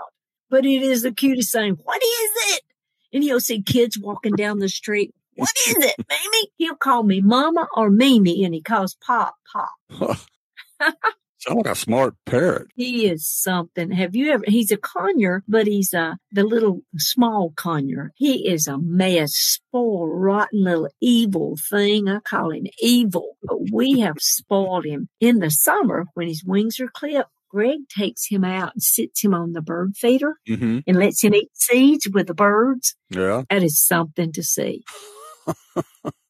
but 0.50 0.66
it 0.66 0.82
is 0.82 1.04
the 1.04 1.12
cutest 1.12 1.52
thing. 1.52 1.78
What 1.84 2.02
is 2.02 2.32
it? 2.56 2.62
And 3.14 3.24
he'll 3.24 3.40
see 3.40 3.62
kids 3.62 3.98
walking 3.98 4.34
down 4.34 4.60
the 4.60 4.70
street. 4.70 5.14
What 5.36 5.54
is 5.68 5.76
it, 5.78 5.96
Mimi? 6.10 6.52
He'll 6.58 6.76
call 6.76 7.04
me 7.04 7.22
Mama 7.22 7.68
or 7.76 7.90
Mimi, 7.90 8.44
and 8.44 8.54
he 8.54 8.62
calls 8.62 8.96
Pop 8.96 9.36
Pop. 9.52 9.70
Sound 11.40 11.64
like 11.64 11.68
a 11.68 11.76
smart 11.76 12.16
parrot. 12.26 12.68
He 12.76 13.08
is 13.08 13.26
something. 13.26 13.92
Have 13.92 14.14
you 14.14 14.34
ever? 14.34 14.44
He's 14.46 14.72
a 14.72 14.78
conure, 14.78 15.42
but 15.48 15.68
he's 15.68 15.94
a 15.94 16.18
the 16.34 16.44
little 16.44 16.82
small 16.98 17.54
conure. 17.56 18.10
He 18.16 18.50
is 18.50 18.68
a 18.68 18.78
mess, 18.78 19.36
spoiled, 19.36 20.10
rotten 20.12 20.66
little 20.66 20.90
evil 21.00 21.56
thing. 21.58 22.10
I 22.10 22.20
call 22.20 22.52
him 22.52 22.68
evil, 22.82 23.38
but 23.42 23.72
we 23.72 24.02
have 24.02 24.18
spoiled 24.20 24.86
him. 24.86 25.08
In 25.22 25.40
the 25.40 25.50
summer, 25.50 26.08
when 26.14 26.28
his 26.28 26.44
wings 26.44 26.78
are 26.82 26.90
clipped, 26.90 27.32
Greg 27.50 27.80
takes 27.90 28.28
him 28.28 28.44
out 28.44 28.74
and 28.74 28.84
sits 28.84 29.24
him 29.24 29.34
on 29.34 29.54
the 29.54 29.62
bird 29.62 29.96
feeder 29.98 30.36
mm-hmm. 30.48 30.80
and 30.86 30.98
lets 30.98 31.24
him 31.24 31.34
eat 31.34 31.50
seeds 31.54 32.08
with 32.12 32.28
the 32.28 32.34
birds. 32.34 32.96
Yeah. 33.10 33.44
That 33.50 33.64
is 33.64 33.80
something 33.80 34.32
to 34.34 34.44
see. 34.44 34.84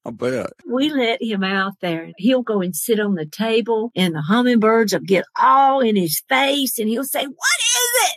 I 0.06 0.12
bet. 0.12 0.52
We 0.66 0.90
let 0.90 1.22
him 1.22 1.44
out 1.44 1.74
there. 1.82 2.12
He'll 2.18 2.42
go 2.42 2.62
and 2.62 2.76
sit 2.76 3.00
on 3.00 3.16
the 3.16 3.26
table 3.26 3.92
and 3.96 4.16
the 4.16 4.22
hummingbirds 4.22 4.94
will 4.94 5.02
get 5.02 5.26
all 5.40 5.82
in 5.82 5.96
his 5.96 6.22
face 6.30 6.80
and 6.80 6.88
he'll 6.88 7.04
say, 7.04 7.26
what 7.26 7.60
is 7.74 8.14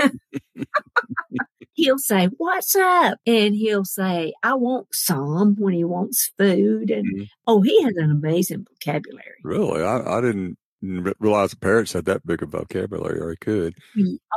it? 0.00 0.12
he'll 1.74 1.98
say, 1.98 2.26
what's 2.36 2.74
up? 2.76 3.18
And 3.26 3.54
he'll 3.54 3.84
say, 3.84 4.32
I 4.42 4.54
want 4.54 4.86
some 4.92 5.56
when 5.58 5.74
he 5.74 5.84
wants 5.84 6.32
food. 6.38 6.90
And 6.90 7.04
mm-hmm. 7.04 7.24
oh, 7.46 7.62
he 7.62 7.82
has 7.82 7.94
an 7.96 8.10
amazing 8.10 8.66
vocabulary. 8.68 9.38
Really? 9.42 9.82
I, 9.82 10.18
I 10.18 10.20
didn't 10.20 10.56
realize 10.80 11.50
the 11.50 11.56
parrots 11.56 11.92
had 11.92 12.04
that 12.04 12.26
big 12.26 12.42
a 12.42 12.46
vocabulary 12.46 13.18
or 13.18 13.30
he 13.30 13.36
could. 13.36 13.74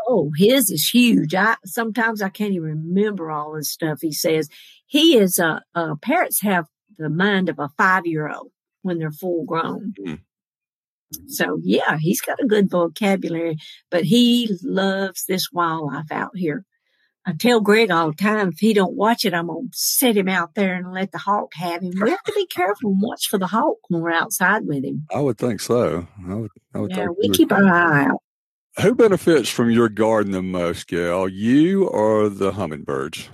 Oh, 0.08 0.32
his 0.38 0.70
is 0.70 0.89
huge. 0.89 1.36
I 1.36 1.56
sometimes 1.66 2.22
I 2.22 2.30
can't 2.30 2.54
even 2.54 2.84
remember 2.88 3.32
all 3.32 3.54
the 3.54 3.64
stuff 3.64 4.00
he 4.02 4.12
says. 4.12 4.50
He 4.88 5.18
is 5.18 5.39
a 5.39 5.62
uh, 5.76 5.96
parrots 6.02 6.42
have 6.42 6.66
the 6.98 7.10
mind 7.10 7.50
of 7.50 7.60
a 7.60 7.70
five 7.78 8.06
year 8.06 8.30
old 8.30 8.52
when 8.82 8.98
they're 8.98 9.12
full 9.12 9.46
grown. 9.46 9.94
Mm. 10.00 10.20
So 11.28 11.60
yeah, 11.64 11.98
he's 12.00 12.22
got 12.22 12.42
a 12.42 12.48
good 12.48 12.70
vocabulary, 12.70 13.58
but 13.89 14.04
he 14.04 14.50
loves 14.64 15.26
this 15.28 15.52
wildlife 15.52 16.12
out 16.12 16.32
here. 16.36 16.66
I 17.26 17.34
tell 17.34 17.61
Greg 17.61 17.91
all 17.91 18.07
the 18.07 18.15
time, 18.15 18.49
if 18.49 18.59
he 18.59 18.74
don't 18.74 18.95
watch 18.95 19.26
it, 19.26 19.34
I'm 19.34 19.47
going 19.47 19.69
to 19.69 19.78
set 19.78 20.17
him 20.17 20.28
out 20.28 20.55
there 20.55 20.74
and 20.74 20.91
let 20.91 21.11
the 21.11 21.19
hawk 21.19 21.51
have 21.53 21.84
him. 21.84 21.93
We 22.01 22.09
have 22.09 22.24
to 22.24 22.34
be 22.34 22.47
careful 22.47 22.91
and 22.91 23.01
watch 23.01 23.28
for 23.28 23.38
the 23.38 23.47
hawk 23.47 23.78
when 23.89 24.01
we're 24.01 24.11
outside 24.11 24.65
with 24.65 24.84
him. 24.84 25.05
I 25.13 25.19
would 25.19 25.38
think 25.38 25.61
so. 25.61 26.07
I 26.28 26.34
would, 26.34 26.51
I 26.74 26.80
would 26.80 26.91
yeah, 26.91 27.07
we 27.17 27.30
keep 27.30 27.51
our 27.51 27.63
eye 27.63 28.05
out. 28.05 28.22
Who 28.82 28.95
benefits 28.95 29.49
from 29.49 29.69
your 29.69 29.89
garden 29.89 30.32
the 30.32 30.41
most, 30.41 30.88
Gail? 30.88 31.28
You 31.28 31.88
or 31.88 32.28
the 32.30 32.53
hummingbirds? 32.53 33.30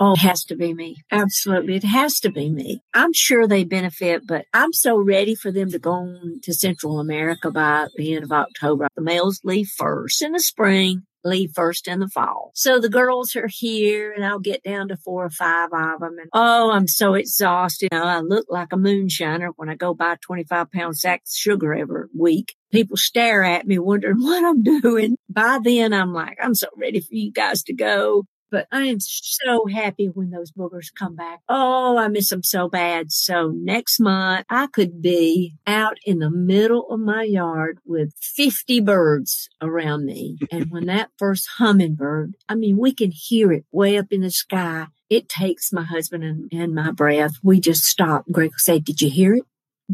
Oh, 0.00 0.14
it 0.14 0.18
has 0.18 0.42
to 0.46 0.56
be 0.56 0.74
me. 0.74 0.96
Absolutely. 1.12 1.76
It 1.76 1.84
has 1.84 2.18
to 2.20 2.32
be 2.32 2.50
me. 2.50 2.82
I'm 2.92 3.12
sure 3.12 3.46
they 3.46 3.62
benefit, 3.62 4.26
but 4.26 4.46
I'm 4.52 4.72
so 4.72 4.96
ready 4.96 5.36
for 5.36 5.52
them 5.52 5.70
to 5.70 5.78
go 5.78 5.92
on 5.92 6.40
to 6.42 6.52
Central 6.52 6.98
America 6.98 7.52
by 7.52 7.86
the 7.94 8.14
end 8.14 8.24
of 8.24 8.32
October. 8.32 8.88
The 8.96 9.02
males 9.02 9.40
leave 9.44 9.68
first 9.68 10.20
in 10.20 10.32
the 10.32 10.40
spring 10.40 11.04
leave 11.24 11.52
first 11.54 11.88
in 11.88 12.00
the 12.00 12.08
fall. 12.08 12.52
So 12.54 12.80
the 12.80 12.88
girls 12.88 13.36
are 13.36 13.48
here 13.48 14.12
and 14.12 14.24
I'll 14.24 14.38
get 14.38 14.62
down 14.62 14.88
to 14.88 14.96
four 14.96 15.24
or 15.24 15.30
five 15.30 15.70
of 15.72 16.00
them. 16.00 16.16
And 16.18 16.30
oh, 16.32 16.70
I'm 16.70 16.88
so 16.88 17.14
exhausted. 17.14 17.88
You 17.92 17.98
know, 17.98 18.04
I 18.04 18.20
look 18.20 18.46
like 18.48 18.72
a 18.72 18.76
moonshiner 18.76 19.50
when 19.56 19.68
I 19.68 19.74
go 19.74 19.94
buy 19.94 20.16
25 20.20 20.70
pound 20.70 20.98
sacks 20.98 21.34
of 21.34 21.38
sugar 21.38 21.74
every 21.74 22.06
week. 22.16 22.54
People 22.70 22.96
stare 22.96 23.42
at 23.42 23.66
me 23.66 23.78
wondering 23.78 24.16
what 24.22 24.44
I'm 24.44 24.62
doing. 24.62 25.16
By 25.28 25.58
then 25.62 25.92
I'm 25.92 26.12
like, 26.12 26.38
I'm 26.42 26.54
so 26.54 26.68
ready 26.76 27.00
for 27.00 27.14
you 27.14 27.32
guys 27.32 27.62
to 27.64 27.74
go. 27.74 28.24
But 28.52 28.68
I 28.70 28.82
am 28.82 29.00
so 29.00 29.66
happy 29.66 30.10
when 30.12 30.28
those 30.28 30.52
boogers 30.52 30.94
come 30.94 31.16
back. 31.16 31.40
Oh, 31.48 31.96
I 31.96 32.08
miss 32.08 32.28
them 32.28 32.42
so 32.42 32.68
bad. 32.68 33.10
So 33.10 33.50
next 33.56 33.98
month 33.98 34.44
I 34.50 34.66
could 34.66 35.00
be 35.00 35.56
out 35.66 35.96
in 36.04 36.18
the 36.18 36.30
middle 36.30 36.86
of 36.90 37.00
my 37.00 37.22
yard 37.22 37.78
with 37.86 38.12
50 38.20 38.80
birds 38.80 39.48
around 39.62 40.04
me. 40.04 40.36
And 40.52 40.70
when 40.70 40.84
that 40.84 41.08
first 41.18 41.48
hummingbird, 41.56 42.34
I 42.46 42.54
mean, 42.54 42.76
we 42.76 42.92
can 42.92 43.10
hear 43.10 43.52
it 43.52 43.64
way 43.72 43.96
up 43.96 44.06
in 44.10 44.20
the 44.20 44.30
sky. 44.30 44.88
It 45.08 45.30
takes 45.30 45.72
my 45.72 45.84
husband 45.84 46.22
and, 46.22 46.52
and 46.52 46.74
my 46.74 46.90
breath. 46.90 47.36
We 47.42 47.58
just 47.58 47.84
stop. 47.84 48.26
Greg 48.30 48.50
will 48.50 48.58
say, 48.58 48.80
did 48.80 49.00
you 49.00 49.08
hear 49.08 49.34
it? 49.34 49.44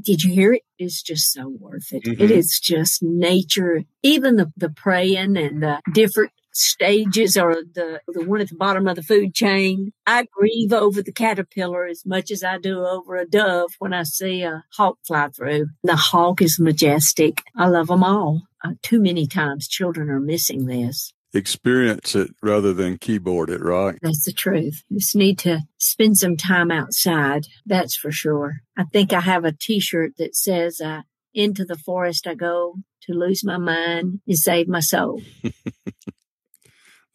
Did 0.00 0.24
you 0.24 0.32
hear 0.32 0.52
it? 0.52 0.62
It's 0.78 1.00
just 1.00 1.32
so 1.32 1.48
worth 1.48 1.92
it. 1.92 2.02
Mm-hmm. 2.02 2.22
it 2.22 2.30
is 2.32 2.58
just 2.58 3.04
nature. 3.04 3.84
Even 4.02 4.34
the, 4.34 4.52
the 4.56 4.68
praying 4.68 5.36
and 5.36 5.62
the 5.62 5.80
different 5.92 6.32
stages 6.58 7.36
or 7.36 7.54
the, 7.54 8.00
the 8.08 8.24
one 8.24 8.40
at 8.40 8.48
the 8.48 8.56
bottom 8.56 8.88
of 8.88 8.96
the 8.96 9.02
food 9.02 9.34
chain. 9.34 9.92
I 10.06 10.26
grieve 10.32 10.72
over 10.72 11.02
the 11.02 11.12
caterpillar 11.12 11.86
as 11.86 12.04
much 12.04 12.30
as 12.30 12.42
I 12.42 12.58
do 12.58 12.84
over 12.84 13.16
a 13.16 13.26
dove 13.26 13.70
when 13.78 13.92
I 13.92 14.02
see 14.02 14.42
a 14.42 14.64
hawk 14.72 14.98
fly 15.06 15.28
through. 15.28 15.68
The 15.82 15.96
hawk 15.96 16.42
is 16.42 16.58
majestic. 16.58 17.42
I 17.56 17.68
love 17.68 17.88
them 17.88 18.04
all. 18.04 18.42
Uh, 18.64 18.72
too 18.82 19.00
many 19.00 19.26
times 19.26 19.68
children 19.68 20.10
are 20.10 20.20
missing 20.20 20.66
this. 20.66 21.12
Experience 21.34 22.14
it 22.14 22.30
rather 22.42 22.72
than 22.72 22.96
keyboard 22.98 23.50
it, 23.50 23.60
right? 23.60 23.98
That's 24.00 24.24
the 24.24 24.32
truth. 24.32 24.82
You 24.88 24.98
just 24.98 25.14
need 25.14 25.38
to 25.40 25.60
spend 25.76 26.16
some 26.16 26.36
time 26.36 26.70
outside. 26.70 27.46
That's 27.66 27.94
for 27.94 28.10
sure. 28.10 28.62
I 28.76 28.84
think 28.84 29.12
I 29.12 29.20
have 29.20 29.44
a 29.44 29.52
t 29.52 29.78
shirt 29.78 30.12
that 30.16 30.34
says, 30.34 30.80
uh, 30.80 31.02
into 31.34 31.64
the 31.64 31.76
forest 31.76 32.26
I 32.26 32.34
go 32.34 32.76
to 33.02 33.12
lose 33.12 33.44
my 33.44 33.58
mind 33.58 34.20
and 34.26 34.38
save 34.38 34.68
my 34.68 34.80
soul. 34.80 35.22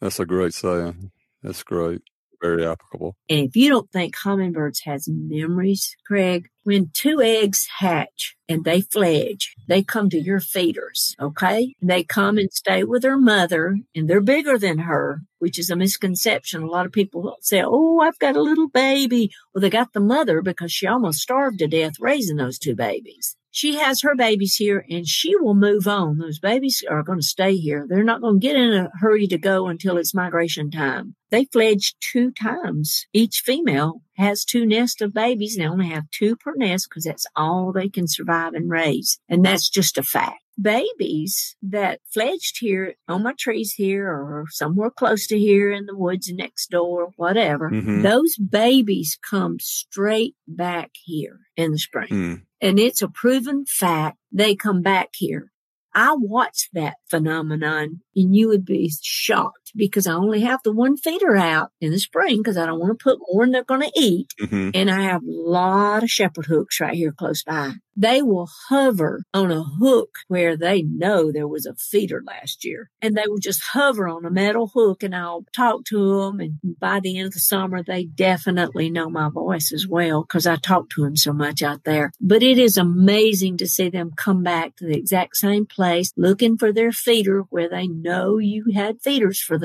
That's 0.00 0.20
a 0.20 0.26
great 0.26 0.54
saying. 0.54 0.92
Mm-hmm. 0.92 1.06
That's 1.42 1.62
great. 1.62 2.02
Very 2.42 2.66
applicable. 2.66 3.16
And 3.30 3.48
if 3.48 3.56
you 3.56 3.70
don't 3.70 3.90
think 3.90 4.14
hummingbirds 4.16 4.80
has 4.80 5.08
memories, 5.08 5.96
Craig, 6.06 6.48
when 6.62 6.90
two 6.92 7.22
eggs 7.22 7.66
hatch 7.78 8.36
and 8.48 8.64
they 8.64 8.82
fledge, 8.82 9.54
they 9.66 9.82
come 9.82 10.10
to 10.10 10.20
your 10.20 10.40
feeders, 10.40 11.16
okay? 11.18 11.74
They 11.80 12.04
come 12.04 12.36
and 12.36 12.52
stay 12.52 12.84
with 12.84 13.02
their 13.02 13.16
mother 13.18 13.78
and 13.94 14.08
they're 14.08 14.20
bigger 14.20 14.58
than 14.58 14.78
her, 14.78 15.22
which 15.44 15.58
is 15.58 15.68
a 15.68 15.76
misconception. 15.76 16.62
A 16.62 16.66
lot 16.66 16.86
of 16.86 16.92
people 16.92 17.36
say, 17.42 17.62
Oh, 17.62 18.00
I've 18.00 18.18
got 18.18 18.34
a 18.34 18.42
little 18.42 18.68
baby. 18.68 19.30
Well, 19.52 19.60
they 19.60 19.68
got 19.68 19.92
the 19.92 20.00
mother 20.00 20.40
because 20.40 20.72
she 20.72 20.86
almost 20.86 21.20
starved 21.20 21.58
to 21.58 21.68
death 21.68 22.00
raising 22.00 22.36
those 22.36 22.58
two 22.58 22.74
babies 22.74 23.36
she 23.54 23.76
has 23.76 24.02
her 24.02 24.16
babies 24.16 24.56
here 24.56 24.84
and 24.90 25.06
she 25.06 25.36
will 25.36 25.54
move 25.54 25.86
on. 25.86 26.18
Those 26.18 26.40
babies 26.40 26.82
are 26.90 27.04
going 27.04 27.20
to 27.20 27.24
stay 27.24 27.54
here. 27.54 27.86
They're 27.88 28.02
not 28.02 28.20
going 28.20 28.40
to 28.40 28.44
get 28.44 28.56
in 28.56 28.74
a 28.74 28.90
hurry 28.98 29.28
to 29.28 29.38
go 29.38 29.68
until 29.68 29.96
it's 29.96 30.12
migration 30.12 30.72
time. 30.72 31.14
They 31.30 31.44
fledge 31.44 31.94
two 32.00 32.32
times. 32.32 33.06
Each 33.12 33.42
female 33.44 34.02
has 34.16 34.44
two 34.44 34.66
nests 34.66 35.00
of 35.00 35.14
babies. 35.14 35.56
and 35.56 35.64
They 35.64 35.68
only 35.68 35.86
have 35.86 36.10
two 36.10 36.34
per 36.34 36.54
nest 36.56 36.88
because 36.90 37.04
that's 37.04 37.26
all 37.36 37.72
they 37.72 37.88
can 37.88 38.08
survive 38.08 38.54
and 38.54 38.68
raise. 38.68 39.20
And 39.28 39.44
that's 39.44 39.70
just 39.70 39.98
a 39.98 40.02
fact 40.02 40.43
babies 40.60 41.56
that 41.62 42.00
fledged 42.12 42.58
here 42.60 42.94
on 43.08 43.22
my 43.22 43.34
trees 43.38 43.74
here 43.74 44.08
or 44.08 44.46
somewhere 44.50 44.90
close 44.90 45.26
to 45.28 45.38
here 45.38 45.70
in 45.70 45.86
the 45.86 45.96
woods 45.96 46.32
next 46.32 46.70
door, 46.70 47.10
whatever, 47.16 47.70
mm-hmm. 47.70 48.02
those 48.02 48.36
babies 48.36 49.18
come 49.28 49.58
straight 49.60 50.36
back 50.46 50.90
here 51.02 51.40
in 51.56 51.72
the 51.72 51.78
spring. 51.78 52.08
Mm. 52.08 52.42
And 52.60 52.78
it's 52.78 53.02
a 53.02 53.08
proven 53.08 53.64
fact 53.66 54.18
they 54.32 54.54
come 54.54 54.82
back 54.82 55.10
here. 55.14 55.52
I 55.94 56.14
watched 56.18 56.70
that 56.72 56.96
phenomenon 57.08 58.00
and 58.16 58.34
you 58.34 58.48
would 58.48 58.64
be 58.64 58.90
shocked 59.02 59.63
because 59.74 60.06
I 60.06 60.14
only 60.14 60.40
have 60.40 60.60
the 60.64 60.72
one 60.72 60.96
feeder 60.96 61.36
out 61.36 61.70
in 61.80 61.90
the 61.90 61.98
spring 61.98 62.38
because 62.38 62.56
I 62.56 62.66
don't 62.66 62.78
want 62.80 62.98
to 62.98 63.02
put 63.02 63.18
more 63.30 63.44
than 63.44 63.52
they're 63.52 63.64
going 63.64 63.82
to 63.82 63.92
eat. 63.94 64.28
Mm-hmm. 64.40 64.70
And 64.74 64.90
I 64.90 65.02
have 65.02 65.22
a 65.22 65.26
lot 65.26 66.02
of 66.02 66.10
shepherd 66.10 66.46
hooks 66.46 66.80
right 66.80 66.94
here 66.94 67.12
close 67.12 67.42
by. 67.42 67.72
They 67.96 68.22
will 68.22 68.48
hover 68.68 69.22
on 69.32 69.52
a 69.52 69.62
hook 69.62 70.16
where 70.26 70.56
they 70.56 70.82
know 70.82 71.30
there 71.30 71.46
was 71.46 71.64
a 71.64 71.76
feeder 71.76 72.22
last 72.26 72.64
year 72.64 72.90
and 73.00 73.16
they 73.16 73.22
will 73.28 73.38
just 73.38 73.62
hover 73.72 74.08
on 74.08 74.24
a 74.24 74.30
metal 74.30 74.72
hook 74.74 75.04
and 75.04 75.14
I'll 75.14 75.44
talk 75.54 75.84
to 75.86 76.22
them. 76.22 76.40
And 76.40 76.58
by 76.80 76.98
the 76.98 77.18
end 77.18 77.28
of 77.28 77.34
the 77.34 77.38
summer, 77.38 77.84
they 77.84 78.04
definitely 78.04 78.90
know 78.90 79.08
my 79.08 79.28
voice 79.28 79.72
as 79.72 79.86
well 79.86 80.22
because 80.22 80.44
I 80.44 80.56
talk 80.56 80.90
to 80.90 81.04
them 81.04 81.16
so 81.16 81.32
much 81.32 81.62
out 81.62 81.84
there. 81.84 82.10
But 82.20 82.42
it 82.42 82.58
is 82.58 82.76
amazing 82.76 83.58
to 83.58 83.68
see 83.68 83.90
them 83.90 84.10
come 84.16 84.42
back 84.42 84.74
to 84.76 84.86
the 84.86 84.96
exact 84.96 85.36
same 85.36 85.64
place 85.64 86.12
looking 86.16 86.58
for 86.58 86.72
their 86.72 86.90
feeder 86.90 87.42
where 87.42 87.68
they 87.68 87.86
know 87.86 88.38
you 88.38 88.72
had 88.74 89.02
feeders 89.02 89.40
for 89.40 89.56
them. 89.56 89.63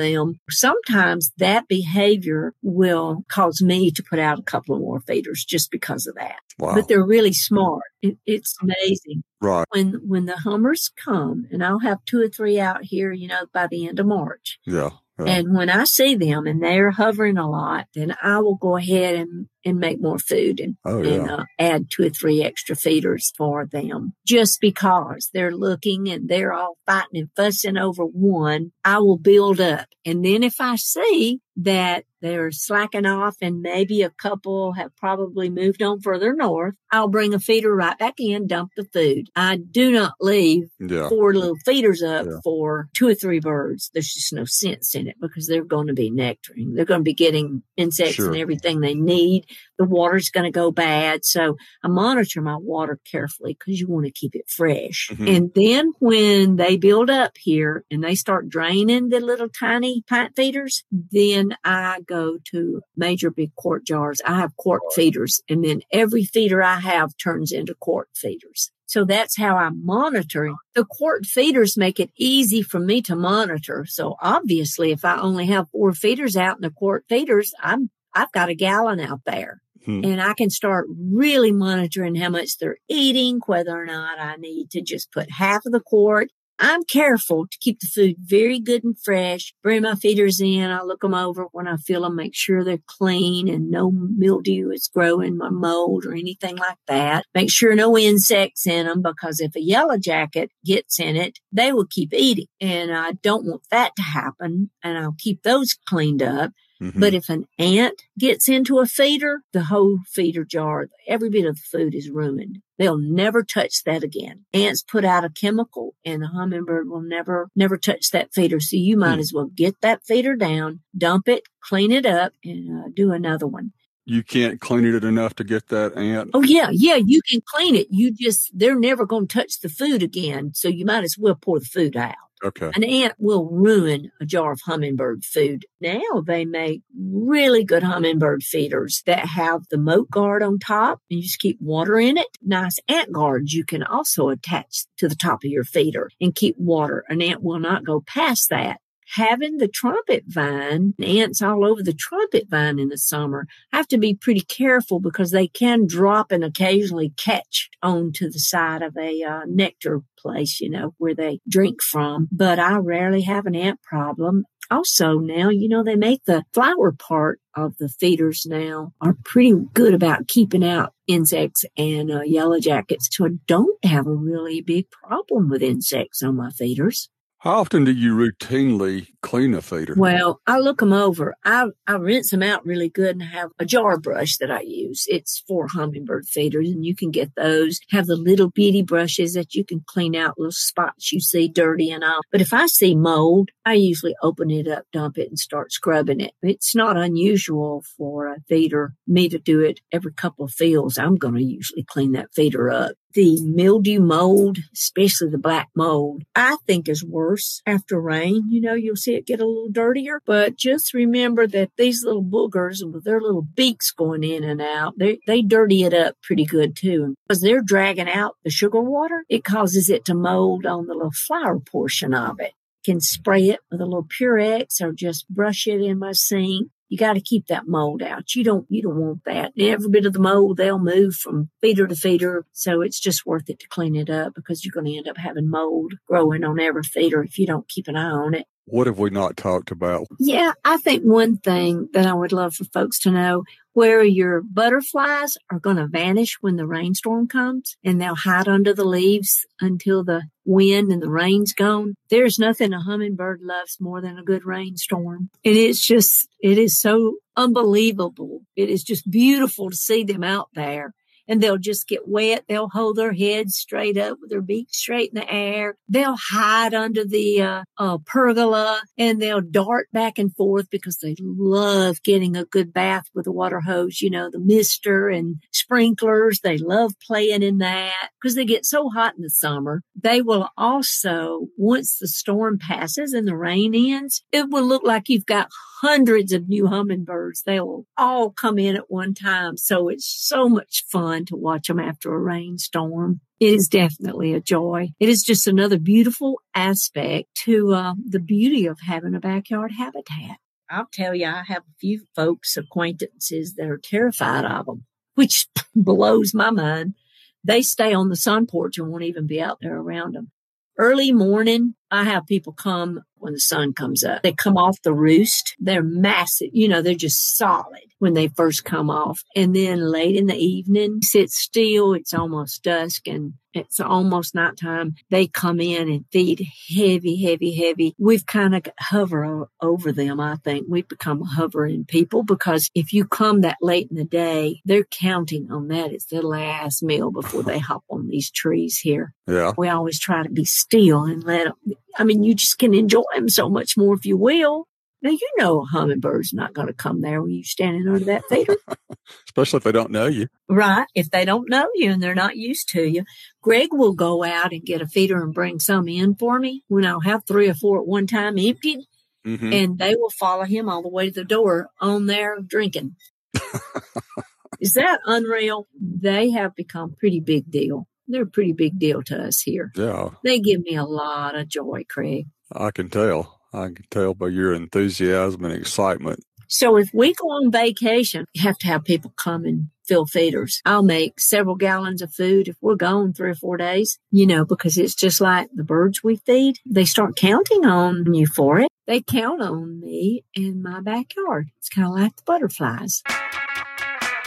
Sometimes 0.50 1.32
that 1.38 1.68
behavior 1.68 2.54
will 2.62 3.24
cause 3.30 3.62
me 3.62 3.92
to 3.92 4.04
put 4.04 4.20
out 4.20 4.40
a 4.40 4.44
couple 4.44 4.76
of 4.76 4.82
more 4.82 5.02
feeders 5.02 5.46
just 5.48 5.72
because 5.72 6.08
of 6.08 6.16
that. 6.16 6.40
Wow. 6.58 6.76
But 6.76 6.88
they're 6.88 7.06
really 7.06 7.34
smart. 7.34 7.84
It, 8.02 8.18
it's 8.26 8.56
amazing. 8.62 9.24
Right. 9.42 9.66
When 9.72 10.02
when 10.06 10.26
the 10.26 10.38
hummers 10.38 10.92
come, 11.04 11.48
and 11.52 11.64
I'll 11.64 11.80
have 11.80 12.04
two 12.06 12.22
or 12.22 12.28
three 12.28 12.60
out 12.60 12.84
here, 12.84 13.12
you 13.12 13.28
know, 13.28 13.46
by 13.54 13.68
the 13.68 13.88
end 13.88 14.00
of 14.00 14.06
March. 14.06 14.60
Yeah. 14.66 14.90
And 15.26 15.56
when 15.56 15.70
I 15.70 15.84
see 15.84 16.16
them 16.16 16.46
and 16.46 16.62
they're 16.62 16.92
hovering 16.92 17.38
a 17.38 17.50
lot, 17.50 17.88
then 17.94 18.16
I 18.22 18.40
will 18.40 18.56
go 18.56 18.78
ahead 18.78 19.16
and, 19.16 19.48
and 19.66 19.78
make 19.78 20.02
more 20.02 20.20
food 20.20 20.60
and, 20.60 20.78
oh, 20.86 21.02
yeah. 21.02 21.14
and 21.14 21.32
uh, 21.32 21.44
add 21.58 21.88
two 21.90 22.08
or 22.08 22.10
three 22.10 22.44
extra 22.44 22.76
feeders 22.76 23.34
for 23.38 23.66
them 23.66 24.14
just 24.26 24.60
because 24.62 25.30
they're 25.34 25.56
looking 25.56 26.10
and 26.10 26.30
they're 26.30 26.54
all 26.54 26.78
fighting 26.86 27.22
and 27.22 27.30
fussing 27.36 27.78
over 27.78 28.04
one. 28.04 28.72
I 28.84 29.00
will 29.00 29.18
build 29.18 29.60
up. 29.60 29.88
And 30.06 30.24
then 30.24 30.44
if 30.44 30.56
I 30.60 30.76
see 30.76 31.42
that 31.64 32.06
they're 32.22 32.52
slacking 32.52 33.06
off 33.06 33.36
and 33.42 33.62
maybe 33.62 34.02
a 34.02 34.10
couple 34.10 34.74
have 34.74 34.96
probably 34.98 35.50
moved 35.50 35.82
on 35.82 36.02
further 36.02 36.34
north, 36.34 36.76
I'll 36.92 37.08
bring 37.08 37.34
a 37.34 37.40
feeder 37.40 37.74
right 37.74 37.98
back 37.98 38.16
in, 38.20 38.48
dump 38.48 38.72
the 38.76 38.86
food. 38.86 39.30
I 39.36 39.58
do 39.58 39.92
not 39.92 40.14
leave 40.20 40.70
yeah. 40.80 41.08
four 41.10 41.34
little 41.34 41.56
feeders 41.66 42.02
up 42.02 42.26
yeah. 42.26 42.40
for 42.44 42.90
two 42.94 43.08
or 43.08 43.16
three 43.16 43.40
birds. 43.40 43.90
There's 43.94 44.14
just 44.14 44.34
no 44.34 44.46
sense 44.46 44.96
in 44.96 45.08
it 45.08 45.16
because 45.22 45.48
they're 45.48 45.64
going 45.64 45.88
to 45.88 45.94
be 45.94 46.12
nectaring. 46.12 46.76
They're 46.76 46.86
going 46.86 47.02
to 47.02 47.06
be 47.06 47.14
getting 47.14 47.64
insects 47.78 48.16
sure. 48.16 48.28
and 48.28 48.38
everything 48.38 48.82
they 48.82 48.96
need. 48.96 49.46
the 49.78 49.86
water's 49.86 50.30
going 50.30 50.46
to 50.46 50.52
go 50.52 50.72
bad. 50.72 51.24
So 51.24 51.58
I 51.84 51.88
monitor 51.88 52.42
my 52.42 52.58
water 52.58 53.00
carefully 53.10 53.58
because 53.58 53.80
you 53.80 53.88
want 53.88 54.06
to 54.06 54.12
keep 54.12 54.36
it 54.36 54.50
fresh. 54.50 55.10
Mm-hmm. 55.12 55.28
And 55.28 55.52
then 55.56 55.94
when 56.00 56.58
they 56.58 56.78
build 56.78 57.10
up 57.10 57.38
here 57.38 57.86
and 57.90 58.04
they 58.04 58.16
start 58.16 58.50
draining 58.50 59.10
the 59.10 59.20
little 59.20 59.50
tiny 59.50 60.04
pint 60.08 60.36
feeders, 60.36 60.84
then 60.92 61.49
I 61.64 62.02
go 62.06 62.38
to 62.52 62.82
major 62.96 63.32
big 63.32 63.54
quart 63.56 63.86
jars. 63.86 64.22
I 64.26 64.40
have 64.40 64.56
quart 64.58 64.82
feeders 64.94 65.42
and 65.50 65.64
then 65.64 65.82
every 65.92 66.24
feeder 66.24 66.62
I 66.62 66.80
have 66.80 67.18
turns 67.18 67.52
into 67.52 67.76
quart 67.80 68.10
feeders. 68.16 68.72
So 68.86 69.06
that's 69.06 69.38
how 69.38 69.56
I'm 69.56 69.86
monitoring. 69.86 70.56
The 70.74 70.84
quart 70.84 71.28
feeders 71.28 71.78
make 71.78 72.00
it 72.00 72.10
easy 72.18 72.64
for 72.64 72.80
me 72.80 73.04
to 73.04 73.16
monitor. 73.16 73.86
So 73.88 74.16
obviously, 74.20 74.92
if 74.92 75.06
I 75.06 75.20
only 75.20 75.46
have 75.46 75.70
four 75.70 75.94
feeders 75.94 76.36
out 76.36 76.56
in 76.56 76.64
the 76.64 76.72
quart 76.72 77.06
feeders, 77.08 77.54
I'm, 77.62 77.92
I've 78.16 78.32
got 78.32 78.50
a 78.50 78.56
gallon 78.56 79.00
out 79.00 79.22
there. 79.28 79.62
Hmm. 79.86 80.04
And 80.04 80.22
I 80.22 80.34
can 80.34 80.50
start 80.50 80.88
really 80.90 81.52
monitoring 81.52 82.16
how 82.16 82.30
much 82.30 82.58
they're 82.58 82.78
eating, 82.88 83.40
whether 83.46 83.80
or 83.80 83.86
not 83.86 84.20
I 84.20 84.38
need 84.38 84.72
to 84.72 84.82
just 84.82 85.12
put 85.12 85.32
half 85.32 85.66
of 85.68 85.72
the 85.72 85.80
quart 85.80 86.30
I'm 86.62 86.84
careful 86.84 87.48
to 87.48 87.58
keep 87.62 87.80
the 87.80 87.88
food 87.88 88.18
very 88.20 88.60
good 88.60 88.84
and 88.84 89.00
fresh. 89.00 89.54
Bring 89.64 89.84
my 89.84 89.96
feeders 89.96 90.42
in. 90.42 90.70
I 90.70 90.82
look 90.82 91.00
them 91.02 91.14
over 91.14 91.48
when 91.54 91.68
I 91.68 91.78
feel 91.78 92.02
them, 92.02 92.18
make 92.18 92.36
sure 92.36 92.64
they're 92.64 92.80
clean 92.86 93.48
and 93.48 93.72
no 93.72 93.92
mildew 93.92 94.70
is 94.72 94.90
growing, 94.94 95.38
my 95.38 95.50
mold 95.50 96.06
or 96.06 96.14
anything 96.14 96.58
like 96.58 96.78
that. 96.88 97.24
Make 97.34 97.50
sure 97.50 97.76
no 97.76 97.98
insects 97.98 98.68
in 98.68 98.88
them 98.88 99.02
because 99.02 99.40
if 99.40 99.56
a 99.56 99.62
yellow 99.62 99.98
jacket 99.98 100.52
gets 100.66 101.00
in 101.00 101.16
it, 101.16 101.40
they 101.54 101.72
will 101.72 101.88
keep 101.90 102.14
eating. 102.14 102.48
And 102.60 102.92
I 102.94 103.14
don't 103.14 103.46
want 103.46 103.62
that 103.72 103.96
to 103.96 104.02
happen. 104.02 104.70
And 104.84 104.98
I'll 104.98 105.16
keep 105.18 105.44
those 105.44 105.78
cleaned 105.88 106.22
up. 106.22 106.52
Mm-hmm. 106.82 107.00
But 107.00 107.14
if 107.14 107.30
an 107.30 107.46
ant 107.58 108.02
gets 108.18 108.48
into 108.48 108.80
a 108.80 108.86
feeder, 108.86 109.42
the 109.52 109.64
whole 109.64 110.00
feeder 110.08 110.46
jar, 110.46 110.88
every 111.08 111.30
bit 111.30 111.46
of 111.46 111.56
the 111.56 111.62
food 111.62 111.94
is 111.94 112.10
ruined. 112.10 112.60
They'll 112.78 112.98
never 112.98 113.44
touch 113.44 113.84
that 113.84 114.04
again. 114.04 114.46
Ants 114.54 114.82
put 114.82 115.04
out 115.04 115.26
a 115.26 115.30
chemical 115.30 115.96
and 116.06 116.22
the 116.22 116.28
hummingbird 116.28 116.88
will 116.88 117.02
never, 117.02 117.50
never 117.56 117.78
touch 117.78 118.12
that 118.12 118.34
feeder. 118.34 118.62
So 118.62 118.78
you 118.78 118.96
might 118.96 119.18
mm. 119.18 119.22
as 119.22 119.34
well 119.34 119.50
get 119.54 119.82
that 119.82 120.06
feeder 120.06 120.38
down, 120.38 120.80
dump 120.98 121.28
it, 121.28 121.44
clean 121.62 121.92
it 121.92 122.06
up 122.06 122.32
and 122.46 122.86
uh, 122.86 122.90
do 122.94 123.12
another 123.12 123.48
one 123.48 123.74
you 124.10 124.24
can't 124.24 124.60
clean 124.60 124.86
it 124.86 125.04
enough 125.04 125.36
to 125.36 125.44
get 125.44 125.68
that 125.68 125.96
ant. 125.96 126.32
Oh 126.34 126.42
yeah, 126.42 126.70
yeah, 126.72 126.96
you 126.96 127.22
can 127.30 127.42
clean 127.46 127.76
it. 127.76 127.88
You 127.92 128.12
just 128.12 128.50
they're 128.58 128.80
never 128.80 129.06
going 129.06 129.28
to 129.28 129.38
touch 129.38 129.60
the 129.60 129.70
food 129.70 130.02
again, 130.02 130.52
so 130.56 130.68
you 130.68 130.84
might 130.84 131.04
as 131.04 131.16
well 131.18 131.36
pour 131.36 131.60
the 131.60 131.66
food 131.66 131.96
out. 131.96 132.16
Okay. 132.44 132.72
An 132.74 132.84
ant 132.84 133.14
will 133.18 133.50
ruin 133.50 134.12
a 134.22 134.26
jar 134.26 134.52
of 134.54 134.62
hummingbird 134.66 135.26
food. 135.26 135.66
Now 135.82 136.24
they 136.26 136.46
make 136.46 136.82
really 136.98 137.64
good 137.64 137.84
hummingbird 137.84 138.44
feeders 138.44 139.04
that 139.06 139.26
have 139.26 139.68
the 139.70 139.78
moat 139.78 140.10
guard 140.10 140.42
on 140.42 140.60
top 140.60 141.02
and 141.10 141.18
you 141.18 141.24
just 141.24 141.40
keep 141.40 141.60
water 141.60 141.98
in 142.00 142.18
it. 142.18 142.28
Nice 142.42 142.80
ant 142.88 143.12
guards 143.12 143.54
you 143.54 143.66
can 143.66 143.84
also 143.84 144.30
attach 144.30 144.86
to 144.98 145.08
the 145.08 145.16
top 145.16 145.44
of 145.44 145.52
your 145.52 145.64
feeder 145.64 146.10
and 146.22 146.34
keep 146.34 146.56
water. 146.58 147.04
An 147.10 147.22
ant 147.22 147.44
will 147.44 147.60
not 147.60 147.86
go 147.86 148.02
past 148.02 148.50
that 148.50 148.80
having 149.16 149.58
the 149.58 149.68
trumpet 149.68 150.24
vine, 150.28 150.94
ants 151.04 151.42
all 151.42 151.66
over 151.66 151.82
the 151.82 151.94
trumpet 151.94 152.48
vine 152.50 152.80
in 152.80 152.90
the 152.90 152.98
summer, 152.98 153.48
have 153.72 153.88
to 153.88 153.98
be 153.98 154.14
pretty 154.14 154.42
careful 154.42 155.00
because 155.00 155.32
they 155.32 155.48
can 155.48 155.88
drop 155.88 156.32
and 156.32 156.44
occasionally 156.44 157.14
catch 157.18 157.70
onto 157.82 158.30
the 158.30 158.40
side 158.40 158.82
of 158.82 158.96
a 158.98 159.24
uh, 159.24 159.42
nectar 159.48 160.02
place, 160.18 160.60
you 160.60 160.70
know, 160.70 160.94
where 160.98 161.16
they 161.16 161.40
drink 161.48 161.82
from. 161.82 162.28
But 162.32 162.60
I 162.60 162.78
rarely 162.78 163.22
have 163.22 163.46
an 163.46 163.56
ant 163.56 163.82
problem. 163.82 164.46
Also 164.72 165.18
now, 165.18 165.50
you 165.50 165.68
know, 165.68 165.84
they 165.84 165.96
make 165.96 166.26
the 166.26 166.44
flower 166.54 166.92
part 166.92 167.40
of 167.56 167.76
the 167.80 167.90
feeders 167.90 168.46
now 168.48 168.94
are 169.02 169.16
pretty 169.26 169.54
good 169.74 169.96
about 169.96 170.28
keeping 170.28 170.64
out 170.64 170.94
insects 171.08 171.66
and 171.76 172.12
uh, 172.12 172.22
yellow 172.22 172.60
jackets. 172.60 173.10
So 173.12 173.26
I 173.26 173.30
don't 173.48 173.84
have 173.84 174.06
a 174.06 174.14
really 174.14 174.62
big 174.62 174.86
problem 174.92 175.50
with 175.50 175.64
insects 175.64 176.22
on 176.22 176.36
my 176.36 176.52
feeders. 176.52 177.10
How 177.42 177.62
often 177.62 177.86
do 177.86 177.94
you 177.94 178.16
routinely 178.16 179.08
clean 179.22 179.54
a 179.54 179.62
feeder? 179.62 179.94
Well, 179.96 180.42
I 180.46 180.58
look 180.60 180.80
them 180.80 180.92
over. 180.92 181.36
I, 181.46 181.68
I 181.88 181.94
rinse 181.94 182.32
them 182.32 182.44
out 182.44 182.66
really 182.66 182.90
good 182.90 183.16
and 183.16 183.24
have 183.24 183.52
a 183.58 183.66
jar 183.66 183.98
brush 183.98 184.36
that 184.38 184.52
I 184.52 184.60
use. 184.60 185.06
It's 185.08 185.42
for 185.48 185.68
hummingbird 185.70 186.26
feeders 186.26 186.70
and 186.70 186.86
you 186.86 186.98
can 186.98 187.12
get 187.12 187.34
those. 187.36 187.80
Have 187.92 188.08
the 188.08 188.18
little 188.18 188.50
bitty 188.50 188.82
brushes 188.82 189.36
that 189.36 189.56
you 189.56 189.64
can 189.64 189.82
clean 189.88 190.18
out 190.18 190.38
little 190.38 190.52
spots 190.52 191.14
you 191.14 191.22
see 191.22 191.48
dirty 191.48 191.90
and 191.92 192.04
all. 192.04 192.20
But 192.30 192.42
if 192.42 192.52
I 192.52 192.66
see 192.66 192.94
mold, 192.94 193.52
I 193.66 193.76
usually 193.76 194.16
open 194.22 194.52
it 194.52 194.68
up, 194.68 194.84
dump 194.92 195.18
it 195.18 195.30
and 195.30 195.40
start 195.40 195.72
scrubbing 195.72 196.20
it. 196.20 196.34
It's 196.42 196.76
not 196.76 196.98
unusual 196.98 197.86
for 197.96 198.28
a 198.28 198.42
feeder, 198.50 198.96
me 199.08 199.30
to 199.30 199.40
do 199.40 199.62
it 199.62 199.80
every 199.94 200.12
couple 200.12 200.44
of 200.44 200.52
fills. 200.52 200.98
I'm 200.98 201.16
going 201.16 201.36
to 201.36 201.44
usually 201.44 201.86
clean 201.86 202.12
that 202.12 202.34
feeder 202.34 202.70
up 202.70 202.96
the 203.14 203.42
mildew 203.42 204.00
mold, 204.00 204.60
especially 204.74 205.30
the 205.30 205.38
black 205.38 205.70
mold, 205.76 206.24
I 206.36 206.58
think 206.68 206.88
is 206.88 207.04
worse 207.04 207.62
after 207.66 208.00
rain. 208.00 208.46
You 208.50 208.62
know, 208.62 208.74
you'll 208.74 208.96
see 208.96 209.16
it 209.16 209.26
get 209.26 209.40
a 209.40 209.46
little 209.46 209.70
dirtier, 209.70 210.22
but 210.26 210.56
just 210.56 210.94
remember 210.94 211.48
that 211.48 211.72
these 211.78 212.04
little 212.04 212.24
boogers 212.24 212.80
with 212.90 213.04
their 213.04 213.22
little 213.22 213.42
beaks 213.42 213.92
going 213.92 214.24
in 214.24 214.44
and 214.44 214.62
out, 214.62 214.94
they, 214.98 215.20
they 215.28 215.42
dirty 215.42 215.84
it 215.84 215.94
up 215.94 216.16
pretty 216.22 216.46
good 216.46 216.76
too. 216.76 217.16
Because 217.28 217.42
they're 217.42 217.62
dragging 217.62 218.10
out 218.10 218.36
the 218.44 218.50
sugar 218.50 218.82
water, 218.82 219.24
it 219.30 219.44
causes 219.44 219.90
it 219.90 220.06
to 220.06 220.14
mold 220.14 220.66
on 220.66 220.88
the 220.88 220.94
little 220.94 221.12
flower 221.12 221.60
portion 221.60 222.14
of 222.14 222.40
it 222.40 222.54
can 222.86 223.02
spray 223.02 223.50
it 223.50 223.60
with 223.70 223.82
a 223.82 223.86
little 223.86 224.06
Purex 224.06 224.82
or 224.82 224.94
just 224.94 225.28
brush 225.30 225.68
it 225.68 225.82
in 225.82 226.00
my 226.00 226.14
sink 226.14 226.70
you 226.90 226.98
got 226.98 227.14
to 227.14 227.22
keep 227.22 227.48
that 227.48 227.68
mold 227.68 228.02
out. 228.02 228.36
You 228.36 228.44
don't, 228.44 228.66
you 228.70 228.82
don't 228.82 229.00
want 229.00 229.24
that. 229.26 229.54
Every 229.58 229.90
bit 229.90 230.06
of 230.06 230.14
the 230.14 230.20
mold, 230.20 230.58
they'll 230.58 230.80
move 230.80 231.16
from 231.16 231.50
feeder 231.62 231.88
to 231.88 231.96
feeder. 231.96 232.46
So 232.52 232.82
it's 232.82 233.00
just 233.00 233.26
worth 233.26 233.50
it 233.50 233.60
to 233.60 233.68
clean 233.68 233.96
it 233.96 234.10
up 234.10 234.34
because 234.34 234.66
you're 234.66 234.74
going 234.74 234.88
to 234.88 234.98
end 234.98 235.08
up 235.08 235.18
having 235.18 235.50
mold 235.50 235.94
growing 236.08 236.44
on 236.44 236.60
every 236.60 236.84
feeder 236.84 237.24
if 237.24 237.38
you 237.38 237.46
don't 237.46 237.70
keep 237.70 237.88
an 237.88 237.96
eye 237.96 238.10
on 238.10 238.34
it. 238.34 238.48
What 238.72 238.88
have 238.88 239.00
we 239.00 239.10
not 239.10 239.36
talked 239.36 239.72
about? 239.72 240.08
Yeah, 240.20 240.54
I 240.64 240.78
think 240.78 241.04
one 241.04 241.38
thing 241.38 241.90
that 241.94 242.06
I 242.06 242.14
would 242.14 242.32
love 242.32 242.56
for 242.56 242.66
folks 242.66 243.00
to 243.00 243.12
know 243.12 243.44
where 243.74 244.04
your 244.04 244.42
butterflies 244.42 245.38
are 245.52 245.60
going 245.60 245.78
to 245.78 245.88
vanish 245.88 246.38
when 246.42 246.56
the 246.56 246.68
rainstorm 246.68 247.28
comes 247.28 247.78
and 247.84 248.02
they'll 248.02 248.16
hide 248.16 248.48
under 248.48 248.74
the 248.74 248.84
leaves 248.84 249.46
until 249.62 250.04
the 250.04 250.24
wind 250.46 250.92
and 250.92 251.02
the 251.02 251.10
rain's 251.10 251.54
gone. 251.54 251.96
There's 252.10 252.40
nothing 252.40 252.74
a 252.74 252.82
hummingbird 252.82 253.42
loves 253.42 253.78
more 253.80 254.02
than 254.02 254.18
a 254.18 254.24
good 254.24 254.46
rainstorm. 254.46 255.30
And 255.46 255.56
it's 255.56 255.86
just, 255.86 256.28
it 256.40 256.58
is 256.58 256.80
so 256.80 257.18
unbelievable. 257.38 258.42
It 258.56 258.70
is 258.70 258.84
just 258.84 259.10
beautiful 259.10 259.70
to 259.70 259.76
see 259.76 260.04
them 260.04 260.24
out 260.24 260.50
there 260.54 260.94
and 261.30 261.42
they'll 261.42 261.58
just 261.58 261.88
get 261.88 262.08
wet. 262.08 262.44
They'll 262.50 262.70
hold 262.70 262.98
their 262.98 263.14
heads 263.14 263.56
straight 263.56 263.98
up 263.98 264.18
with 264.20 264.32
their 264.32 264.42
beaks 264.42 264.78
straight 264.78 265.12
in 265.14 265.20
the 265.22 265.32
air. 265.32 265.78
They'll 265.88 266.18
hide 266.18 266.74
under 266.74 267.06
the 267.06 267.42
uh, 267.42 267.64
uh, 267.78 268.00
pergola 268.06 268.82
and 268.98 269.22
they'll 269.22 269.40
dart 269.42 269.88
back 269.94 270.18
and 270.18 270.36
forth 270.36 270.70
because 270.70 270.98
they 270.98 271.16
love 271.20 272.02
getting 272.04 272.36
a 272.36 272.46
good 272.46 272.74
bath 272.74 273.06
with 273.14 273.28
a 273.28 273.32
water 273.32 273.62
hose, 273.62 274.02
you 274.02 274.10
know, 274.10 274.30
the 274.30 274.40
mister 274.40 275.08
and 275.08 275.36
sprinklers. 275.52 276.40
They 276.40 276.58
love 276.58 276.94
playing 277.06 277.44
in 277.44 277.60
that 277.60 278.10
because 278.20 278.36
they 278.36 278.46
get 278.46 278.66
so 278.66 278.90
hot 278.90 279.14
in 279.16 279.22
the 279.22 279.30
summer. 279.30 279.84
They 279.96 280.22
will 280.22 280.50
also, 280.58 281.48
once 281.56 282.00
the 282.00 282.08
storm 282.08 282.58
passes 282.58 283.14
and 283.14 283.28
the 283.28 283.38
rain 283.38 283.76
ends, 283.76 284.24
it 284.32 284.50
will 284.50 284.66
look 284.66 284.84
like 284.84 285.10
you've 285.10 285.28
got 285.28 285.50
hundreds 285.82 286.34
of 286.34 286.50
new 286.50 286.68
hummingbirds. 286.68 287.44
They 287.44 287.60
will 287.60 287.86
all 287.98 288.32
come 288.32 288.60
in 288.60 288.76
at 288.76 288.90
one 288.92 289.14
time. 289.14 289.58
So 289.58 289.88
it's 289.90 290.06
so 290.06 290.50
much 290.50 290.84
fun 290.92 291.26
to 291.26 291.36
watch 291.36 291.68
them 291.68 291.80
after 291.80 292.14
a 292.14 292.20
rainstorm. 292.20 293.22
It 293.40 293.54
is 293.54 293.68
definitely 293.68 294.34
a 294.34 294.42
joy. 294.42 294.90
It 295.00 295.08
is 295.08 295.24
just 295.24 295.48
another 295.48 295.80
beautiful 295.80 296.42
aspect 296.54 297.34
to 297.46 297.74
uh, 297.74 297.94
the 298.06 298.20
beauty 298.20 298.66
of 298.66 298.80
having 298.82 299.16
a 299.16 299.20
backyard 299.20 299.72
habitat. 299.78 300.38
I'll 300.70 300.90
tell 300.92 301.16
you, 301.16 301.26
I 301.26 301.44
have 301.48 301.64
a 301.64 301.80
few 301.80 302.02
folks, 302.16 302.58
acquaintances 302.58 303.56
that 303.56 303.68
are 303.68 303.80
terrified 303.82 304.46
of 304.46 304.66
them, 304.66 304.86
which 305.16 305.48
blows 305.76 306.34
my 306.34 306.52
mind. 306.52 306.96
They 307.44 307.62
stay 307.62 307.94
on 307.94 308.10
the 308.10 308.18
sun 308.18 308.46
porch 308.46 308.78
and 308.78 308.90
won't 308.90 309.04
even 309.04 309.26
be 309.26 309.42
out 309.42 309.60
there 309.62 309.78
around 309.78 310.16
them. 310.16 310.32
Early 310.78 311.12
morning, 311.12 311.76
I 311.90 312.04
have 312.04 312.28
people 312.28 312.54
come 312.54 313.02
when 313.20 313.34
the 313.34 313.40
sun 313.40 313.74
comes 313.74 314.04
up. 314.04 314.24
They 314.24 314.34
come 314.34 314.58
off 314.58 314.82
the 314.82 314.94
roost. 314.94 315.56
They're 315.60 315.84
massive. 315.84 316.50
You 316.54 316.68
know, 316.68 316.82
they're 316.82 316.96
just 316.96 317.38
solid 317.38 317.84
when 318.00 318.14
they 318.14 318.30
first 318.30 318.66
come 318.66 318.90
off. 318.90 319.24
And 319.36 319.56
then 319.56 319.80
late 319.80 320.16
in 320.16 320.28
the 320.28 320.38
evening, 320.38 321.00
sit 321.02 321.30
still. 321.30 321.94
It's 321.94 322.14
almost 322.14 322.64
dusk 322.64 323.08
and 323.08 323.34
it's 323.54 323.80
almost 323.80 324.36
nighttime. 324.36 324.96
They 325.10 325.28
come 325.28 325.60
in 325.60 325.90
and 325.90 326.06
feed 326.12 326.46
heavy, 326.70 327.22
heavy, 327.24 327.56
heavy. 327.56 327.96
We've 327.98 328.26
kind 328.26 328.56
of 328.56 328.64
hover 328.80 329.48
over 329.62 329.92
them. 329.92 330.20
I 330.20 330.36
think 330.38 330.68
we've 330.70 330.88
become 330.88 331.24
hovering 331.24 331.86
people 331.86 332.24
because 332.24 332.70
if 332.76 332.94
you 332.94 333.06
come 333.06 333.42
that 333.42 333.58
late 333.62 333.88
in 333.90 333.98
the 333.98 334.06
day, 334.06 334.62
they're 334.66 334.86
counting 334.86 335.52
on 335.52 335.68
that. 335.70 335.92
It's 335.92 336.06
their 336.06 336.22
last 336.22 336.84
meal 336.84 337.12
before 337.12 337.44
they 337.44 337.60
hop 337.60 337.84
on 337.90 338.08
these 338.08 338.30
trees 338.30 338.78
here. 338.78 339.14
Yeah. 339.28 339.54
We 339.58 339.68
always 339.70 340.00
try 340.00 340.24
to 340.24 340.30
be 340.30 340.46
still 340.46 341.04
and 341.04 341.24
let 341.24 341.46
them, 341.46 341.56
I 341.98 342.04
mean, 342.04 342.24
you 342.24 342.36
just 342.36 342.60
can 342.60 342.74
enjoy 342.74 343.04
them 343.16 343.30
so 343.30 343.50
much 343.50 343.78
more 343.78 343.96
if 343.96 344.06
you 344.06 344.18
will. 344.18 344.68
Now, 345.02 345.12
you 345.12 345.30
know 345.38 345.62
a 345.62 345.66
hummingbird's 345.66 346.34
not 346.34 346.54
going 346.54 346.68
to 346.68 346.74
come 346.74 347.00
there 347.00 347.22
when 347.22 347.32
you're 347.32 347.44
standing 347.44 347.88
under 347.88 348.04
that 348.06 348.24
feeder. 348.28 348.58
Especially 349.30 349.58
if 349.58 349.64
they 349.64 349.72
don't 349.72 349.92
know 349.92 350.08
you. 350.08 350.28
Right. 350.50 350.88
If 350.94 351.10
they 351.10 351.24
don't 351.24 351.50
know 351.50 351.70
you 351.74 351.92
and 351.92 352.04
they're 352.04 352.14
not 352.14 352.36
used 352.36 352.68
to 352.70 352.84
you. 352.84 353.06
Greg 353.42 353.70
will 353.72 353.94
go 353.94 354.26
out 354.26 354.52
and 354.52 354.66
get 354.66 354.82
a 354.82 354.88
feeder 354.88 355.24
and 355.24 355.34
bring 355.34 355.60
some 355.60 355.88
in 355.88 356.16
for 356.16 356.38
me 356.38 356.64
when 356.68 356.86
I'll 356.86 357.00
have 357.00 357.24
three 357.26 357.48
or 357.50 357.54
four 357.54 357.80
at 357.80 357.88
one 357.88 358.08
time 358.08 358.38
emptied. 358.38 358.82
Mm-hmm. 359.26 359.54
And 359.54 359.78
they 359.78 359.96
will 359.96 360.12
follow 360.12 360.44
him 360.44 360.68
all 360.68 360.82
the 360.82 360.90
way 360.90 361.10
to 361.10 361.22
the 361.22 361.26
door 361.26 361.70
on 361.80 362.06
there 362.08 362.38
drinking. 362.46 362.96
Is 364.60 364.74
that 364.74 365.00
unreal? 365.06 365.68
They 365.80 366.32
have 366.32 366.56
become 366.56 366.96
pretty 367.00 367.22
big 367.22 367.50
deal. 367.50 367.88
They're 368.08 368.24
a 368.24 368.28
pretty 368.28 368.54
big 368.54 368.80
deal 368.80 369.02
to 369.04 369.24
us 369.24 369.42
here. 369.42 369.72
Yeah. 369.76 370.10
They 370.24 370.40
give 370.40 370.62
me 370.62 370.76
a 370.76 370.84
lot 370.84 371.36
of 371.36 371.48
joy, 371.48 371.86
Craig. 371.90 372.28
I 372.52 372.72
can 372.72 372.90
tell. 372.90 373.40
I 373.54 373.68
can 373.68 373.86
tell 373.90 374.14
by 374.14 374.28
your 374.28 374.54
enthusiasm 374.54 375.44
and 375.46 375.54
excitement. 375.54 376.24
So 376.48 376.78
if 376.78 376.90
we 376.94 377.14
go 377.14 377.28
on 377.28 377.52
vacation, 377.52 378.26
you 378.34 378.42
have 378.42 378.58
to 378.60 378.68
have 378.68 378.84
people 378.84 379.14
come 379.16 379.46
and 379.46 379.70
fill 379.86 380.06
feeders. 380.06 380.62
I'll 380.66 380.84
make 380.84 381.20
several 381.20 381.56
gallons 381.56 382.02
of 382.02 382.14
food 382.14 382.48
if 382.48 382.56
we're 382.62 382.76
gone 382.76 383.14
three 383.14 383.30
or 383.30 383.36
four 383.36 383.58
days, 383.58 384.00
you 384.12 384.26
know, 384.26 384.46
because 384.46 384.78
it's 384.78 384.96
just 384.96 385.22
like 385.22 385.50
the 385.54 385.64
birds 385.64 386.04
we 386.04 386.16
feed. 386.16 386.58
They 386.66 386.86
start 386.86 387.16
counting 387.16 387.66
on 387.66 388.14
you 388.14 388.26
for 388.26 388.60
it. 388.60 388.70
They 388.88 389.02
count 389.02 389.42
on 389.42 389.80
me 389.80 390.24
in 390.34 390.64
my 390.64 390.82
backyard. 390.82 391.50
It's 391.60 391.70
kind 391.70 391.88
of 391.88 391.94
like 391.94 392.16
the 392.16 392.24
butterflies. 392.26 393.04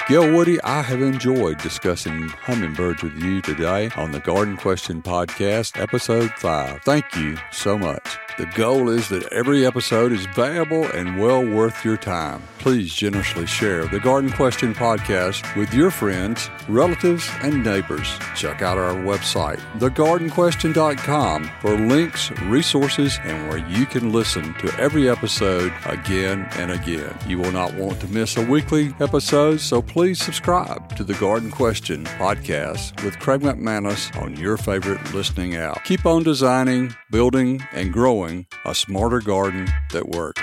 Gail 0.08 0.32
Woody, 0.34 0.60
I 0.62 0.82
have 0.82 1.00
enjoyed 1.00 1.58
discussing 1.58 2.28
hummingbirds 2.28 3.02
with 3.02 3.14
you 3.22 3.40
today 3.40 3.88
on 3.96 4.10
the 4.10 4.18
Garden 4.20 4.56
Question 4.56 5.00
Podcast, 5.00 5.80
Episode 5.80 6.30
5. 6.32 6.82
Thank 6.82 7.14
you 7.16 7.38
so 7.52 7.78
much. 7.78 8.18
The 8.38 8.46
goal 8.46 8.88
is 8.88 9.10
that 9.10 9.30
every 9.30 9.66
episode 9.66 10.10
is 10.10 10.24
valuable 10.26 10.84
and 10.86 11.20
well 11.20 11.44
worth 11.44 11.84
your 11.84 11.98
time. 11.98 12.42
Please 12.58 12.92
generously 12.94 13.44
share 13.46 13.86
the 13.86 14.00
Garden 14.00 14.32
Question 14.32 14.74
podcast 14.74 15.54
with 15.54 15.72
your 15.74 15.90
friends, 15.90 16.48
relatives, 16.66 17.28
and 17.42 17.62
neighbors. 17.62 18.08
Check 18.34 18.62
out 18.62 18.78
our 18.78 18.94
website, 18.94 19.58
thegardenquestion.com, 19.78 21.50
for 21.60 21.76
links, 21.76 22.30
resources, 22.42 23.18
and 23.22 23.48
where 23.48 23.58
you 23.58 23.84
can 23.84 24.12
listen 24.12 24.54
to 24.54 24.74
every 24.80 25.10
episode 25.10 25.72
again 25.84 26.48
and 26.52 26.70
again. 26.70 27.14
You 27.26 27.38
will 27.38 27.52
not 27.52 27.74
want 27.74 28.00
to 28.00 28.08
miss 28.08 28.36
a 28.38 28.44
weekly 28.44 28.94
episode, 28.98 29.60
so 29.60 29.82
please 30.02 30.20
subscribe 30.20 30.96
to 30.96 31.04
the 31.04 31.14
Garden 31.14 31.48
Question 31.48 32.04
podcast 32.18 33.04
with 33.04 33.16
Craig 33.20 33.42
McManus 33.42 34.20
on 34.20 34.36
your 34.36 34.56
favorite 34.56 35.14
listening 35.14 35.54
app. 35.54 35.84
Keep 35.84 36.06
on 36.06 36.24
designing, 36.24 36.92
building, 37.12 37.64
and 37.70 37.92
growing 37.92 38.44
a 38.64 38.74
smarter 38.74 39.20
garden 39.20 39.68
that 39.92 40.08
works. 40.08 40.42